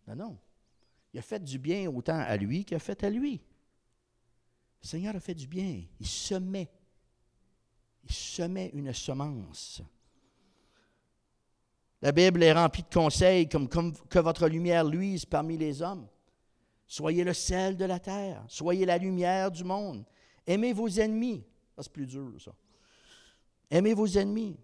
Non, 0.06 0.14
non. 0.14 0.38
Il 1.12 1.18
a 1.18 1.22
fait 1.22 1.42
du 1.42 1.58
bien 1.58 1.90
autant 1.90 2.18
à 2.18 2.36
lui 2.36 2.64
qu'il 2.64 2.76
a 2.76 2.80
fait 2.80 3.02
à 3.02 3.10
lui. 3.10 3.40
Le 4.82 4.86
Seigneur 4.86 5.16
a 5.16 5.20
fait 5.20 5.34
du 5.34 5.46
bien. 5.46 5.82
Il 5.98 6.06
semait. 6.06 6.70
Il 8.04 8.12
semait 8.12 8.70
une 8.74 8.92
semence. 8.92 9.82
La 12.00 12.12
Bible 12.12 12.42
est 12.42 12.52
remplie 12.52 12.82
de 12.82 12.94
conseils 12.94 13.48
comme, 13.48 13.68
que 13.68 14.18
votre 14.18 14.46
lumière 14.48 14.84
luise 14.84 15.24
parmi 15.24 15.56
les 15.56 15.82
hommes. 15.82 16.06
Soyez 16.86 17.24
le 17.24 17.34
sel 17.34 17.76
de 17.76 17.84
la 17.84 17.98
terre. 17.98 18.44
Soyez 18.48 18.86
la 18.86 18.98
lumière 18.98 19.50
du 19.50 19.64
monde. 19.64 20.04
Aimez 20.46 20.72
vos 20.72 20.88
ennemis. 20.88 21.44
C'est 21.76 21.92
plus 21.92 22.06
dur, 22.06 22.32
ça. 22.38 22.52
Aimez 23.70 23.94
vos 23.94 24.06
ennemis. 24.06 24.58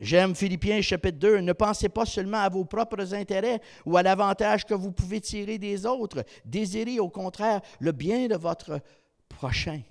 J'aime 0.00 0.34
Philippiens 0.34 0.80
chapitre 0.80 1.18
2. 1.18 1.40
Ne 1.40 1.52
pensez 1.52 1.90
pas 1.90 2.06
seulement 2.06 2.38
à 2.38 2.48
vos 2.48 2.64
propres 2.64 3.14
intérêts 3.14 3.60
ou 3.84 3.96
à 3.98 4.02
l'avantage 4.02 4.64
que 4.64 4.72
vous 4.72 4.92
pouvez 4.92 5.20
tirer 5.20 5.58
des 5.58 5.84
autres. 5.84 6.24
Désirez 6.46 6.98
au 6.98 7.10
contraire 7.10 7.60
le 7.80 7.92
bien 7.92 8.26
de 8.26 8.36
votre 8.36 8.80
prochain. 9.28 9.82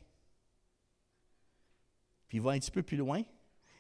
Puis 2.28 2.38
il 2.38 2.42
va 2.42 2.52
un 2.52 2.60
petit 2.60 2.72
peu 2.72 2.82
plus 2.82 2.98
loin. 2.98 3.22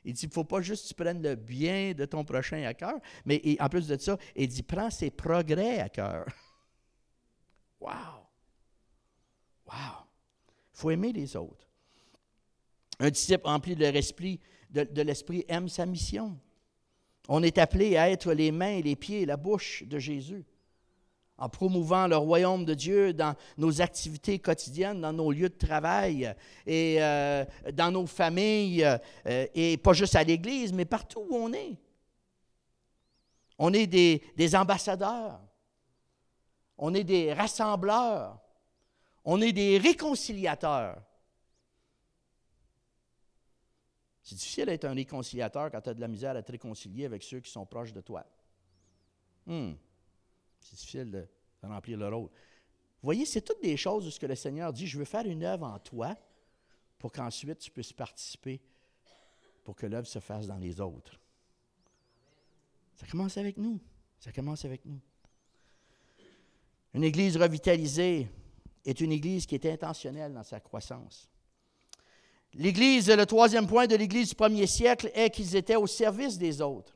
Il 0.05 0.13
dit, 0.13 0.23
il 0.23 0.29
ne 0.29 0.33
faut 0.33 0.43
pas 0.43 0.61
juste 0.61 0.83
que 0.83 0.87
tu 0.89 0.93
prennes 0.93 1.21
le 1.21 1.35
bien 1.35 1.93
de 1.93 2.05
ton 2.05 2.23
prochain 2.23 2.63
à 2.63 2.73
cœur, 2.73 2.95
mais 3.25 3.57
en 3.59 3.67
plus 3.67 3.87
de 3.87 3.97
ça, 3.97 4.17
il 4.35 4.47
dit, 4.47 4.63
prends 4.63 4.89
ses 4.89 5.11
progrès 5.11 5.79
à 5.79 5.89
cœur. 5.89 6.25
Wow! 7.81 8.27
Wow! 9.67 10.03
Il 10.73 10.77
faut 10.79 10.91
aimer 10.91 11.13
les 11.13 11.37
autres. 11.37 11.65
Un 12.99 13.09
disciple 13.09 13.45
rempli 13.45 13.73
de 13.73 13.85
l'esprit 13.85 14.41
de, 14.69 15.01
l'Esprit 15.01 15.45
aime 15.47 15.69
sa 15.69 15.85
mission. 15.85 16.37
On 17.27 17.43
est 17.43 17.57
appelé 17.57 17.97
à 17.97 18.09
être 18.09 18.33
les 18.33 18.51
mains, 18.51 18.81
les 18.81 18.95
pieds, 18.95 19.25
la 19.25 19.37
bouche 19.37 19.83
de 19.85 19.99
Jésus, 19.99 20.45
en 21.37 21.49
promouvant 21.49 22.07
le 22.07 22.17
royaume 22.17 22.65
de 22.65 22.73
Dieu 22.73 23.13
dans 23.13 23.35
nos 23.57 23.81
activités 23.81 24.39
quotidiennes, 24.39 25.01
dans 25.01 25.13
nos 25.13 25.31
lieux 25.31 25.49
de 25.49 25.57
travail 25.57 26.33
et 26.65 26.97
euh, 26.99 27.45
dans 27.73 27.91
nos 27.91 28.07
familles, 28.07 28.83
euh, 29.27 29.45
et 29.53 29.77
pas 29.77 29.93
juste 29.93 30.15
à 30.15 30.23
l'Église, 30.23 30.73
mais 30.73 30.85
partout 30.85 31.25
où 31.29 31.35
on 31.35 31.53
est. 31.53 31.77
On 33.57 33.73
est 33.73 33.87
des, 33.87 34.23
des 34.37 34.55
ambassadeurs, 34.55 35.39
on 36.77 36.93
est 36.93 37.03
des 37.03 37.33
rassembleurs, 37.33 38.39
on 39.25 39.41
est 39.41 39.51
des 39.51 39.77
réconciliateurs. 39.77 41.01
C'est 44.29 44.35
difficile 44.35 44.65
d'être 44.67 44.85
un 44.85 44.93
réconciliateur 44.93 45.71
quand 45.71 45.81
tu 45.81 45.89
as 45.89 45.95
de 45.95 46.01
la 46.01 46.07
misère 46.07 46.35
à 46.35 46.43
te 46.43 46.51
réconcilier 46.51 47.05
avec 47.05 47.23
ceux 47.23 47.39
qui 47.39 47.49
sont 47.49 47.65
proches 47.65 47.93
de 47.93 48.01
toi. 48.01 48.23
Hmm. 49.47 49.71
C'est 50.59 50.75
difficile 50.75 51.09
de, 51.09 51.27
remplir 51.63 51.97
le 51.97 52.07
rôle. 52.09 52.27
Vous 52.27 53.07
voyez, 53.07 53.25
c'est 53.25 53.41
toutes 53.41 53.63
des 53.63 53.75
choses 53.75 54.05
où 54.05 54.11
ce 54.11 54.19
que 54.19 54.27
le 54.27 54.35
Seigneur 54.35 54.71
dit, 54.71 54.85
je 54.85 54.99
veux 54.99 55.05
faire 55.05 55.25
une 55.25 55.43
œuvre 55.43 55.65
en 55.65 55.79
toi 55.79 56.15
pour 56.99 57.11
qu'ensuite 57.11 57.57
tu 57.57 57.71
puisses 57.71 57.91
participer 57.91 58.61
pour 59.63 59.75
que 59.75 59.87
l'œuvre 59.87 60.05
se 60.05 60.19
fasse 60.19 60.45
dans 60.45 60.59
les 60.59 60.79
autres. 60.79 61.19
Ça 62.97 63.07
commence 63.07 63.35
avec 63.35 63.57
nous. 63.57 63.79
Ça 64.19 64.31
commence 64.31 64.63
avec 64.63 64.85
nous. 64.85 64.99
Une 66.93 67.03
Église 67.03 67.35
revitalisée 67.35 68.29
est 68.85 69.01
une 69.01 69.11
Église 69.11 69.47
qui 69.47 69.55
est 69.55 69.65
intentionnelle 69.65 70.35
dans 70.35 70.43
sa 70.43 70.59
croissance. 70.59 71.27
L'Église, 72.55 73.09
le 73.09 73.25
troisième 73.25 73.67
point 73.67 73.87
de 73.87 73.95
l'Église 73.95 74.29
du 74.29 74.35
premier 74.35 74.65
siècle 74.65 75.11
est 75.13 75.29
qu'ils 75.29 75.55
étaient 75.55 75.75
au 75.75 75.87
service 75.87 76.37
des 76.37 76.61
autres. 76.61 76.95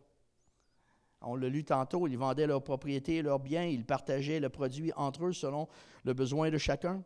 On 1.21 1.35
l'a 1.35 1.47
lu 1.47 1.63
tantôt, 1.63 2.07
ils 2.07 2.17
vendaient 2.17 2.47
leurs 2.47 2.63
propriétés, 2.63 3.21
leurs 3.21 3.39
biens, 3.39 3.63
ils 3.63 3.85
partageaient 3.85 4.39
le 4.39 4.49
produit 4.49 4.91
entre 4.95 5.25
eux 5.25 5.33
selon 5.33 5.67
le 6.03 6.13
besoin 6.13 6.49
de 6.49 6.57
chacun. 6.57 7.03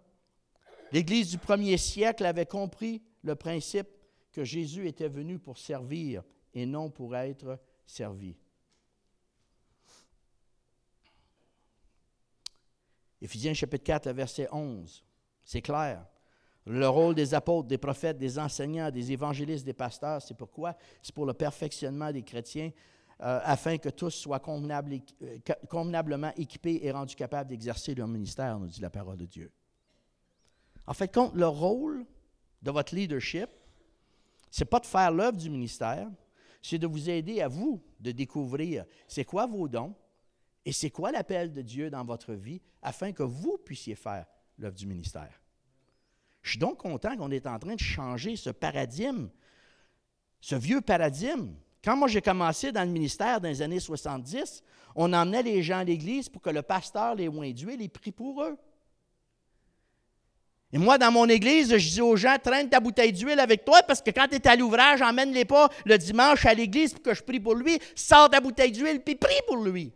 L'Église 0.92 1.32
du 1.32 1.38
premier 1.38 1.78
siècle 1.78 2.26
avait 2.26 2.46
compris 2.46 3.02
le 3.22 3.36
principe 3.36 3.88
que 4.32 4.44
Jésus 4.44 4.88
était 4.88 5.10
venu 5.10 5.38
pour 5.38 5.58
servir 5.58 6.24
et 6.54 6.66
non 6.66 6.90
pour 6.90 7.16
être 7.16 7.60
servi. 7.86 8.38
Éphésiens 13.22 13.54
chapitre 13.54 13.84
4, 13.84 14.12
verset 14.12 14.48
11, 14.52 15.04
c'est 15.44 15.62
clair. 15.62 16.06
Le 16.70 16.90
rôle 16.90 17.16
des 17.16 17.34
apôtres, 17.34 17.70
des 17.70 17.78
prophètes, 17.78 18.18
des 18.18 18.38
enseignants, 18.38 18.92
des 18.92 19.14
évangélistes, 19.14 19.66
des 19.66 19.74
pasteurs, 19.74 20.22
c'est 20.22 20.34
pourquoi? 20.34 20.76
C'est 21.02 21.16
pour 21.16 21.26
le 21.26 21.34
perfectionnement 21.34 22.12
des 22.12 22.24
chrétiens, 22.24 22.72
euh, 23.22 23.40
afin 23.44 23.78
que 23.78 23.88
tous 23.88 24.10
soient 24.10 24.42
euh, 24.46 25.40
convenablement 25.70 26.34
équipés 26.36 26.82
et 26.84 26.92
rendus 26.92 27.16
capables 27.16 27.50
d'exercer 27.50 27.96
leur 27.96 28.10
ministère, 28.10 28.60
nous 28.60 28.68
dit 28.68 28.82
la 28.82 28.90
parole 28.90 29.16
de 29.16 29.26
Dieu. 29.26 29.50
En 30.86 30.94
fait, 30.94 31.14
compte, 31.14 31.34
le 31.36 31.48
rôle 31.48 32.06
de 32.62 32.72
votre 32.72 32.94
leadership, 32.94 33.50
c'est 34.52 34.66
pas 34.66 34.82
de 34.82 34.86
faire 34.86 35.12
l'œuvre 35.12 35.38
du 35.38 35.50
ministère, 35.50 36.10
c'est 36.62 36.78
de 36.78 36.88
vous 36.88 37.10
aider 37.10 37.42
à 37.42 37.48
vous 37.48 37.82
de 38.02 38.12
découvrir 38.12 38.84
c'est 39.08 39.24
quoi 39.24 39.48
vos 39.48 39.70
dons 39.70 39.96
et 40.66 40.74
c'est 40.74 40.90
quoi 40.90 41.14
l'appel 41.14 41.54
de 41.54 41.62
Dieu 41.62 41.90
dans 41.90 42.04
votre 42.04 42.34
vie 42.34 42.62
afin 42.82 43.14
que 43.14 43.24
vous 43.24 43.58
puissiez 43.58 43.96
faire 43.96 44.26
l'œuvre 44.58 44.76
du 44.76 44.86
ministère. 44.86 45.40
Je 46.48 46.54
suis 46.54 46.60
donc 46.60 46.78
content 46.78 47.16
qu'on 47.16 47.30
est 47.32 47.46
en 47.46 47.60
train 47.60 47.76
de 47.76 47.80
changer 47.80 48.36
ce 48.36 48.50
paradigme 48.50 49.30
ce 50.42 50.56
vieux 50.56 50.82
paradigme. 50.82 51.50
Quand 51.84 51.96
moi 51.96 52.08
j'ai 52.08 52.22
commencé 52.22 52.72
dans 52.72 52.84
le 52.84 52.90
ministère 52.90 53.40
dans 53.40 53.50
les 53.50 53.62
années 53.62 53.80
70, 53.80 54.64
on 54.96 55.14
emmenait 55.14 55.44
les 55.44 55.64
gens 55.64 55.80
à 55.80 55.84
l'église 55.84 56.30
pour 56.30 56.42
que 56.42 56.50
le 56.50 56.62
pasteur 56.62 57.16
les 57.16 57.28
oint 57.28 57.52
d'huile 57.52 57.82
et 57.82 57.88
prie 57.88 58.12
pour 58.12 58.44
eux. 58.44 58.58
Et 60.74 60.78
moi, 60.78 60.98
dans 60.98 61.12
mon 61.14 61.30
église, 61.30 61.78
je 61.78 61.90
dis 61.90 62.02
aux 62.02 62.18
gens, 62.18 62.36
traîne 62.44 62.68
ta 62.70 62.82
bouteille 62.82 63.14
d'huile 63.14 63.40
avec 63.40 63.64
toi 63.64 63.82
parce 63.84 64.02
que 64.02 64.12
quand 64.12 64.28
tu 64.28 64.36
es 64.36 64.48
à 64.48 64.56
l'ouvrage, 64.56 65.02
emmène-les 65.02 65.46
pas 65.46 65.70
le 65.86 65.98
dimanche 65.98 66.46
à 66.46 66.54
l'église 66.54 66.94
pour 66.94 67.04
que 67.04 67.14
je 67.14 67.24
prie 67.24 67.40
pour 67.40 67.56
lui. 67.56 67.80
Sors 67.96 68.30
ta 68.30 68.42
bouteille 68.42 68.74
d'huile 68.74 69.02
puis 69.02 69.16
prie 69.16 69.42
pour 69.48 69.58
lui. 69.58 69.94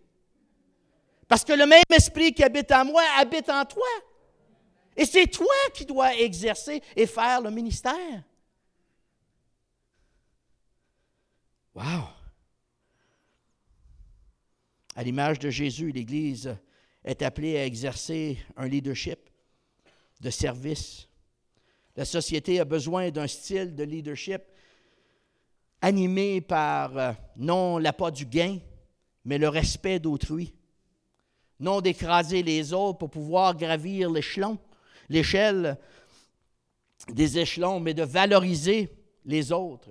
Parce 1.27 1.43
que 1.43 1.51
le 1.53 1.65
même 1.65 1.81
esprit 1.93 2.33
qui 2.33 2.43
habite 2.43 2.71
en 2.71 2.85
moi 2.85 3.03
habite 3.19 3.49
en 3.49 3.65
toi. 3.65 3.87
Et 4.95 5.05
c'est 5.05 5.27
toi 5.27 5.53
qui 5.73 5.85
dois 5.85 6.15
exercer 6.15 6.81
et 6.95 7.07
faire 7.07 7.41
le 7.41 7.51
ministère. 7.51 8.23
Wow! 11.73 12.09
À 14.95 15.03
l'image 15.03 15.39
de 15.39 15.49
Jésus, 15.49 15.91
l'Église 15.91 16.55
est 17.03 17.21
appelée 17.21 17.57
à 17.57 17.65
exercer 17.65 18.37
un 18.57 18.67
leadership 18.67 19.19
de 20.19 20.29
service. 20.29 21.07
La 21.95 22.05
société 22.05 22.59
a 22.59 22.65
besoin 22.65 23.09
d'un 23.09 23.27
style 23.27 23.73
de 23.73 23.83
leadership 23.83 24.41
animé 25.81 26.41
par 26.41 26.97
euh, 26.97 27.11
non 27.37 27.77
l'appât 27.77 28.11
du 28.11 28.25
gain, 28.25 28.59
mais 29.25 29.37
le 29.37 29.49
respect 29.49 29.99
d'autrui. 29.99 30.53
Non 31.59 31.81
d'écraser 31.81 32.43
les 32.43 32.73
autres 32.73 32.99
pour 32.99 33.09
pouvoir 33.09 33.55
gravir 33.55 34.09
l'échelon, 34.09 34.57
l'échelle 35.09 35.77
des 37.09 37.39
échelons, 37.39 37.79
mais 37.79 37.93
de 37.93 38.03
valoriser 38.03 38.89
les 39.25 39.51
autres, 39.51 39.89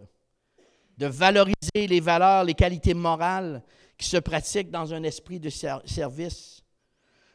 de 0.98 1.06
valoriser 1.06 1.54
les 1.74 2.00
valeurs, 2.00 2.44
les 2.44 2.54
qualités 2.54 2.94
morales 2.94 3.62
qui 3.96 4.08
se 4.08 4.16
pratiquent 4.16 4.70
dans 4.70 4.94
un 4.94 5.02
esprit 5.02 5.40
de 5.40 5.50
service. 5.50 6.62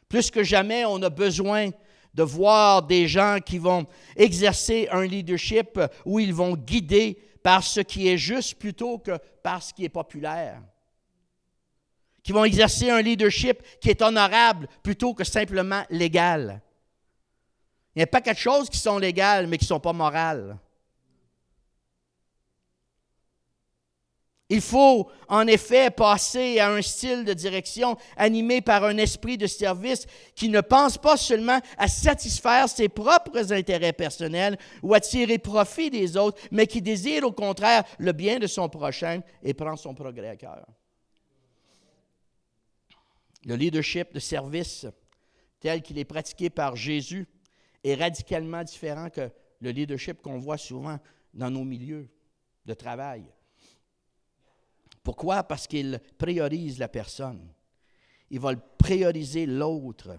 Plus 0.08 0.30
que 0.30 0.42
jamais, 0.42 0.84
on 0.84 1.02
a 1.02 1.10
besoin 1.10 1.70
de 2.14 2.22
voir 2.22 2.82
des 2.82 3.06
gens 3.06 3.38
qui 3.44 3.58
vont 3.58 3.86
exercer 4.16 4.88
un 4.90 5.04
leadership 5.04 5.78
où 6.04 6.18
ils 6.18 6.32
vont 6.32 6.56
guider 6.56 7.18
par 7.42 7.62
ce 7.62 7.80
qui 7.80 8.08
est 8.08 8.18
juste 8.18 8.58
plutôt 8.58 8.98
que 8.98 9.18
par 9.42 9.62
ce 9.62 9.72
qui 9.74 9.84
est 9.84 9.90
populaire. 9.90 10.62
Qui 12.22 12.32
vont 12.32 12.44
exercer 12.44 12.90
un 12.90 13.02
leadership 13.02 13.62
qui 13.80 13.90
est 13.90 14.02
honorable 14.02 14.66
plutôt 14.82 15.14
que 15.14 15.22
simplement 15.22 15.84
légal. 15.90 16.62
Il 17.96 18.00
n'y 18.00 18.02
a 18.02 18.08
pas 18.08 18.20
quelque 18.20 18.40
chose 18.40 18.68
qui 18.68 18.76
sont 18.78 18.98
légales 18.98 19.46
mais 19.46 19.56
qui 19.56 19.64
ne 19.64 19.68
sont 19.68 19.80
pas 19.80 19.94
morales. 19.94 20.58
Il 24.48 24.60
faut 24.60 25.10
en 25.28 25.46
effet 25.48 25.90
passer 25.90 26.60
à 26.60 26.70
un 26.70 26.82
style 26.82 27.24
de 27.24 27.32
direction 27.32 27.96
animé 28.16 28.60
par 28.60 28.84
un 28.84 28.98
esprit 28.98 29.38
de 29.38 29.46
service 29.46 30.06
qui 30.36 30.50
ne 30.50 30.60
pense 30.60 30.98
pas 30.98 31.16
seulement 31.16 31.58
à 31.78 31.88
satisfaire 31.88 32.68
ses 32.68 32.88
propres 32.88 33.52
intérêts 33.52 33.94
personnels 33.94 34.58
ou 34.82 34.94
à 34.94 35.00
tirer 35.00 35.38
profit 35.38 35.90
des 35.90 36.16
autres, 36.16 36.38
mais 36.52 36.68
qui 36.68 36.80
désire 36.80 37.24
au 37.24 37.32
contraire 37.32 37.82
le 37.98 38.12
bien 38.12 38.38
de 38.38 38.46
son 38.46 38.68
prochain 38.68 39.20
et 39.42 39.54
prend 39.54 39.74
son 39.74 39.94
progrès 39.94 40.28
à 40.28 40.36
cœur. 40.36 40.66
Le 43.46 43.56
leadership 43.56 44.12
de 44.12 44.20
service 44.20 44.86
tel 45.58 45.82
qu'il 45.82 45.98
est 45.98 46.04
pratiqué 46.04 46.50
par 46.50 46.76
Jésus 46.76 47.26
est 47.90 47.94
radicalement 47.94 48.62
différent 48.64 49.10
que 49.10 49.30
le 49.60 49.70
leadership 49.70 50.20
qu'on 50.20 50.38
voit 50.38 50.58
souvent 50.58 50.98
dans 51.32 51.50
nos 51.50 51.64
milieux 51.64 52.08
de 52.64 52.74
travail. 52.74 53.24
Pourquoi? 55.02 55.44
Parce 55.44 55.66
qu'il 55.66 56.00
priorise 56.18 56.78
la 56.78 56.88
personne. 56.88 57.48
Il 58.30 58.40
va 58.40 58.56
prioriser 58.56 59.46
l'autre, 59.46 60.18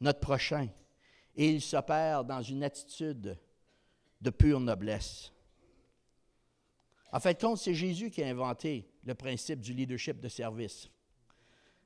notre 0.00 0.18
prochain. 0.18 0.68
Et 1.36 1.48
il 1.50 1.62
s'opère 1.62 2.24
dans 2.24 2.42
une 2.42 2.64
attitude 2.64 3.38
de 4.20 4.30
pure 4.30 4.58
noblesse. 4.58 5.32
En 7.12 7.20
fait, 7.20 7.40
compte, 7.40 7.58
c'est 7.58 7.74
Jésus 7.74 8.10
qui 8.10 8.22
a 8.22 8.28
inventé 8.28 8.88
le 9.04 9.14
principe 9.14 9.60
du 9.60 9.72
leadership 9.72 10.20
de 10.20 10.28
service. 10.28 10.88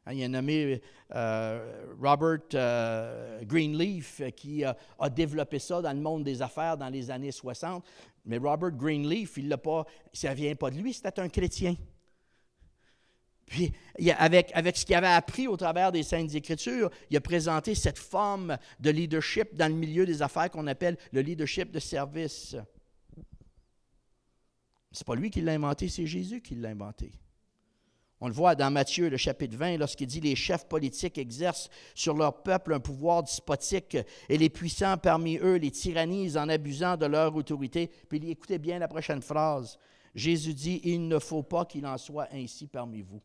Hein, 0.07 0.13
il 0.13 0.25
a 0.25 0.29
nommé 0.29 0.83
euh, 1.15 1.87
Robert 2.01 2.41
euh, 2.55 3.43
Greenleaf 3.45 4.21
qui 4.37 4.65
a, 4.65 4.77
développé 5.11 5.59
ça 5.59 5.81
dans 5.81 5.93
le 5.93 6.01
monde 6.01 6.25
des 6.25 6.43
affaires 6.43 6.77
dans 6.77 6.89
les 6.89 7.11
années 7.11 7.33
60. 7.33 7.85
Mais 8.27 8.39
Robert 8.39 8.73
Greenleaf, 8.73 9.37
il 9.39 9.49
l'a 9.49 9.59
pas, 9.59 9.87
ça 10.13 10.31
ne 10.31 10.35
vient 10.35 10.55
pas 10.55 10.71
de 10.71 10.77
lui, 10.77 10.93
c'était 10.93 11.21
un 11.21 11.29
chrétien. 11.29 11.75
Puis, 13.47 13.73
avec, 14.19 14.51
avec 14.55 14.77
ce 14.77 14.87
qu'il 14.87 14.95
avait 14.95 15.07
appris 15.07 15.47
au 15.49 15.57
travers 15.57 15.93
des 15.93 16.03
Saintes 16.03 16.35
Écritures, 16.35 16.91
il 17.11 17.17
a 17.17 17.21
présenté 17.21 17.75
cette 17.75 17.99
forme 17.99 18.57
de 18.81 18.91
leadership 18.91 19.55
dans 19.55 19.69
le 19.69 19.79
milieu 19.79 20.07
des 20.07 20.23
affaires 20.23 20.51
qu'on 20.51 20.67
appelle 20.67 20.97
le 21.13 21.21
leadership 21.21 21.71
de 21.71 21.79
service. 21.79 22.57
Ce 24.93 25.01
n'est 25.01 25.05
pas 25.07 25.15
lui 25.15 25.31
qui 25.31 25.43
l'a 25.43 25.53
inventé, 25.53 25.89
c'est 25.89 26.07
Jésus 26.07 26.41
qui 26.41 26.55
l'a 26.55 26.71
inventé. 26.71 27.13
On 28.25 28.29
le 28.29 28.33
voit 28.33 28.55
dans 28.55 28.71
Matthieu, 28.71 29.11
le 29.11 29.19
chapitre 29.19 29.55
20, 29.55 29.77
lorsqu'il 29.77 30.07
dit 30.07 30.23
Les 30.23 30.35
chefs 30.35 30.67
politiques 30.67 31.19
exercent 31.19 31.69
sur 31.95 32.17
leur 32.17 32.43
peuple 32.43 32.73
un 32.73 32.81
pouvoir 32.81 33.23
despotique 33.23 33.99
et 34.31 34.39
les 34.39 34.49
puissants 34.49 34.97
parmi 34.97 35.37
eux 35.37 35.57
les 35.57 35.71
tyrannisent 35.71 36.39
en 36.39 36.49
abusant 36.49 36.97
de 36.97 37.05
leur 37.05 37.37
autorité. 37.37 37.91
Puis 38.09 38.31
écoutez 38.31 38.57
bien 38.57 38.79
la 38.79 38.89
prochaine 38.89 39.21
phrase. 39.21 39.79
Jésus 40.15 40.55
dit 40.55 40.81
Il 40.85 41.07
ne 41.07 41.19
faut 41.19 41.43
pas 41.43 41.67
qu'il 41.67 41.87
en 41.87 41.99
soit 41.99 42.29
ainsi 42.33 42.67
parmi 42.67 43.03
vous. 43.03 43.21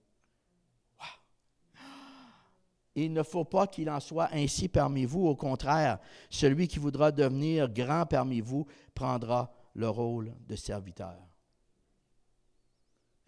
Il 2.94 3.14
ne 3.14 3.24
faut 3.24 3.46
pas 3.46 3.68
qu'il 3.68 3.90
en 3.90 4.02
soit 4.02 4.28
ainsi 4.34 4.68
parmi 4.68 5.06
vous. 5.06 5.28
Au 5.28 5.36
contraire, 5.38 6.00
celui 6.30 6.68
qui 6.68 6.78
voudra 6.78 7.14
devenir 7.14 7.70
grand 7.70 8.06
parmi 8.06 8.42
vous 8.42 8.66
prendra 8.94 9.50
le 9.76 9.88
rôle 9.88 10.36
de 10.46 10.58
serviteur. 10.58 11.29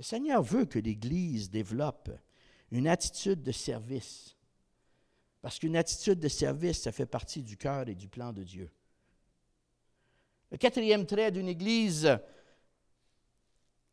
Le 0.01 0.03
Seigneur 0.03 0.41
veut 0.41 0.65
que 0.65 0.79
l'Église 0.79 1.51
développe 1.51 2.09
une 2.71 2.87
attitude 2.87 3.43
de 3.43 3.51
service. 3.51 4.35
Parce 5.43 5.59
qu'une 5.59 5.75
attitude 5.75 6.19
de 6.19 6.27
service, 6.27 6.81
ça 6.81 6.91
fait 6.91 7.05
partie 7.05 7.43
du 7.43 7.55
cœur 7.55 7.87
et 7.87 7.93
du 7.93 8.07
plan 8.07 8.33
de 8.33 8.41
Dieu. 8.41 8.71
Le 10.49 10.57
quatrième 10.57 11.05
trait 11.05 11.29
d'une 11.29 11.47
Église, 11.47 12.17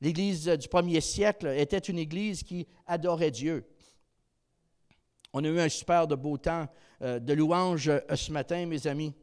l'Église 0.01 0.47
du 0.47 0.67
premier 0.67 1.03
siècle, 1.03 1.49
était 1.49 1.77
une 1.77 1.99
Église 1.99 2.43
qui 2.43 2.67
adorait 2.87 3.31
Dieu. 3.31 3.69
On 5.35 5.45
a 5.45 5.49
eu 5.49 5.61
un 5.61 5.69
super 5.69 6.07
de 6.07 6.15
beau 6.15 6.39
temps 6.39 6.69
euh, 7.03 7.19
de 7.19 7.35
louange 7.35 7.89
euh, 7.89 8.01
ce 8.17 8.33
matin, 8.33 8.65
mes 8.65 8.87
amis. 8.87 9.15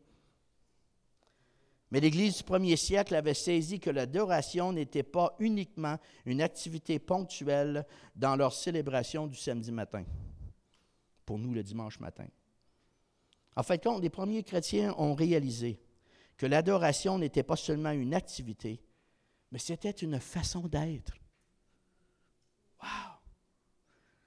Mais 1.92 2.00
l'Église 2.00 2.38
du 2.38 2.44
premier 2.44 2.76
siècle 2.76 3.16
avait 3.16 3.34
saisi 3.34 3.80
que 3.80 3.90
l'adoration 3.90 4.74
n'était 4.74 5.04
pas 5.04 5.36
uniquement 5.40 5.98
une 6.26 6.42
activité 6.42 7.00
ponctuelle 7.00 7.86
dans 8.16 8.36
leur 8.36 8.54
célébration 8.54 9.28
du 9.28 9.38
samedi 9.38 9.72
matin, 9.72 10.04
pour 11.26 11.38
nous 11.38 11.54
le 11.54 11.64
dimanche 11.64 12.00
matin. 12.00 12.28
En 13.56 13.64
fait, 13.64 13.84
quand 13.84 14.00
les 14.00 14.10
premiers 14.10 14.44
chrétiens 14.44 14.94
ont 14.98 15.14
réalisé 15.14 15.80
que 16.38 16.46
l'adoration 16.46 17.18
n'était 17.18 17.44
pas 17.44 17.56
seulement 17.56 17.92
une 17.92 18.14
activité, 18.14 18.82
mais 19.52 19.60
c'était 19.60 19.92
une 19.92 20.20
façon 20.20 20.68
d'être. 20.68 21.14
Wow! 22.82 23.16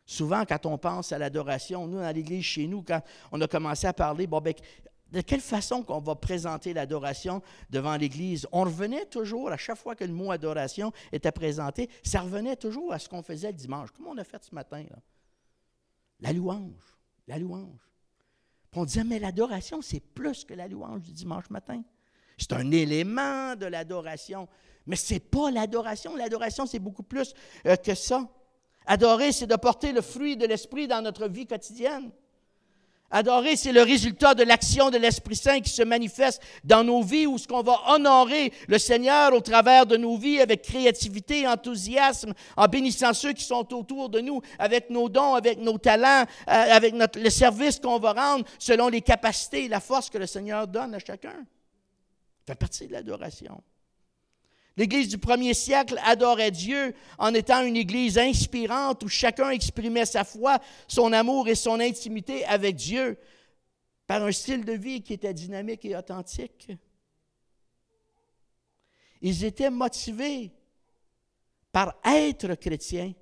Souvent, 0.07 0.47
quand 0.47 0.65
on 0.65 0.79
pense 0.79 1.13
à 1.13 1.19
l'adoration, 1.19 1.87
nous, 1.87 1.99
dans 1.99 2.15
l'Église, 2.15 2.45
chez 2.45 2.67
nous, 2.67 2.83
quand 2.83 3.03
on 3.31 3.41
a 3.43 3.47
commencé 3.47 3.87
à 3.87 3.93
parler, 3.93 4.27
bon, 4.27 4.41
ben, 4.41 4.55
de 5.11 5.21
quelle 5.21 5.41
façon 5.41 5.83
qu'on 5.83 6.01
va 6.01 6.15
présenter 6.15 6.75
l'adoration 6.75 7.43
devant 7.71 7.97
l'Église? 7.97 8.47
On 8.53 8.65
revenait 8.65 9.07
toujours, 9.07 9.51
à 9.51 9.57
chaque 9.57 9.79
fois 9.79 9.95
que 9.95 10.05
le 10.05 10.13
mot 10.13 10.31
adoration 10.31 10.93
était 11.13 11.33
présenté, 11.33 11.89
ça 12.03 12.21
revenait 12.21 12.57
toujours 12.57 12.93
à 12.93 12.99
ce 12.99 13.09
qu'on 13.09 13.23
faisait 13.23 13.49
le 13.49 13.55
dimanche, 13.57 13.91
comme 13.93 14.07
on 14.07 14.19
a 14.19 14.25
fait 14.25 14.43
ce 14.45 14.55
matin. 14.55 14.85
La 16.21 16.33
louange, 16.33 16.97
la 17.27 17.39
louange. 17.39 17.81
On 18.75 18.85
disait, 18.85 19.03
mais 19.03 19.19
l'adoration, 19.19 19.83
c'est 19.83 19.99
plus 20.01 20.45
que 20.45 20.55
la 20.55 20.69
louange 20.69 21.03
du 21.03 21.13
dimanche 21.13 21.51
matin. 21.51 21.83
C'est 22.37 22.53
un 22.53 22.71
élément 22.71 23.57
de 23.57 23.67
l'adoration, 23.67 24.47
mais 24.87 24.95
ce 24.95 25.15
n'est 25.15 25.21
pas 25.21 25.51
l'adoration. 25.51 26.15
L'adoration, 26.15 26.65
c'est 26.65 26.79
beaucoup 26.79 27.03
plus 27.03 27.35
euh, 27.67 27.75
que 27.75 27.95
ça. 27.95 28.29
Adorer, 28.87 29.33
c'est 29.33 29.49
de 29.49 29.57
porter 29.57 29.93
le 29.93 30.01
fruit 30.01 30.37
de 30.37 30.47
l'Esprit 30.47 30.87
dans 30.87 31.03
notre 31.03 31.27
vie 31.27 31.47
quotidienne. 31.47 32.13
Adorer, 33.11 33.57
c'est 33.57 33.73
le 33.73 33.83
résultat 33.83 34.35
de 34.35 34.43
l'action 34.43 34.91
de 34.91 34.99
l'Esprit 34.99 35.37
Saint 35.37 35.61
qui 35.61 35.71
se 35.71 35.83
manifeste 35.83 36.43
dans 36.63 36.85
nos 36.85 37.03
vies, 37.03 37.27
où 37.27 37.39
ce 37.39 37.49
qu'on 37.49 37.63
va 37.63 37.81
honorer 37.89 38.53
le 38.67 38.79
Seigneur 38.79 39.33
au 39.33 39.41
travers 39.41 39.87
de 39.87 39.97
nos 39.97 40.19
vies 40.19 40.41
avec 40.41 40.61
créativité, 40.63 41.49
enthousiasme, 41.49 42.35
en 42.57 42.67
bénissant 42.69 43.15
ceux 43.15 43.33
qui 43.33 43.45
sont 43.45 43.73
autour 43.75 44.11
de 44.11 44.21
nous, 44.21 44.43
avec 44.59 44.91
nos 44.91 45.09
dons, 45.09 45.35
avec 45.35 45.59
nos 45.59 45.79
talents, 45.79 46.25
euh, 46.49 46.53
avec 46.53 46.93
notre, 46.93 47.19
le 47.19 47.31
service 47.31 47.79
qu'on 47.81 47.99
va 47.99 48.13
rendre 48.13 48.45
selon 48.59 48.89
les 48.89 49.01
capacités 49.01 49.65
et 49.65 49.69
la 49.69 49.81
force 49.81 50.11
que 50.11 50.19
le 50.19 50.27
Seigneur 50.27 50.67
donne 50.69 50.95
à 50.95 50.99
chacun. 50.99 51.33
Ça 52.47 52.53
fait 52.53 52.55
partie 52.57 52.87
de 52.89 52.93
l'adoration. 52.93 53.63
L'Église 54.79 55.09
du 55.09 55.19
premier 55.19 55.55
siècle 55.55 56.01
adorait 56.05 56.53
Dieu 56.53 56.95
en 57.19 57.35
étant 57.35 57.65
une 57.65 57.77
Église 57.77 58.17
inspirante 58.17 59.03
où 59.03 59.09
chacun 59.09 59.51
exprimait 59.51 60.07
sa 60.07 60.23
foi, 60.23 60.61
son 60.87 61.13
amour 61.13 61.49
et 61.49 61.57
son 61.57 61.81
intimité 61.81 62.45
avec 62.45 62.77
Dieu 62.77 63.19
par 64.07 64.23
un 64.23 64.31
style 64.31 64.65
de 64.65 64.75
vie 64.75 65.03
qui 65.03 65.15
était 65.15 65.35
dynamique 65.35 65.85
et 65.85 65.97
authentique. 65.97 66.71
Ils 69.21 69.43
étaient 69.43 69.69
motivés 69.69 70.53
par 71.73 71.97
être 72.05 72.55
chrétiens 72.55 73.13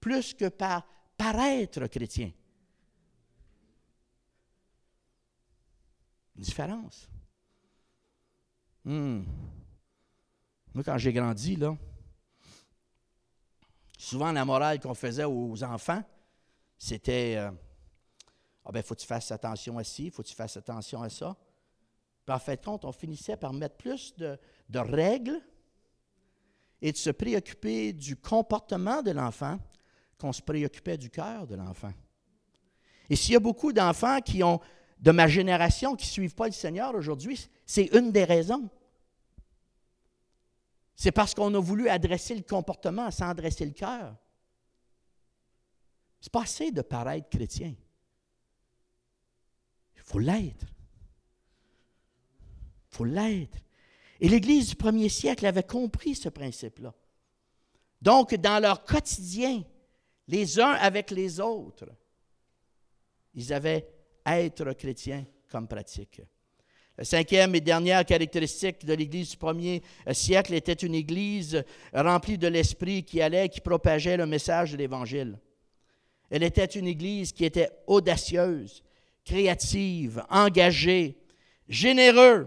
plus 0.00 0.32
que 0.32 0.48
par 0.48 0.86
paraître 1.18 1.88
chrétiens. 1.88 2.32
Une 6.36 6.42
différence. 6.42 7.06
Hmm. 8.86 9.24
Moi, 10.74 10.82
quand 10.84 10.96
j'ai 10.96 11.12
grandi, 11.12 11.56
là, 11.56 11.76
souvent 13.98 14.32
la 14.32 14.44
morale 14.44 14.80
qu'on 14.80 14.94
faisait 14.94 15.24
aux 15.24 15.62
enfants, 15.62 16.02
c'était 16.78 17.36
euh, 17.36 17.50
Ah 18.64 18.72
ben, 18.72 18.82
faut 18.82 18.94
que 18.94 19.00
tu 19.00 19.06
fasses 19.06 19.30
attention 19.30 19.76
à 19.78 19.84
ci, 19.84 20.10
faut 20.10 20.22
que 20.22 20.28
tu 20.28 20.34
fasses 20.34 20.56
attention 20.56 21.02
à 21.02 21.10
ça. 21.10 21.36
Puis 22.24 22.34
en 22.34 22.38
fait 22.38 22.56
de 22.56 22.64
compte, 22.64 22.84
on 22.84 22.92
finissait 22.92 23.36
par 23.36 23.52
mettre 23.52 23.76
plus 23.76 24.14
de, 24.16 24.38
de 24.68 24.78
règles 24.78 25.40
et 26.80 26.90
de 26.92 26.96
se 26.96 27.10
préoccuper 27.10 27.92
du 27.92 28.16
comportement 28.16 29.02
de 29.02 29.10
l'enfant 29.10 29.58
qu'on 30.18 30.32
se 30.32 30.42
préoccupait 30.42 30.96
du 30.96 31.10
cœur 31.10 31.46
de 31.46 31.54
l'enfant. 31.54 31.92
Et 33.10 33.16
s'il 33.16 33.34
y 33.34 33.36
a 33.36 33.40
beaucoup 33.40 33.72
d'enfants 33.72 34.20
qui 34.20 34.42
ont, 34.42 34.60
de 34.98 35.10
ma 35.10 35.26
génération, 35.26 35.96
qui 35.96 36.06
ne 36.06 36.12
suivent 36.12 36.34
pas 36.34 36.46
le 36.46 36.52
Seigneur 36.52 36.94
aujourd'hui, 36.94 37.48
c'est 37.66 37.86
une 37.94 38.10
des 38.10 38.24
raisons. 38.24 38.70
C'est 40.94 41.12
parce 41.12 41.34
qu'on 41.34 41.54
a 41.54 41.60
voulu 41.60 41.88
adresser 41.88 42.34
le 42.34 42.42
comportement 42.42 43.10
sans 43.10 43.28
adresser 43.28 43.64
le 43.64 43.72
cœur. 43.72 44.16
C'est 46.20 46.32
pas 46.32 46.42
assez 46.42 46.70
de 46.70 46.82
paraître 46.82 47.28
chrétien. 47.28 47.74
Il 49.96 50.02
faut 50.02 50.18
l'être. 50.20 50.66
Il 52.90 52.96
faut 52.96 53.04
l'être. 53.04 53.58
Et 54.20 54.28
l'Église 54.28 54.68
du 54.68 54.76
premier 54.76 55.08
siècle 55.08 55.44
avait 55.46 55.64
compris 55.64 56.14
ce 56.14 56.28
principe-là. 56.28 56.94
Donc, 58.00 58.34
dans 58.34 58.60
leur 58.62 58.84
quotidien, 58.84 59.64
les 60.28 60.60
uns 60.60 60.72
avec 60.72 61.10
les 61.10 61.40
autres, 61.40 61.88
ils 63.34 63.52
avaient 63.52 63.88
être 64.24 64.72
chrétien 64.74 65.26
comme 65.48 65.66
pratique. 65.66 66.22
La 66.98 67.04
cinquième 67.04 67.54
et 67.54 67.60
dernière 67.60 68.04
caractéristique 68.04 68.84
de 68.84 68.92
l'Église 68.92 69.30
du 69.30 69.36
premier 69.38 69.82
siècle 70.12 70.52
était 70.52 70.74
une 70.74 70.94
Église 70.94 71.64
remplie 71.94 72.36
de 72.36 72.48
l'Esprit 72.48 73.02
qui 73.02 73.22
allait, 73.22 73.48
qui 73.48 73.62
propageait 73.62 74.18
le 74.18 74.26
message 74.26 74.72
de 74.72 74.76
l'Évangile. 74.76 75.38
Elle 76.30 76.42
était 76.42 76.66
une 76.66 76.86
Église 76.86 77.32
qui 77.32 77.46
était 77.46 77.70
audacieuse, 77.86 78.82
créative, 79.24 80.22
engagée, 80.28 81.16
généreuse. 81.66 82.46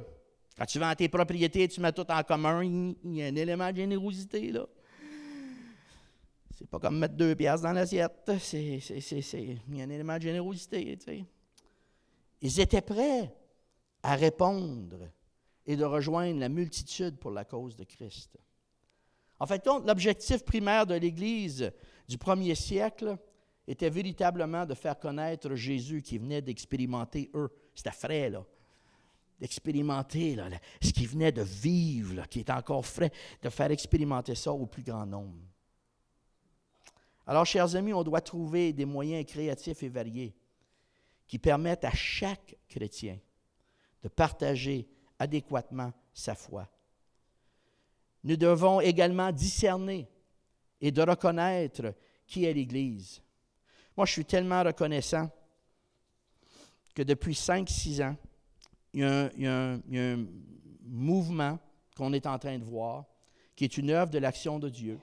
Quand 0.57 0.65
tu 0.65 0.79
vends 0.79 0.93
tes 0.93 1.09
propriétés, 1.09 1.67
tu 1.67 1.81
mets 1.81 1.91
tout 1.91 2.09
en 2.09 2.23
commun, 2.23 2.63
il 2.63 3.15
y 3.15 3.23
a 3.23 3.25
un 3.25 3.35
élément 3.35 3.71
de 3.71 3.77
générosité, 3.77 4.51
là. 4.51 4.65
C'est 6.57 6.69
pas 6.69 6.79
comme 6.79 6.99
mettre 6.99 7.15
deux 7.15 7.35
pièces 7.35 7.61
dans 7.61 7.73
l'assiette. 7.73 8.31
Il 8.53 8.79
y 9.73 9.81
a 9.81 9.83
un 9.83 9.89
élément 9.89 10.17
de 10.17 10.21
générosité, 10.21 10.97
tu 10.97 11.05
sais. 11.05 11.25
Ils 12.41 12.59
étaient 12.61 12.81
prêts 12.81 13.33
à 14.05 14.15
répondre 14.15 15.09
et 15.65 15.75
de 15.75 15.83
rejoindre 15.83 16.39
la 16.39 16.47
multitude 16.47 17.17
pour 17.17 17.31
la 17.31 17.43
cause 17.43 17.75
de 17.75 17.85
Christ. 17.85 18.37
En 19.39 19.47
fait, 19.47 19.65
l'objectif 19.65 20.45
primaire 20.45 20.85
de 20.85 20.93
l'Église 20.93 21.71
du 22.07 22.19
premier 22.19 22.53
siècle 22.53 23.17
était 23.67 23.89
véritablement 23.89 24.63
de 24.63 24.75
faire 24.75 24.99
connaître 24.99 25.55
Jésus 25.55 26.03
qui 26.03 26.19
venait 26.19 26.43
d'expérimenter 26.43 27.31
eux. 27.33 27.49
C'était 27.73 27.91
frais, 27.91 28.29
là. 28.29 28.45
D'expérimenter 29.39 30.37
ce 30.79 30.93
qui 30.93 31.07
venait 31.07 31.31
de 31.31 31.41
vivre, 31.41 32.27
qui 32.29 32.41
est 32.41 32.51
encore 32.51 32.85
frais, 32.85 33.11
de 33.41 33.49
faire 33.49 33.71
expérimenter 33.71 34.35
ça 34.35 34.53
au 34.53 34.67
plus 34.67 34.83
grand 34.83 35.07
nombre. 35.07 35.41
Alors, 37.25 37.45
chers 37.47 37.75
amis, 37.75 37.91
on 37.91 38.03
doit 38.03 38.21
trouver 38.21 38.71
des 38.71 38.85
moyens 38.85 39.25
créatifs 39.25 39.81
et 39.81 39.89
variés 39.89 40.35
qui 41.25 41.39
permettent 41.39 41.85
à 41.85 41.91
chaque 41.91 42.55
chrétien 42.69 43.17
de 44.05 44.09
partager 44.09 44.87
adéquatement 45.17 45.91
sa 46.13 46.35
foi. 46.35 46.69
Nous 48.23 48.37
devons 48.37 48.79
également 48.79 49.31
discerner 49.31 50.07
et 50.79 50.91
de 50.91 51.01
reconnaître 51.01 51.95
qui 52.27 52.45
est 52.45 52.53
l'Église. 52.53 53.19
Moi, 53.97 54.05
je 54.05 54.11
suis 54.11 54.25
tellement 54.25 54.61
reconnaissant 54.61 55.27
que 56.93 57.01
depuis 57.01 57.33
5-6 57.33 58.03
ans, 58.03 58.15
il 58.93 59.01
y, 59.39 59.47
a 59.47 59.79
un, 59.91 60.25
mouvement 60.83 61.57
qu'on 61.97 62.13
est 62.13 62.27
en 62.27 62.37
train 62.37 62.59
de 62.59 62.63
voir, 62.63 63.05
qui 63.55 63.63
est 63.63 63.75
une 63.75 63.89
œuvre 63.89 64.11
de 64.11 64.19
l'action 64.19 64.59
de 64.59 64.69
Dieu, 64.69 64.99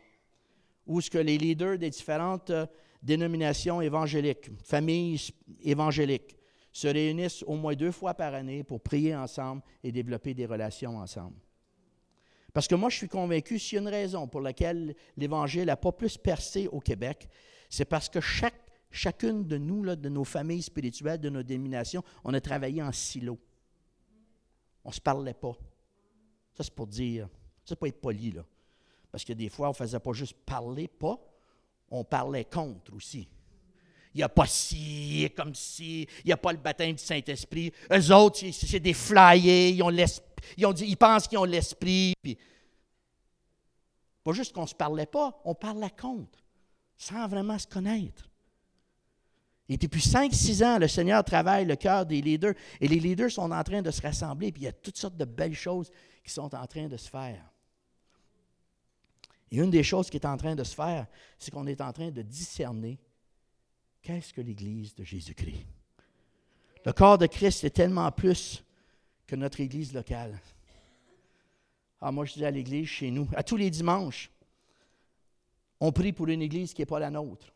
où 0.87 1.01
ce 1.01 1.11
que 1.11 1.19
les 1.19 1.39
leaders 1.39 1.77
des 1.77 1.91
différentes 1.91 2.51
euh, 2.51 2.67
dénominations 3.03 3.81
évangéliques, 3.81 4.49
familles 4.63 5.21
évangéliques, 5.65 6.37
se 6.73 6.89
réunissent 6.89 7.43
au 7.47 7.55
moins 7.55 7.75
deux 7.75 7.93
fois 7.93 8.15
par 8.15 8.35
année 8.35 8.65
pour 8.65 8.81
prier 8.81 9.15
ensemble 9.15 9.63
et 9.85 9.93
développer 9.93 10.35
des 10.35 10.47
relations 10.47 10.99
ensemble. 10.99 11.37
Parce 12.53 12.69
que 12.69 12.75
moi, 12.75 12.91
je 12.91 12.97
suis 12.97 13.09
convaincu, 13.09 13.59
s'il 13.59 13.77
y 13.77 13.79
a 13.79 13.83
une 13.83 13.89
raison 13.89 14.27
pour 14.27 14.41
laquelle 14.41 14.95
l'Évangile 15.17 15.67
n'a 15.67 15.77
pas 15.77 15.93
plus 15.93 16.19
percé 16.19 16.69
au 16.69 16.81
Québec, 16.81 17.29
c'est 17.69 17.85
parce 17.85 18.09
que 18.09 18.21
chaque, 18.21 18.55
chacune 18.91 19.47
de 19.47 19.57
nous, 19.57 19.85
de 19.97 20.09
nos 20.09 20.25
familles 20.25 20.63
spirituelles, 20.63 21.21
de 21.21 21.31
nos 21.31 21.43
dénominations, 21.43 22.03
on 22.25 22.35
a 22.35 22.41
travaillé 22.41 22.83
en 22.83 22.93
silo. 22.93 23.39
On 24.85 24.91
ne 24.91 24.95
se 24.95 25.01
parlait 25.01 25.35
pas. 25.35 25.57
Ça, 26.55 26.65
c'est 26.65 26.75
pour 26.75 26.87
dire, 26.87 27.29
ça, 27.65 27.69
c'est 27.69 27.77
pas 27.77 27.89
être 27.89 28.01
poli. 28.01 28.35
Parce 29.11 29.25
que 29.25 29.33
des 29.33 29.49
fois, 29.49 29.69
on 29.69 29.71
ne 29.71 29.77
faisait 29.77 30.01
pas 30.01 30.13
juste 30.13 30.37
parler, 30.45 30.89
pas, 30.89 31.19
on 31.91 32.05
parlait 32.05 32.45
contre 32.45 32.95
aussi. 32.95 33.29
Il 34.15 34.19
n'y 34.19 34.23
a 34.23 34.29
pas 34.29 34.47
ci, 34.47 35.31
comme 35.35 35.55
si, 35.55 36.03
il 36.03 36.27
n'y 36.27 36.33
a 36.33 36.37
pas 36.37 36.53
le 36.53 36.59
baptême 36.59 36.95
du 36.95 37.03
Saint-Esprit. 37.03 37.73
Eux 37.91 38.13
autres, 38.13 38.41
c'est 38.53 38.81
des 38.81 38.93
flyers, 38.93 39.71
ils, 39.71 39.83
ont 39.83 39.91
ils, 39.91 40.67
ont 40.67 40.73
dit, 40.73 40.85
ils 40.87 40.97
pensent 40.97 41.27
qu'ils 41.27 41.39
ont 41.39 41.45
l'Esprit. 41.45 42.15
pas 44.23 44.33
juste 44.33 44.53
qu'on 44.53 44.63
ne 44.63 44.67
se 44.67 44.75
parlait 44.75 45.07
pas, 45.07 45.41
on 45.45 45.55
parlait 45.55 45.91
contre, 45.99 46.39
sans 46.97 47.27
vraiment 47.27 47.59
se 47.59 47.67
connaître. 47.67 48.29
Et 49.69 49.79
depuis 49.79 50.03
5-6 50.03 50.65
ans, 50.65 50.79
le 50.79 50.89
Seigneur 50.89 51.25
travaille 51.25 51.65
le 51.65 51.77
cœur 51.77 52.05
des 52.05 52.21
leaders 52.21 52.55
et 52.81 52.89
les 52.89 53.01
leaders 53.01 53.31
sont 53.31 53.51
en 53.51 53.63
train 53.63 53.81
de 53.81 53.91
se 53.91 54.03
rassembler, 54.03 54.53
puis 54.53 54.63
il 54.63 54.65
y 54.67 54.69
a 54.69 54.73
toutes 54.73 54.99
sortes 54.99 55.17
de 55.17 55.25
belles 55.25 55.55
choses 55.55 55.91
qui 56.23 56.31
sont 56.31 56.55
en 56.55 56.67
train 56.67 56.89
de 56.89 56.97
se 56.99 57.09
faire. 57.09 57.43
Et 59.51 59.57
une 59.57 59.71
des 59.71 59.83
choses 59.83 60.11
qui 60.11 60.19
est 60.19 60.27
en 60.27 60.37
train 60.37 60.55
de 60.55 60.65
se 60.65 60.75
faire, 60.75 61.07
c'est 61.39 61.51
qu'on 61.51 61.67
est 61.67 61.81
en 61.81 61.93
train 61.93 62.11
de 62.11 62.21
discerner 62.21 62.99
Qu'est-ce 64.03 64.33
que 64.33 64.41
l'Église 64.41 64.95
de 64.97 65.05
Jésus-Christ? 65.05 65.65
Le 66.85 66.93
corps 66.93 67.19
de 67.19 67.27
Christ 67.27 67.63
est 67.63 67.71
tellement 67.71 68.11
plus 68.11 68.65
que 69.29 69.37
notre 69.37 69.61
Église 69.61 69.95
locale. 69.95 70.41
Ah, 72.01 72.11
moi, 72.11 72.25
je 72.25 72.35
dis 72.35 72.45
à 72.45 72.51
l'Église 72.51 72.89
chez 72.89 73.13
nous, 73.13 73.29
à 73.37 73.45
tous 73.45 73.57
les 73.57 73.71
dimanches, 73.71 74.29
on 75.79 75.93
prie 75.93 76.13
pour 76.13 76.27
une 76.29 76.43
Église 76.43 76.75
qui 76.75 76.83
n'est 76.83 76.87
pas 76.87 76.99
la 76.99 77.11
nôtre. 77.11 77.55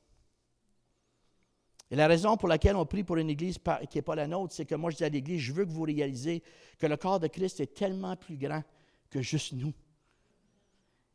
Et 1.90 1.96
la 1.96 2.06
raison 2.06 2.36
pour 2.36 2.48
laquelle 2.48 2.76
on 2.76 2.86
prie 2.86 3.02
pour 3.02 3.16
une 3.16 3.30
Église 3.30 3.58
qui 3.90 3.98
n'est 3.98 4.02
pas 4.02 4.14
la 4.14 4.28
nôtre, 4.28 4.54
c'est 4.54 4.64
que 4.64 4.76
moi, 4.76 4.90
je 4.90 4.98
dis 4.98 5.04
à 5.04 5.08
l'Église, 5.08 5.40
je 5.40 5.52
veux 5.52 5.64
que 5.64 5.70
vous 5.70 5.82
réalisez 5.82 6.44
que 6.78 6.86
le 6.86 6.96
corps 6.96 7.18
de 7.18 7.26
Christ 7.26 7.58
est 7.58 7.74
tellement 7.74 8.14
plus 8.14 8.36
grand 8.36 8.62
que 9.10 9.20
juste 9.20 9.52
nous. 9.52 9.72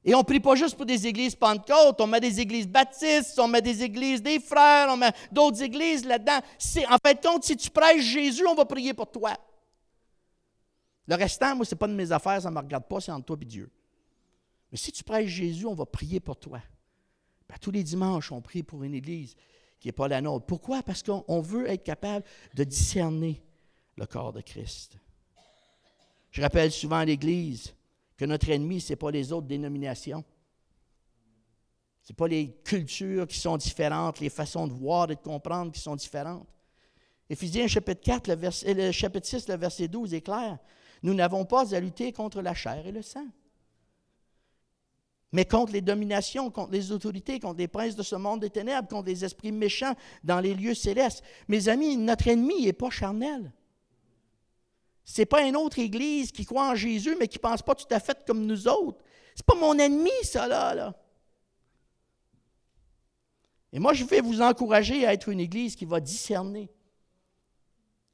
Et 0.04 0.16
on 0.16 0.20
ne 0.20 0.24
prie 0.24 0.40
pas 0.40 0.56
juste 0.56 0.76
pour 0.76 0.86
des 0.86 1.06
églises 1.06 1.36
Pentecôte, 1.36 2.02
on 2.02 2.08
met 2.08 2.20
des 2.20 2.40
églises 2.40 2.68
baptistes, 2.68 3.38
on 3.38 3.48
met 3.48 3.62
des 3.62 3.84
églises 3.84 4.22
des 4.22 4.40
frères, 4.40 4.88
on 4.90 4.98
met 4.98 5.12
d'autres 5.32 5.62
églises 5.62 6.06
là-dedans. 6.06 6.40
En 6.90 6.98
fait, 7.06 7.24
compte, 7.24 7.44
si 7.44 7.56
tu 7.56 7.70
prêches 7.70 8.04
Jésus, 8.04 8.46
on 8.48 8.56
va 8.56 8.66
prier 8.66 8.94
pour 8.94 9.12
toi. 9.12 9.38
Le 11.08 11.16
restant, 11.16 11.56
moi, 11.56 11.66
ce 11.66 11.76
n'est 11.76 11.80
pas 11.80 11.88
de 11.88 11.94
mes 11.94 12.12
affaires, 12.12 12.42
ça 12.42 12.50
ne 12.50 12.56
me 12.56 12.60
regarde 12.60 12.86
pas, 12.86 13.00
c'est 13.00 13.12
entre 13.12 13.26
toi 13.26 13.38
et 13.42 13.46
Dieu. 13.46 13.70
Mais 14.72 14.78
si 14.78 14.92
tu 14.92 15.04
prêches 15.04 15.30
Jésus, 15.30 15.66
on 15.68 15.76
va 15.76 15.86
prier 15.86 16.20
pour 16.20 16.38
toi. 16.38 16.60
Ben, 17.48 17.56
tous 17.60 17.72
les 17.72 17.84
dimanches, 17.84 18.32
on 18.32 18.42
prie 18.42 18.64
pour 18.64 18.84
une 18.84 18.96
église 18.96 19.36
qui 19.80 19.88
n'est 19.88 19.94
pas 19.94 20.08
la 20.08 20.22
nôtre. 20.22 20.46
Pourquoi? 20.46 20.82
Parce 20.82 21.04
qu'on 21.04 21.42
veut 21.42 21.70
être 21.70 21.84
capable 21.84 22.26
de 22.56 22.64
discerner 22.64 23.44
le 23.98 24.06
corps 24.06 24.32
de 24.34 24.42
Christ. 24.42 24.98
Je 26.32 26.42
rappelle 26.42 26.72
souvent 26.72 26.98
à 26.98 27.06
l'Église, 27.06 27.74
que 28.22 28.28
notre 28.28 28.52
ennemi, 28.52 28.80
ce 28.80 28.94
n'est 28.94 28.98
pas 28.98 29.10
les 29.10 29.32
autres 29.32 29.48
dénominations. 29.48 30.24
Ce 32.04 32.12
n'est 32.12 32.16
pas 32.16 32.28
les 32.28 32.52
cultures 32.64 33.26
qui 33.26 33.40
sont 33.40 33.58
différentes, 33.58 34.20
les 34.20 34.30
façons 34.30 34.68
de 34.68 34.74
voir 34.74 35.10
et 35.10 35.16
de 35.16 35.22
comprendre 35.22 35.72
qui 35.72 35.80
sont 35.80 35.96
différentes. 35.96 36.48
Éphésiens 37.32 37.66
chapitre 37.66 38.02
4, 38.02 38.28
le, 38.28 38.36
verset, 38.36 38.74
le 38.76 38.92
chapitre 38.92 39.28
6, 39.28 39.50
le 39.50 39.56
verset 39.56 39.88
12 39.88 40.14
est 40.14 40.22
clair. 40.22 40.60
Nous 41.02 41.16
n'avons 41.16 41.46
pas 41.46 41.74
à 41.74 41.80
lutter 41.80 42.14
contre 42.14 42.44
la 42.44 42.54
chair 42.54 42.86
et 42.86 42.92
le 42.92 43.02
sang. 43.02 43.26
mais 45.32 45.46
contre 45.46 45.74
les 45.74 45.82
dominations, 45.82 46.52
contre 46.52 46.74
les 46.74 46.92
autorités, 46.92 47.40
contre 47.40 47.58
les 47.58 47.68
princes 47.68 47.96
de 47.96 48.04
ce 48.04 48.16
monde 48.16 48.42
des 48.42 48.52
ténèbres, 48.52 48.88
contre 48.88 49.08
les 49.08 49.26
esprits 49.26 49.52
méchants 49.52 49.96
dans 50.24 50.42
les 50.42 50.54
lieux 50.54 50.76
célestes. 50.76 51.24
Mes 51.48 51.70
amis, 51.70 51.98
notre 51.98 52.28
ennemi 52.28 52.66
n'est 52.66 52.74
pas 52.74 52.92
charnel. 52.92 53.52
Ce 55.04 55.22
n'est 55.22 55.26
pas 55.26 55.44
une 55.44 55.56
autre 55.56 55.80
Église 55.80 56.32
qui 56.32 56.46
croit 56.46 56.70
en 56.70 56.76
Jésus, 56.76 57.16
mais 57.20 57.28
qui 57.28 57.38
ne 57.38 57.42
pense 57.42 57.62
pas 57.62 57.76
tout 57.76 57.92
à 57.92 58.00
fait 58.00 58.24
comme 58.26 58.46
nous 58.46 58.68
autres. 58.68 59.04
Ce 59.36 59.42
n'est 59.42 59.46
pas 59.46 59.56
mon 59.56 59.78
ennemi, 59.78 60.12
ça, 60.24 60.48
là, 60.48 60.74
là. 60.76 60.96
Et 63.74 63.80
moi, 63.80 63.94
je 63.94 64.04
vais 64.04 64.22
vous 64.22 64.42
encourager 64.42 65.06
à 65.06 65.14
être 65.14 65.30
une 65.30 65.40
Église 65.40 65.76
qui 65.76 65.86
va 65.86 66.00
discerner 66.00 66.70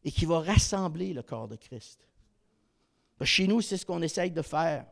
et 0.04 0.12
qui 0.12 0.26
va 0.26 0.40
rassembler 0.40 1.14
le 1.14 1.24
corps 1.24 1.48
de 1.48 1.56
Christ. 1.56 2.08
chez 3.24 3.48
nous, 3.48 3.62
c'est 3.62 3.78
ce 3.78 3.86
qu'on 3.86 4.02
essaye 4.02 4.32
de 4.32 4.42
faire. 4.42 4.86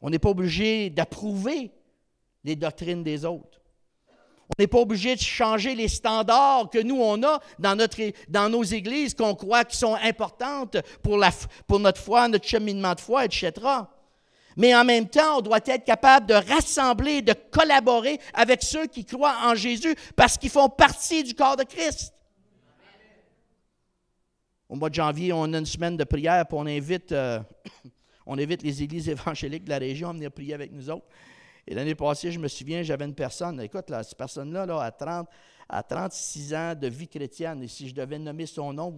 On 0.00 0.10
n'est 0.10 0.18
pas 0.18 0.30
obligé 0.30 0.90
d'approuver 0.90 1.72
les 2.44 2.56
doctrines 2.56 3.02
des 3.02 3.24
autres. 3.24 3.61
On 4.58 4.62
n'est 4.62 4.66
pas 4.66 4.80
obligé 4.80 5.14
de 5.14 5.20
changer 5.20 5.74
les 5.74 5.88
standards 5.88 6.68
que 6.70 6.78
nous, 6.78 7.00
on 7.00 7.22
a 7.22 7.40
dans, 7.58 7.74
notre, 7.74 8.00
dans 8.28 8.50
nos 8.50 8.62
églises 8.62 9.14
qu'on 9.14 9.34
croit 9.34 9.64
qui 9.64 9.78
sont 9.78 9.94
importantes 9.94 10.76
pour, 11.02 11.16
la, 11.16 11.30
pour 11.66 11.80
notre 11.80 12.00
foi, 12.00 12.28
notre 12.28 12.46
cheminement 12.46 12.94
de 12.94 13.00
foi, 13.00 13.24
etc. 13.24 13.52
Mais 14.56 14.74
en 14.74 14.84
même 14.84 15.08
temps, 15.08 15.38
on 15.38 15.40
doit 15.40 15.60
être 15.64 15.84
capable 15.84 16.26
de 16.26 16.34
rassembler, 16.34 17.22
de 17.22 17.32
collaborer 17.50 18.20
avec 18.34 18.62
ceux 18.62 18.86
qui 18.86 19.06
croient 19.06 19.38
en 19.44 19.54
Jésus 19.54 19.94
parce 20.16 20.36
qu'ils 20.36 20.50
font 20.50 20.68
partie 20.68 21.24
du 21.24 21.34
corps 21.34 21.56
de 21.56 21.64
Christ. 21.64 22.12
Au 24.68 24.74
mois 24.74 24.90
de 24.90 24.94
janvier, 24.94 25.32
on 25.32 25.44
a 25.52 25.58
une 25.58 25.66
semaine 25.66 25.96
de 25.96 26.04
prière, 26.04 26.46
puis 26.46 26.56
on 26.58 26.66
invite 26.66 27.12
euh, 27.12 27.40
on 28.26 28.36
évite 28.38 28.62
les 28.62 28.82
églises 28.82 29.08
évangéliques 29.08 29.64
de 29.64 29.70
la 29.70 29.78
région 29.78 30.10
à 30.10 30.12
venir 30.12 30.30
prier 30.30 30.54
avec 30.54 30.72
nous 30.72 30.90
autres. 30.90 31.06
Et 31.66 31.74
l'année 31.74 31.94
passée, 31.94 32.32
je 32.32 32.40
me 32.40 32.48
souviens, 32.48 32.82
j'avais 32.82 33.04
une 33.04 33.14
personne, 33.14 33.60
écoute, 33.60 33.88
là, 33.88 34.02
cette 34.02 34.18
personne-là 34.18 34.66
là, 34.66 34.80
a 34.80 34.90
30, 34.90 35.28
à 35.68 35.82
36 35.82 36.54
ans 36.54 36.74
de 36.74 36.88
vie 36.88 37.08
chrétienne. 37.08 37.62
Et 37.62 37.68
si 37.68 37.88
je 37.88 37.94
devais 37.94 38.18
nommer 38.18 38.46
son 38.46 38.72
nom, 38.72 38.92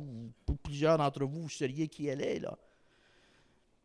pour 0.46 0.58
plusieurs 0.58 0.98
d'entre 0.98 1.24
vous, 1.24 1.42
vous 1.42 1.48
seriez 1.48 1.88
qui 1.88 2.08
elle 2.08 2.22
est. 2.22 2.40
Là. 2.40 2.56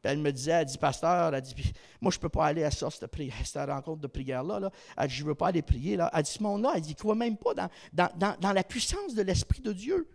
elle 0.04 0.20
me 0.20 0.32
disait, 0.32 0.52
elle 0.52 0.66
dit, 0.66 0.78
pasteur, 0.78 1.34
elle 1.34 1.42
dit, 1.42 1.54
moi, 2.02 2.12
je 2.12 2.18
ne 2.18 2.22
peux 2.22 2.30
pas 2.30 2.46
aller 2.46 2.64
à 2.64 2.72
cette, 2.72 3.56
rencontre 3.56 4.02
de 4.02 4.08
prière-là. 4.08 4.60
Là. 4.62 4.72
Elle 4.98 5.08
dit, 5.10 5.16
je 5.16 5.24
ne 5.24 5.28
veux 5.28 5.36
pas 5.36 5.50
aller 5.50 5.62
prier. 5.62 5.98
Là. 5.98 6.10
Elle 6.14 6.24
dit, 6.24 6.32
ce 6.32 6.42
monde-là, 6.42 6.72
elle 6.76 6.82
dit, 6.82 6.96
croit 6.96 7.16
même 7.16 7.38
pas 7.38 7.54
dans, 7.54 8.54
la 8.54 8.64
puissance 8.64 9.14
de 9.14 9.22
l'Esprit 9.22 9.62
de 9.62 9.74
Dieu. 9.74 10.10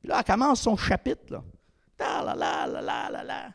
Puis 0.00 0.08
là, 0.08 0.18
elle 0.18 0.24
commence 0.24 0.60
son 0.60 0.76
chapitre. 0.76 1.32
Là. 1.32 1.42
La, 1.98 2.22
la, 2.22 2.34
la, 2.34 2.80
la, 2.80 3.10
la, 3.10 3.24
la. 3.24 3.52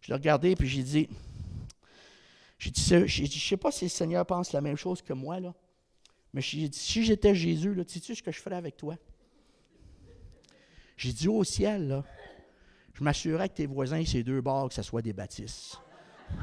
Je 0.00 0.08
l'ai 0.08 0.14
regardé, 0.14 0.56
puis 0.56 0.68
j'ai 0.68 0.82
dit, 0.82 1.08
j'ai 2.58 2.70
dit, 2.70 2.82
je 2.82 3.22
ne 3.22 3.28
sais 3.28 3.56
pas 3.56 3.70
si 3.70 3.84
le 3.84 3.90
Seigneur 3.90 4.26
pense 4.26 4.52
la 4.52 4.60
même 4.60 4.76
chose 4.76 5.00
que 5.00 5.12
moi, 5.12 5.38
là. 5.38 5.54
Mais 6.32 6.40
j'ai 6.40 6.68
dit, 6.68 6.78
si 6.78 7.04
j'étais 7.04 7.34
Jésus, 7.34 7.72
là, 7.74 7.84
sais-tu 7.86 8.14
ce 8.14 8.22
que 8.22 8.32
je 8.32 8.40
ferais 8.40 8.56
avec 8.56 8.76
toi? 8.76 8.96
J'ai 10.96 11.12
dit 11.12 11.28
au 11.28 11.44
ciel, 11.44 11.86
là, 11.88 12.04
je 12.94 13.04
m'assurerais 13.04 13.48
que 13.48 13.54
tes 13.54 13.66
voisins, 13.66 14.04
ces 14.04 14.24
deux 14.24 14.40
bords, 14.40 14.68
que 14.68 14.74
ce 14.74 14.82
soit 14.82 15.02
des 15.02 15.12
baptistes. 15.12 15.78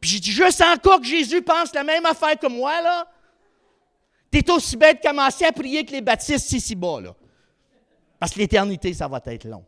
Puis 0.00 0.10
j'ai 0.10 0.20
dit, 0.20 0.30
juste 0.30 0.62
encore 0.62 1.00
que 1.00 1.06
Jésus 1.06 1.42
pense 1.42 1.74
la 1.74 1.82
même 1.82 2.06
affaire 2.06 2.38
que 2.38 2.46
moi, 2.46 2.80
là. 2.80 3.10
T'es 4.30 4.48
aussi 4.50 4.76
bête 4.76 5.02
de 5.02 5.08
commencer 5.08 5.44
à 5.44 5.52
prier 5.52 5.84
que 5.84 5.92
les 5.92 6.00
baptistes 6.00 6.52
ici 6.52 6.76
bas, 6.76 7.00
là. 7.00 7.14
Parce 8.18 8.32
que 8.32 8.38
l'éternité, 8.38 8.94
ça 8.94 9.08
va 9.08 9.20
être 9.26 9.44
long. 9.44 9.64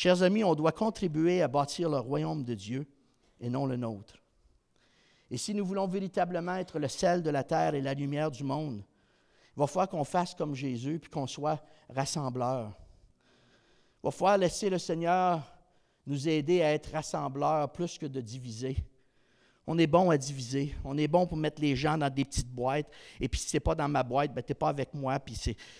Chers 0.00 0.22
amis, 0.22 0.44
on 0.44 0.54
doit 0.54 0.70
contribuer 0.70 1.42
à 1.42 1.48
bâtir 1.48 1.90
le 1.90 1.98
royaume 1.98 2.44
de 2.44 2.54
Dieu 2.54 2.86
et 3.40 3.50
non 3.50 3.66
le 3.66 3.74
nôtre. 3.74 4.14
Et 5.28 5.36
si 5.36 5.52
nous 5.52 5.66
voulons 5.66 5.88
véritablement 5.88 6.54
être 6.54 6.78
le 6.78 6.86
sel 6.86 7.20
de 7.20 7.30
la 7.30 7.42
terre 7.42 7.74
et 7.74 7.80
la 7.80 7.94
lumière 7.94 8.30
du 8.30 8.44
monde, 8.44 8.84
il 9.56 9.58
va 9.58 9.66
falloir 9.66 9.88
qu'on 9.88 10.04
fasse 10.04 10.36
comme 10.36 10.54
Jésus 10.54 11.00
puis 11.00 11.10
qu'on 11.10 11.26
soit 11.26 11.60
rassembleur. 11.90 12.78
Il 13.96 14.04
va 14.04 14.12
falloir 14.12 14.38
laisser 14.38 14.70
le 14.70 14.78
Seigneur 14.78 15.42
nous 16.06 16.28
aider 16.28 16.62
à 16.62 16.74
être 16.74 16.92
rassembleurs 16.92 17.72
plus 17.72 17.98
que 17.98 18.06
de 18.06 18.20
diviser. 18.20 18.76
On 19.66 19.76
est 19.78 19.88
bon 19.88 20.10
à 20.10 20.16
diviser. 20.16 20.76
On 20.84 20.96
est 20.96 21.08
bon 21.08 21.26
pour 21.26 21.36
mettre 21.36 21.60
les 21.60 21.74
gens 21.74 21.98
dans 21.98 22.08
des 22.08 22.24
petites 22.24 22.54
boîtes. 22.54 22.86
Et 23.18 23.28
puis, 23.28 23.40
si 23.40 23.48
ce 23.48 23.56
n'est 23.56 23.60
pas 23.60 23.74
dans 23.74 23.88
ma 23.88 24.04
boîte, 24.04 24.32
ben, 24.32 24.44
tu 24.44 24.52
n'es 24.52 24.54
pas 24.54 24.68
avec 24.68 24.94
moi, 24.94 25.18
puis 25.18 25.34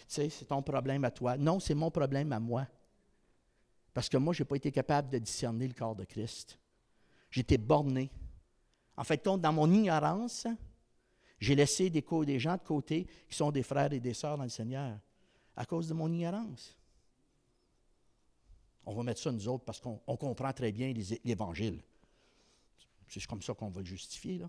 c'est 0.09 0.45
ton 0.49 0.61
problème 0.61 1.05
à 1.05 1.13
toi. 1.13 1.37
Non, 1.37 1.61
c'est 1.61 1.75
mon 1.75 1.93
problème 1.93 2.33
à 2.33 2.41
moi. 2.41 2.67
Parce 3.99 4.09
que 4.09 4.17
moi, 4.17 4.33
je 4.33 4.45
n'ai 4.45 4.47
pas 4.47 4.55
été 4.55 4.71
capable 4.71 5.11
de 5.11 5.19
discerner 5.19 5.67
le 5.67 5.75
corps 5.75 5.97
de 5.97 6.05
Christ. 6.05 6.57
J'étais 7.33 7.59
borné. 7.59 8.13
En 8.97 9.03
fait, 9.03 9.25
dans 9.25 9.53
mon 9.53 9.69
ignorance, 9.73 10.47
j'ai 11.41 11.57
laissé 11.57 11.91
des, 11.91 12.39
gens 12.39 12.57
de 12.57 12.63
côté 12.63 13.09
qui 13.29 13.35
sont 13.35 13.51
des 13.51 13.65
frères 13.65 13.93
et 13.93 13.99
des 13.99 14.15
sœurs 14.15 14.39
dans 14.39 14.45
le 14.45 14.51
Seigneur 14.51 15.01
à 15.57 15.67
cause 15.67 15.89
de 15.89 15.95
mon 15.95 16.13
ignorance. 16.13 16.77
On 18.87 18.95
va 18.95 19.03
mettre 19.03 19.21
ça 19.21 19.33
nous 19.33 19.49
autres 19.49 19.65
parce 19.65 19.81
qu'on 19.81 19.99
comprend 20.17 20.53
très 20.53 20.71
bien 20.71 20.95
l'Évangile. 21.25 21.83
C'est 23.09 23.27
comme 23.27 23.43
ça 23.43 23.53
qu'on 23.53 23.71
va 23.71 23.81
le 23.81 23.87
justifier. 23.87 24.39
Là. 24.39 24.49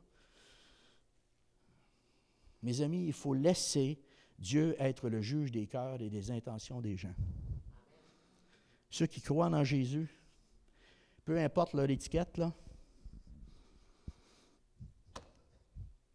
Mes 2.61 2.81
amis, 2.81 3.07
il 3.07 3.13
faut 3.13 3.33
laisser 3.33 3.99
Dieu 4.37 4.75
être 4.77 5.09
le 5.09 5.23
juge 5.23 5.51
des 5.51 5.65
cœurs 5.65 6.03
et 6.03 6.11
des 6.11 6.29
intentions 6.29 6.81
des 6.81 6.95
gens. 6.95 7.15
Ceux 8.89 9.05
qui 9.05 9.21
croient 9.21 9.47
en 9.47 9.63
Jésus, 9.63 10.09
peu 11.23 11.39
importe 11.39 11.73
leur 11.73 11.89
étiquette, 11.89 12.37
là, 12.37 12.53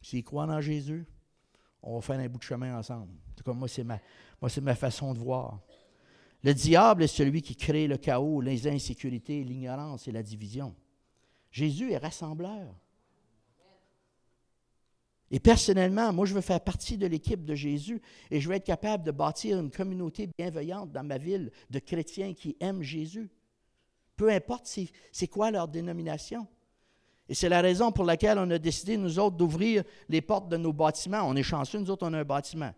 s'ils 0.03 0.25
croient 0.25 0.45
en 0.45 0.61
Jésus, 0.61 1.07
on 1.83 1.97
va 1.97 2.01
faire 2.01 2.19
un 2.19 2.29
bout 2.29 2.39
de 2.39 2.43
chemin 2.43 2.77
ensemble. 2.77 3.13
En 3.13 3.35
tout 3.37 3.45
cas, 3.45 3.53
moi, 3.53 3.69
c'est 3.69 3.85
ma, 3.85 4.01
moi, 4.41 4.49
c'est 4.49 4.61
ma 4.61 4.75
façon 4.75 5.15
de 5.15 5.19
voir. 5.19 5.61
Le 6.43 6.53
diable 6.53 7.03
est 7.03 7.09
celui 7.09 7.41
qui 7.41 7.57
crée 7.57 7.87
le 7.87 7.97
chaos, 7.97 8.41
les 8.41 8.69
insécurités, 8.69 9.43
l'ignorance 9.45 10.07
et 10.09 10.13
la 10.13 10.23
division. 10.23 10.75
Jésus 11.51 11.93
est 11.93 11.99
rassembleur. 11.99 12.75
Et 15.35 15.41
personnellement, 15.41 16.13
moi, 16.13 16.27
je 16.27 16.33
veux 16.33 16.41
faire 16.41 16.61
partie 16.61 16.97
de 16.97 17.09
l'équipe 17.09 17.45
de 17.45 17.57
Jésus 17.57 18.01
et 18.31 18.41
je 18.41 18.49
veux 18.49 18.55
être 18.55 18.65
capable 18.65 19.03
de 19.03 19.11
bâtir 19.11 19.59
une 19.59 19.69
communauté 19.69 20.29
bienveillante 20.39 20.93
dans 20.93 21.03
ma 21.03 21.19
ville 21.19 21.51
de 21.71 21.81
chrétiens 21.81 22.35
qui 22.35 22.57
aiment 22.61 22.83
Jésus. 22.83 23.29
Peu 24.17 24.31
importe 24.31 24.73
c'est 25.11 25.27
quoi 25.27 25.51
leur 25.51 25.67
dénomination. 25.67 26.47
Et 27.29 27.35
c'est 27.35 27.49
la 27.49 27.63
raison 27.63 27.91
pour 27.91 28.05
laquelle 28.05 28.39
on 28.39 28.49
a 28.49 28.59
décidé, 28.59 28.97
nous 28.97 29.19
autres, 29.19 29.35
d'ouvrir 29.35 29.83
les 30.09 30.21
portes 30.21 30.49
de 30.49 30.57
nos 30.57 30.73
bâtiments. 30.73 31.23
On 31.25 31.35
est 31.35 31.43
chanceux, 31.43 31.81
nous 31.81 31.91
autres, 31.91 32.07
on 32.07 32.13
a 32.13 32.21
un 32.21 32.25
bâtiment. 32.25 32.73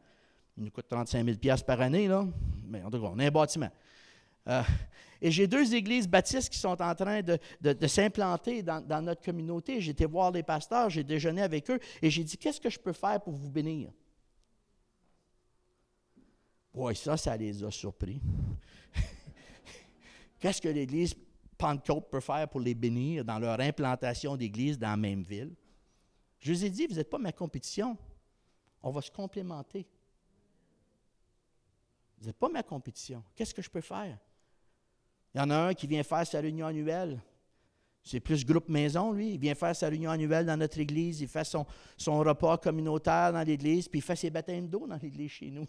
Il 0.57 0.65
nous 0.65 0.71
coûte 0.71 0.87
35 0.89 1.27
000 1.43 1.57
par 1.67 1.83
année, 1.83 2.09
là. 2.09 2.25
Mais 2.69 2.83
en 2.83 2.91
tout 2.91 2.99
cas, 2.99 3.11
on 3.13 3.19
a 3.19 3.27
un 3.27 3.31
bâtiment. 3.31 3.69
Euh, 4.49 4.63
et 5.21 5.31
j'ai 5.31 5.47
deux 5.47 5.75
églises 5.75 6.09
baptistes 6.09 6.51
qui 6.51 6.59
sont 6.59 6.81
en 6.81 6.95
train 6.95 7.23
de, 7.23 7.87
s'implanter 7.87 8.63
dans, 8.63 9.03
notre 9.03 9.23
communauté. 9.23 9.81
J'ai 9.81 9.93
été 9.93 10.07
voir 10.07 10.31
les 10.31 10.43
pasteurs, 10.43 10.91
j'ai 10.91 11.05
déjeuné 11.05 11.43
avec 11.43 11.71
eux 11.71 11.79
et 12.03 12.11
j'ai 12.11 12.25
dit 12.25 12.37
Qu'est-ce 12.37 12.61
que 12.61 12.71
je 12.71 12.79
peux 12.79 12.93
faire 12.93 13.21
pour 13.21 13.35
vous 13.35 13.51
bénir? 13.51 13.91
Oui, 16.75 16.95
ça, 16.95 17.17
ça 17.17 17.37
les 17.37 17.65
a 17.65 17.71
surpris. 17.71 18.21
Qu'est-ce 20.39 20.61
que 20.61 20.69
l'Église 20.69 21.15
Pentecôte 21.57 22.11
peut 22.11 22.21
faire 22.21 22.47
pour 22.49 22.61
les 22.61 22.75
bénir 22.75 23.25
dans 23.25 23.39
leur 23.39 23.59
implantation 23.61 24.37
d'église 24.37 24.79
dans 24.79 24.91
la 24.91 24.97
même 24.97 25.23
ville? 25.23 25.55
Je 26.39 26.53
vous 26.53 26.65
ai 26.65 26.71
dit 26.71 26.87
Vous 26.87 26.97
n'êtes 26.97 27.09
pas 27.11 27.19
ma 27.19 27.33
compétition. 27.33 27.97
On 28.83 28.91
va 28.91 29.01
se 29.01 29.11
complémenter. 29.11 29.87
Vous 32.19 32.27
n'êtes 32.27 32.37
pas 32.37 32.49
ma 32.49 32.63
compétition. 32.63 33.25
Qu'est-ce 33.35 33.55
que 33.55 33.63
je 33.63 33.71
peux 33.71 33.81
faire? 33.81 34.19
Il 35.37 35.39
y 35.41 35.43
en 35.43 35.51
a 35.51 35.57
un 35.69 35.75
qui 35.75 35.87
vient 35.87 36.03
faire 36.03 36.27
sa 36.27 36.41
réunion 36.41 36.67
annuelle. 36.67 37.21
C'est 38.03 38.21
plus 38.21 38.43
groupe 38.47 38.71
maison, 38.71 39.13
lui. 39.13 39.35
Il 39.35 39.39
vient 39.39 39.55
faire 39.55 39.77
sa 39.77 39.87
réunion 39.87 40.11
annuelle 40.11 40.47
dans 40.47 40.57
notre 40.57 40.79
église. 40.79 41.21
Il 41.21 41.29
fait 41.29 41.45
son, 41.45 41.67
son 41.99 42.21
repas 42.21 42.57
communautaire 42.57 43.35
dans 43.35 43.43
l'église, 43.43 43.87
puis 43.87 43.99
il 43.99 44.03
fait 44.03 44.17
ses 44.17 44.31
baptêmes 44.31 44.67
d'eau 44.67 44.87
dans 44.87 44.97
l'église 44.97 45.33
chez 45.33 45.51
nous. 45.51 45.67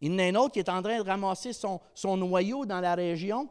il 0.00 0.12
y 0.12 0.14
en 0.14 0.18
a 0.20 0.22
un 0.22 0.34
autre 0.36 0.52
qui 0.52 0.60
est 0.60 0.68
en 0.68 0.80
train 0.80 1.02
de 1.02 1.04
ramasser 1.04 1.52
son, 1.52 1.80
son 1.96 2.16
noyau 2.16 2.64
dans 2.64 2.78
la 2.78 2.94
région. 2.94 3.48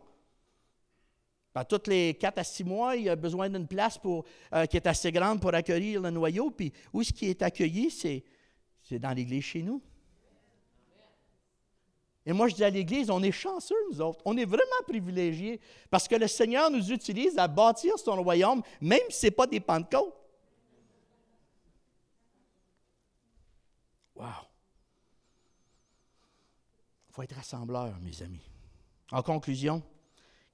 Ben, 1.54 1.66
tous 1.66 1.90
les 1.90 2.14
quatre 2.14 2.38
à 2.38 2.46
six 2.46 2.64
mois, 2.64 2.96
il 2.96 3.10
a 3.10 3.18
besoin 3.18 3.50
d'une 3.50 3.68
place 3.68 3.98
pour, 3.98 4.24
euh, 4.54 4.66
qui 4.68 4.78
est 4.78 4.88
assez 4.88 5.12
grande 5.12 5.42
pour 5.42 5.54
accueillir 5.54 6.00
le 6.00 6.12
noyau. 6.12 6.50
Puis 6.50 6.72
où 6.94 7.02
est-ce 7.02 7.12
qui 7.12 7.26
est 7.26 7.42
accueilli? 7.42 7.92
C'est 7.92 9.00
dans 9.00 9.12
l'église 9.12 9.44
chez 9.44 9.64
nous. 9.64 9.82
Et 12.26 12.32
moi, 12.32 12.48
je 12.48 12.56
dis 12.56 12.64
à 12.64 12.70
l'Église, 12.70 13.10
on 13.10 13.22
est 13.22 13.32
chanceux, 13.32 13.76
nous 13.92 14.00
autres. 14.00 14.22
On 14.24 14.38
est 14.38 14.46
vraiment 14.46 14.64
privilégiés 14.88 15.60
parce 15.90 16.08
que 16.08 16.16
le 16.16 16.28
Seigneur 16.28 16.72
nous 16.72 16.92
utilise 16.92 17.38
à 17.38 17.48
bâtir 17.48 18.00
son 18.00 18.22
royaume, 18.24 18.62
même 18.80 19.02
si 19.10 19.20
ce 19.20 19.26
n'est 19.26 19.32
pas 19.32 19.48
des 19.48 19.60
Pentecôtes. 19.60 20.16
Wow! 24.16 24.26
Il 27.10 27.14
faut 27.14 27.22
être 27.24 27.36
rassembleur, 27.36 28.00
mes 28.00 28.22
amis. 28.24 28.50
En 29.12 29.22
conclusion, 29.22 29.84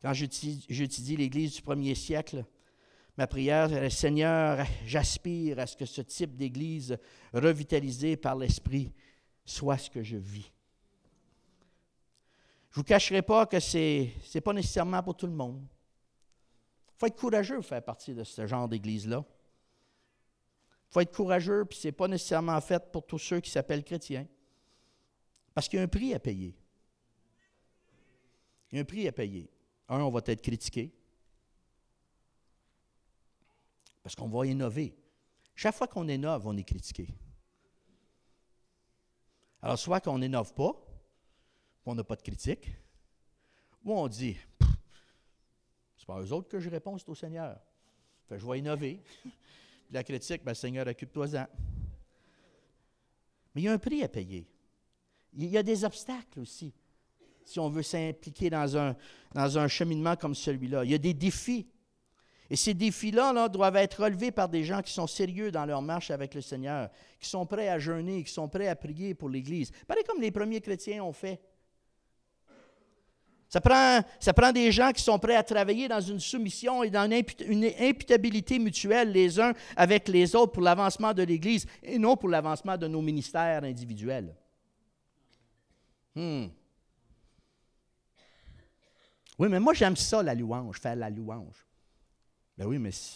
quand 0.01 0.13
j'étudie 0.13 1.15
l'Église 1.15 1.55
du 1.55 1.61
premier 1.61 1.93
siècle, 1.93 2.45
ma 3.15 3.27
prière 3.27 3.71
est 3.71 3.89
Seigneur, 3.91 4.65
j'aspire 4.85 5.59
à 5.59 5.67
ce 5.67 5.77
que 5.77 5.85
ce 5.85 6.01
type 6.01 6.35
d'Église 6.35 6.97
revitalisée 7.31 8.17
par 8.17 8.35
l'Esprit 8.35 8.91
soit 9.45 9.77
ce 9.77 9.89
que 9.89 10.01
je 10.01 10.17
vis. 10.17 10.51
Je 12.71 12.79
ne 12.79 12.81
vous 12.81 12.83
cacherai 12.83 13.21
pas 13.21 13.45
que 13.45 13.59
ce 13.59 14.07
n'est 14.33 14.41
pas 14.41 14.53
nécessairement 14.53 15.01
pour 15.01 15.17
tout 15.17 15.25
le 15.25 15.33
monde. 15.33 15.65
Il 16.89 16.99
faut 16.99 17.05
être 17.07 17.19
courageux 17.19 17.55
pour 17.55 17.65
faire 17.65 17.83
partie 17.83 18.13
de 18.13 18.23
ce 18.23 18.45
genre 18.45 18.67
d'église-là. 18.67 19.25
Il 20.89 20.93
faut 20.93 20.99
être 20.99 21.15
courageux, 21.15 21.65
puis 21.65 21.79
ce 21.79 21.87
n'est 21.87 21.91
pas 21.93 22.07
nécessairement 22.07 22.59
fait 22.61 22.91
pour 22.91 23.05
tous 23.05 23.17
ceux 23.17 23.39
qui 23.39 23.49
s'appellent 23.49 23.83
chrétiens. 23.83 24.27
Parce 25.53 25.67
qu'il 25.67 25.77
y 25.77 25.79
a 25.81 25.83
un 25.83 25.87
prix 25.87 26.13
à 26.13 26.19
payer. 26.19 26.55
Il 28.71 28.75
y 28.75 28.77
a 28.79 28.81
un 28.81 28.85
prix 28.85 29.07
à 29.07 29.11
payer. 29.11 29.49
Un, 29.87 30.01
on 30.01 30.11
va 30.11 30.21
être 30.25 30.41
critiqué. 30.41 30.93
Parce 34.03 34.15
qu'on 34.15 34.29
va 34.29 34.45
innover. 34.45 34.95
Chaque 35.55 35.75
fois 35.75 35.87
qu'on 35.87 36.07
innove, 36.07 36.45
on 36.45 36.55
est 36.55 36.63
critiqué. 36.63 37.07
Alors, 39.61 39.77
soit 39.77 39.99
qu'on 39.99 40.19
n'innove 40.19 40.53
pas, 40.53 40.73
on 41.89 41.95
n'a 41.95 42.03
pas 42.03 42.15
de 42.15 42.21
critique, 42.21 42.69
ou 43.83 43.93
on 43.93 44.07
dit 44.07 44.37
c'est 45.97 46.05
pas 46.05 46.21
eux 46.21 46.31
autres 46.31 46.47
que 46.47 46.59
je 46.59 46.69
réponds, 46.69 46.97
c'est 46.97 47.09
au 47.09 47.15
Seigneur. 47.15 47.57
Fait, 48.27 48.39
je 48.39 48.45
vais 48.45 48.59
innover. 48.59 49.01
Puis 49.23 49.33
la 49.91 50.03
critique, 50.03 50.43
ben, 50.43 50.53
Seigneur, 50.53 50.87
occupe-toi-en. 50.87 51.45
Mais 53.53 53.61
il 53.61 53.63
y 53.63 53.67
a 53.67 53.73
un 53.73 53.77
prix 53.77 54.03
à 54.03 54.07
payer. 54.07 54.47
Il 55.33 55.45
y 55.45 55.57
a 55.57 55.63
des 55.63 55.83
obstacles 55.83 56.39
aussi, 56.39 56.73
si 57.43 57.59
on 57.59 57.69
veut 57.69 57.83
s'impliquer 57.83 58.49
dans 58.49 58.77
un, 58.77 58.95
dans 59.33 59.57
un 59.57 59.67
cheminement 59.67 60.15
comme 60.15 60.35
celui-là. 60.35 60.85
Il 60.85 60.91
y 60.91 60.95
a 60.95 60.99
des 60.99 61.13
défis. 61.13 61.67
Et 62.49 62.55
ces 62.55 62.73
défis-là 62.73 63.33
là, 63.33 63.49
doivent 63.49 63.75
être 63.75 64.03
relevés 64.03 64.31
par 64.31 64.49
des 64.49 64.63
gens 64.63 64.81
qui 64.81 64.91
sont 64.91 65.05
sérieux 65.05 65.51
dans 65.51 65.65
leur 65.65 65.81
marche 65.81 66.09
avec 66.11 66.33
le 66.33 66.41
Seigneur, 66.41 66.89
qui 67.19 67.29
sont 67.29 67.45
prêts 67.45 67.69
à 67.69 67.77
jeûner, 67.77 68.23
qui 68.23 68.31
sont 68.31 68.47
prêts 68.47 68.67
à 68.67 68.75
prier 68.75 69.13
pour 69.13 69.29
l'Église. 69.29 69.71
Pareil 69.87 70.03
comme 70.03 70.21
les 70.21 70.31
premiers 70.31 70.61
chrétiens 70.61 71.03
ont 71.03 71.13
fait. 71.13 71.39
Ça 73.49 73.59
prend, 73.59 74.01
ça 74.19 74.31
prend 74.31 74.51
des 74.51 74.71
gens 74.71 74.91
qui 74.91 75.01
sont 75.01 75.17
prêts 75.17 75.35
à 75.35 75.41
travailler 75.41 75.87
dans 75.87 75.99
une 75.99 76.19
soumission 76.19 76.83
et 76.83 76.91
dans 76.91 77.09
une, 77.09 77.65
imputabilité 77.79 78.59
mutuelle 78.59 79.11
les 79.11 79.39
uns 79.39 79.53
avec 79.75 80.07
les 80.07 80.35
autres 80.35 80.51
pour 80.51 80.61
l'avancement 80.61 81.15
de 81.15 81.23
l'Église 81.23 81.65
et 81.81 81.97
non 81.97 82.15
pour 82.15 82.29
l'avancement 82.29 82.77
de 82.77 82.87
nos 82.87 83.01
ministères 83.01 83.63
individuels. 83.63 84.35
Hmm. 86.13 86.49
Oui, 89.39 89.47
mais 89.49 89.59
moi 89.59 89.73
j'aime 89.73 89.95
ça, 89.95 90.21
la 90.21 90.35
louange, 90.35 90.79
faire 90.79 90.95
la 90.95 91.09
louange. 91.09 91.65
Ben 92.55 92.67
oui, 92.67 92.77
mais 92.77 92.91
ça 92.91 93.15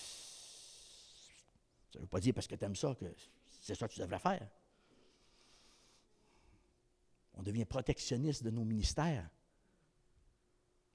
ne 1.96 2.00
veut 2.00 2.08
pas 2.08 2.20
dire 2.20 2.34
parce 2.34 2.48
que 2.48 2.56
tu 2.56 2.66
aimes 2.66 2.76
ça 2.76 2.96
que 3.00 3.06
c'est 3.62 3.76
ça 3.76 3.88
que 3.88 3.94
tu 3.94 4.00
devrais 4.00 4.18
faire. 4.18 4.48
On 7.36 7.44
devient 7.44 7.66
protectionniste 7.66 8.44
de 8.44 8.50
nos 8.50 8.64
ministères 8.64 9.30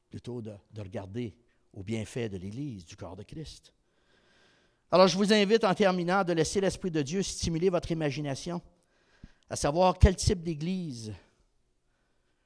plutôt 0.09 0.41
de, 0.43 0.53
regarder 0.77 1.35
au 1.73 1.83
bienfait 1.83 2.29
de 2.29 2.37
l'Église, 2.37 2.85
du 2.85 2.97
corps 2.97 3.17
de 3.17 3.23
Christ. 3.23 3.73
Alors, 4.91 5.07
je 5.07 5.17
vous 5.17 5.33
invite 5.33 5.65
en 5.65 5.75
terminant 5.75 6.25
de 6.25 6.33
laisser 6.33 6.61
l'Esprit 6.61 6.91
de 6.91 7.03
Dieu 7.03 7.23
stimuler 7.23 7.69
votre 7.69 7.91
imagination, 7.91 8.63
à 9.51 9.57
savoir 9.57 9.99
quel 9.99 10.17
type 10.17 10.43
d'Église 10.43 11.13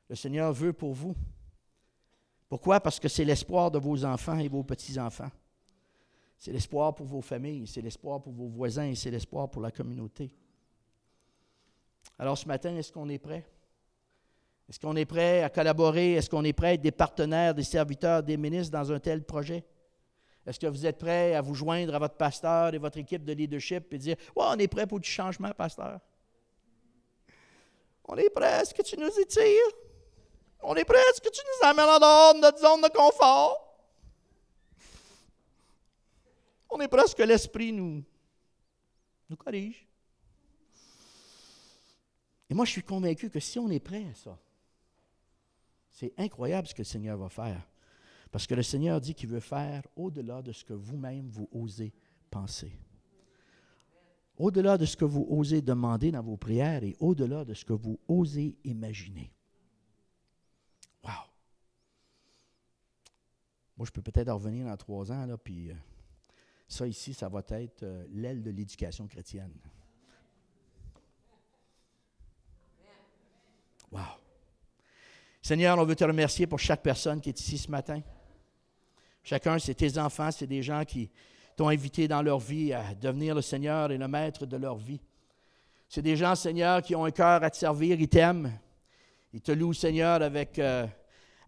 le 0.08 0.16
Seigneur 0.16 0.52
veut 0.52 0.72
pour 0.72 0.92
vous. 0.92 1.14
Pourquoi? 2.48 2.80
Parce 2.80 3.00
que 3.00 3.08
c'est 3.08 3.24
l'espoir 3.24 3.70
de 3.70 3.78
vos 3.78 4.04
enfants 4.04 4.38
et 4.38 4.48
vos 4.48 4.62
petits-enfants. 4.62 5.30
C'est 6.36 6.52
l'espoir 6.52 6.94
pour 6.94 7.06
vos 7.06 7.22
familles, 7.22 7.66
c'est 7.68 7.80
l'espoir 7.80 8.20
pour 8.20 8.32
vos 8.32 8.48
voisins 8.48 8.88
et 8.88 8.96
c'est 8.96 9.10
l'espoir 9.10 9.48
pour 9.48 9.62
la 9.62 9.70
communauté. 9.70 10.34
Alors 12.18 12.36
ce 12.36 12.46
matin, 12.46 12.76
est-ce 12.76 12.92
qu'on 12.92 13.08
est 13.08 13.18
prêt? 13.18 13.46
Est-ce 14.72 14.80
qu'on 14.80 14.96
est 14.96 15.04
prêt 15.04 15.42
à 15.42 15.50
collaborer? 15.50 16.14
Est-ce 16.14 16.30
qu'on 16.30 16.44
est 16.44 16.54
prêt 16.54 16.68
à 16.68 16.72
être 16.72 16.80
des 16.80 16.92
partenaires, 16.92 17.54
des 17.54 17.62
serviteurs, 17.62 18.22
des 18.22 18.38
ministres 18.38 18.72
dans 18.72 18.90
un 18.90 18.98
tel 18.98 19.22
projet? 19.22 19.66
Est-ce 20.46 20.58
que 20.58 20.66
vous 20.66 20.86
êtes 20.86 20.96
prêt 20.96 21.34
à 21.34 21.42
vous 21.42 21.54
joindre 21.54 21.94
à 21.94 21.98
votre 21.98 22.14
pasteur 22.14 22.72
et 22.72 22.78
votre 22.78 22.96
équipe 22.96 23.22
de 23.22 23.34
leadership 23.34 23.92
et 23.92 23.98
dire 23.98 24.16
ouais, 24.34 24.44
on 24.46 24.58
est 24.58 24.68
prêt 24.68 24.86
pour 24.86 24.98
du 24.98 25.06
changement, 25.06 25.50
pasteur? 25.50 26.00
On 28.06 28.16
est 28.16 28.30
prêt 28.30 28.50
à 28.50 28.64
ce 28.64 28.72
que 28.72 28.80
tu 28.80 28.96
nous 28.96 29.10
étires? 29.20 29.76
On 30.62 30.74
est 30.74 30.86
prêt 30.86 30.96
à 30.96 31.12
ce 31.14 31.20
que 31.20 31.28
tu 31.28 31.42
nous 31.44 31.68
amènes 31.68 31.90
en 31.90 31.98
dehors 31.98 32.34
de 32.34 32.40
notre 32.40 32.58
zone 32.58 32.80
de 32.80 32.88
confort? 32.88 33.76
On 36.70 36.80
est 36.80 36.88
prêt 36.88 37.02
à 37.02 37.06
ce 37.06 37.14
que 37.14 37.24
l'Esprit 37.24 37.74
nous, 37.74 38.02
nous 39.28 39.36
corrige? 39.36 39.86
Et 42.48 42.54
moi, 42.54 42.64
je 42.64 42.70
suis 42.70 42.82
convaincu 42.82 43.28
que 43.28 43.38
si 43.38 43.58
on 43.58 43.68
est 43.68 43.78
prêt 43.78 44.06
à 44.10 44.14
ça, 44.14 44.38
c'est 45.92 46.12
incroyable 46.18 46.66
ce 46.66 46.74
que 46.74 46.80
le 46.80 46.86
Seigneur 46.86 47.18
va 47.18 47.28
faire. 47.28 47.68
Parce 48.30 48.46
que 48.46 48.54
le 48.54 48.62
Seigneur 48.62 49.00
dit 49.00 49.14
qu'il 49.14 49.28
veut 49.28 49.40
faire 49.40 49.86
au-delà 49.94 50.40
de 50.42 50.52
ce 50.52 50.64
que 50.64 50.72
vous-même 50.72 51.28
vous 51.28 51.48
osez 51.52 51.92
penser. 52.30 52.72
Au-delà 54.38 54.78
de 54.78 54.86
ce 54.86 54.96
que 54.96 55.04
vous 55.04 55.26
osez 55.28 55.60
demander 55.60 56.10
dans 56.10 56.22
vos 56.22 56.38
prières 56.38 56.82
et 56.82 56.96
au-delà 56.98 57.44
de 57.44 57.52
ce 57.52 57.64
que 57.64 57.74
vous 57.74 58.00
osez 58.08 58.56
imaginer. 58.64 59.30
Wow! 61.04 61.12
Moi, 63.76 63.86
je 63.86 63.92
peux 63.92 64.00
peut-être 64.00 64.32
revenir 64.32 64.66
dans 64.66 64.76
trois 64.78 65.12
ans, 65.12 65.26
là, 65.26 65.36
puis 65.36 65.70
euh, 65.70 65.74
ça 66.66 66.86
ici, 66.86 67.12
ça 67.12 67.28
va 67.28 67.42
être 67.50 67.82
euh, 67.82 68.06
l'aile 68.10 68.42
de 68.42 68.50
l'éducation 68.50 69.06
chrétienne. 69.06 69.52
Wow! 73.90 74.21
Seigneur, 75.42 75.76
on 75.76 75.84
veut 75.84 75.96
te 75.96 76.04
remercier 76.04 76.46
pour 76.46 76.60
chaque 76.60 76.82
personne 76.82 77.20
qui 77.20 77.30
est 77.30 77.40
ici 77.40 77.58
ce 77.58 77.68
matin. 77.68 78.00
Chacun, 79.24 79.58
c'est 79.58 79.74
tes 79.74 79.98
enfants, 79.98 80.30
c'est 80.30 80.46
des 80.46 80.62
gens 80.62 80.84
qui 80.84 81.10
t'ont 81.56 81.68
invité 81.68 82.06
dans 82.06 82.22
leur 82.22 82.38
vie 82.38 82.72
à 82.72 82.94
devenir 82.94 83.34
le 83.34 83.42
Seigneur 83.42 83.90
et 83.90 83.98
le 83.98 84.06
maître 84.06 84.46
de 84.46 84.56
leur 84.56 84.76
vie. 84.76 85.00
C'est 85.88 86.00
des 86.00 86.16
gens, 86.16 86.36
Seigneur, 86.36 86.80
qui 86.80 86.94
ont 86.94 87.04
un 87.04 87.10
cœur 87.10 87.42
à 87.42 87.50
te 87.50 87.56
servir, 87.56 88.00
ils 88.00 88.08
t'aiment. 88.08 88.56
Ils 89.32 89.40
te 89.40 89.50
louent, 89.50 89.72
Seigneur, 89.72 90.22
avec, 90.22 90.60
euh, 90.60 90.86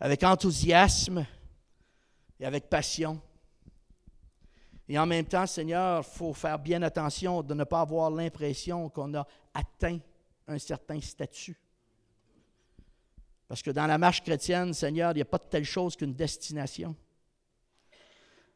avec 0.01 0.24
enthousiasme 0.24 1.24
et 2.40 2.45
avec 2.45 2.68
passion. 2.68 3.20
Et 4.88 4.99
en 4.99 5.07
même 5.07 5.24
temps, 5.24 5.47
Seigneur, 5.47 6.01
il 6.05 6.18
faut 6.18 6.34
faire 6.34 6.59
bien 6.59 6.82
attention 6.82 7.42
de 7.42 7.55
ne 7.55 7.62
pas 7.62 7.82
avoir 7.82 8.11
l'impression 8.11 8.88
qu'on 8.88 9.14
a 9.14 9.26
atteint 9.55 9.99
un 10.49 10.59
certain 10.59 11.01
statut. 11.01 11.57
Parce 13.49 13.62
que 13.62 13.70
dans 13.70 13.86
la 13.86 13.99
marche 13.99 14.22
chrétienne, 14.22 14.72
Seigneur, 14.72 15.12
il 15.12 15.16
n'y 15.16 15.22
a 15.22 15.26
pas 15.26 15.38
de 15.38 15.49
telle 15.51 15.64
chose 15.64 15.97
qu'une 15.97 16.14
destination. 16.14 16.97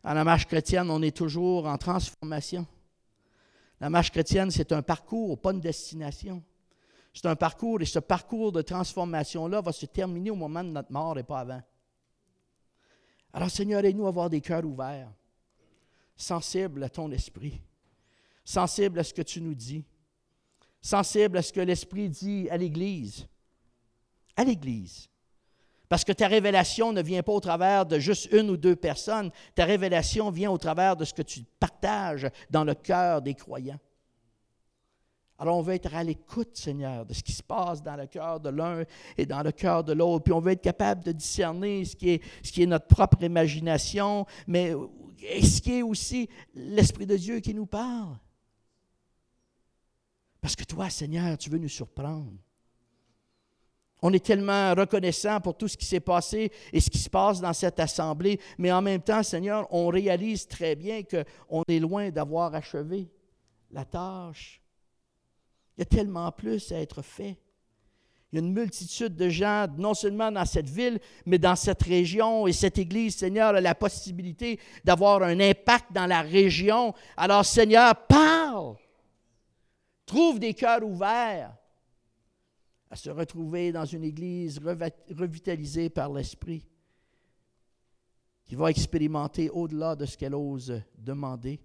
Dans 0.03 0.15
la 0.15 0.25
marche 0.25 0.47
chrétienne, 0.47 0.91
on 0.91 1.03
est 1.03 1.17
toujours 1.17 1.67
en 1.67 1.77
transformation. 1.77 2.67
La 3.81 3.91
marche 3.91 4.11
chrétienne, 4.11 4.51
c'est 4.51 4.73
un 4.73 4.83
parcours, 4.83 5.41
pas 5.41 5.53
une 5.53 5.61
destination. 5.61 6.43
C'est 7.13 7.27
un 7.27 7.37
parcours 7.37 7.81
et 7.81 7.85
ce 7.85 7.99
parcours 7.99 8.53
de 8.53 8.63
transformation-là 8.63 9.61
va 9.61 9.73
se 9.73 9.87
terminer 9.87 10.31
au 10.31 10.37
moment 10.37 10.65
de 10.65 10.71
notre 10.71 10.93
mort 10.93 11.19
et 11.19 11.25
pas 11.25 11.41
avant. 11.41 11.63
Alors 13.33 13.51
Seigneur, 13.51 13.85
aide-nous 13.85 14.07
à 14.07 14.09
avoir 14.09 14.31
des 14.31 14.41
cœurs 14.41 14.65
ouverts, 14.65 15.13
sensibles 16.17 16.83
à 16.83 16.89
ton 16.89 17.11
esprit, 17.11 17.61
sensibles 18.45 18.99
à 18.99 19.05
ce 19.05 19.13
que 19.13 19.23
tu 19.23 19.41
nous 19.41 19.55
dis, 19.55 19.85
sensibles 20.81 21.39
à 21.39 21.43
ce 21.43 21.53
que 21.53 21.61
l'Esprit 21.61 22.09
dit 22.09 22.49
à 22.51 22.57
l'Église 22.57 23.29
à 24.39 24.45
l'Église. 24.45 25.11
Parce 25.89 26.05
que 26.05 26.13
ta 26.13 26.29
révélation 26.29 26.93
ne 26.93 27.03
vient 27.03 27.23
pas 27.23 27.33
au 27.33 27.41
travers 27.41 27.85
de 27.85 27.99
juste 27.99 28.29
une 28.33 28.51
ou 28.51 28.57
deux 28.57 28.77
personnes, 28.77 29.31
ta 29.55 29.65
révélation 29.65 30.31
vient 30.31 30.51
au 30.51 30.59
travers 30.59 30.97
de 30.97 31.05
ce 31.05 31.13
que 31.13 31.23
tu 31.23 31.45
partages 31.59 32.29
dans 32.51 32.65
le 32.65 32.75
cœur 32.75 33.21
des 33.21 33.35
croyants. 33.35 33.81
Alors 35.39 35.57
on 35.57 35.63
veut 35.63 35.75
être 35.75 35.95
à 35.95 36.03
l'écoute, 36.03 36.57
Seigneur, 36.57 37.07
de 37.07 37.15
ce 37.15 37.23
qui 37.23 37.33
se 37.33 37.43
passe 37.43 37.83
dans 37.83 37.97
le 37.97 38.07
cœur 38.07 38.41
de 38.41 38.49
l'un 38.49 38.85
et 39.17 39.25
dans 39.25 39.43
le 39.43 39.53
cœur 39.53 39.85
de 39.85 39.93
l'autre. 39.93 40.25
Puis 40.25 40.33
on 40.33 40.41
veut 40.41 40.53
être 40.53 40.63
capable 40.63 41.05
de 41.05 41.13
discerner 41.13 41.85
ce 41.85 41.97
qui 41.97 42.11
est, 42.11 42.23
ce 42.43 42.53
qui 42.53 42.63
est 42.63 42.67
notre 42.67 42.87
propre 42.87 43.23
imagination, 43.23 44.27
mais 44.47 44.73
ce 45.43 45.61
qui 45.61 45.79
est 45.79 45.83
aussi 45.83 46.29
l'Esprit 46.55 47.07
de 47.07 47.17
Dieu 47.17 47.41
qui 47.41 47.55
nous 47.55 47.67
parle. 47.67 48.19
Parce 50.41 50.55
que 50.55 50.65
toi, 50.65 50.91
Seigneur, 50.91 51.39
tu 51.39 51.51
veux 51.51 51.59
nous 51.59 51.69
surprendre. 51.69 52.33
On 54.01 54.13
est 54.13 54.25
tellement 54.25 54.75
reconnaissant 54.75 55.41
pour 55.41 55.57
tout 55.57 55.67
ce 55.67 55.77
qui 55.77 55.87
s'est 55.87 56.01
passé 56.01 56.53
et 56.73 56.81
ce 56.81 56.89
qui 56.89 56.99
se 56.99 57.11
passe 57.11 57.41
dans 57.41 57.53
cette 57.53 57.81
assemblée, 57.81 58.39
mais 58.57 58.71
en 58.71 58.81
même 58.81 59.03
temps, 59.03 59.23
Seigneur, 59.23 59.67
on 59.71 59.89
réalise 59.89 60.47
très 60.47 60.77
bien 60.77 61.03
qu'on 61.03 61.65
est 61.67 61.81
loin 61.81 62.11
d'avoir 62.11 62.55
achevé 62.55 63.09
la 63.73 63.85
tâche. 63.85 64.63
Il 65.77 65.81
y 65.81 65.83
a 65.83 65.87
tellement 65.87 66.31
plus 66.31 66.71
à 66.71 66.81
être 66.81 67.03
fait. 67.03 67.39
Il 68.31 68.39
y 68.39 68.43
a 68.43 68.45
une 68.45 68.53
multitude 68.53 69.17
de 69.17 69.29
gens, 69.31 69.67
non 69.79 69.95
seulement 69.95 70.31
dans 70.31 70.45
cette 70.45 70.69
ville, 70.69 71.01
mais 71.25 71.39
dans 71.39 71.57
cette 71.57 71.83
région. 71.83 72.47
Et 72.47 72.53
cette 72.53 72.79
Église, 72.79 73.17
Seigneur, 73.17 73.55
a 73.55 73.61
la 73.61 73.75
possibilité 73.75 74.61
d'avoir 74.85 75.23
un 75.23 75.41
impact 75.41 75.93
dans 75.93 76.07
la 76.07 76.21
région. 76.21 76.95
Alors, 77.17 77.45
Seigneur, 77.45 77.95
parle. 78.07 78.77
Trouve 80.05 80.39
des 80.39 80.53
cœurs 80.55 80.83
ouverts 80.83 81.55
à 82.91 82.97
se 82.97 83.11
retrouver 83.11 83.73
dans 83.73 83.85
une 83.85 84.05
Église 84.05 84.59
revitalisée 84.59 85.91
par 85.91 86.13
l'Esprit, 86.13 86.65
qui 88.45 88.55
va 88.55 88.71
expérimenter 88.71 89.51
au-delà 89.51 89.95
de 89.95 90.07
ce 90.07 90.17
qu'elle 90.17 90.35
ose 90.35 90.83
demander 90.97 91.61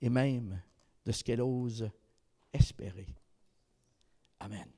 et 0.00 0.08
même 0.08 0.60
de 1.04 1.10
ce 1.10 1.24
qu'elle 1.24 1.40
ose 1.40 1.90
espérer. 2.52 3.08
Amen. 4.38 4.68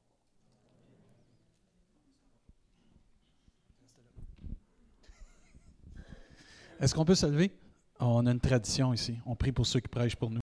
Est-ce 6.80 6.94
qu'on 6.94 7.04
peut 7.04 7.14
se 7.14 7.26
lever? 7.26 7.52
On 7.98 8.24
a 8.24 8.30
une 8.32 8.40
tradition 8.40 8.94
ici. 8.94 9.18
On 9.26 9.36
prie 9.36 9.52
pour 9.52 9.66
ceux 9.66 9.80
qui 9.80 9.88
prêchent 9.88 10.16
pour 10.16 10.30
nous. 10.30 10.40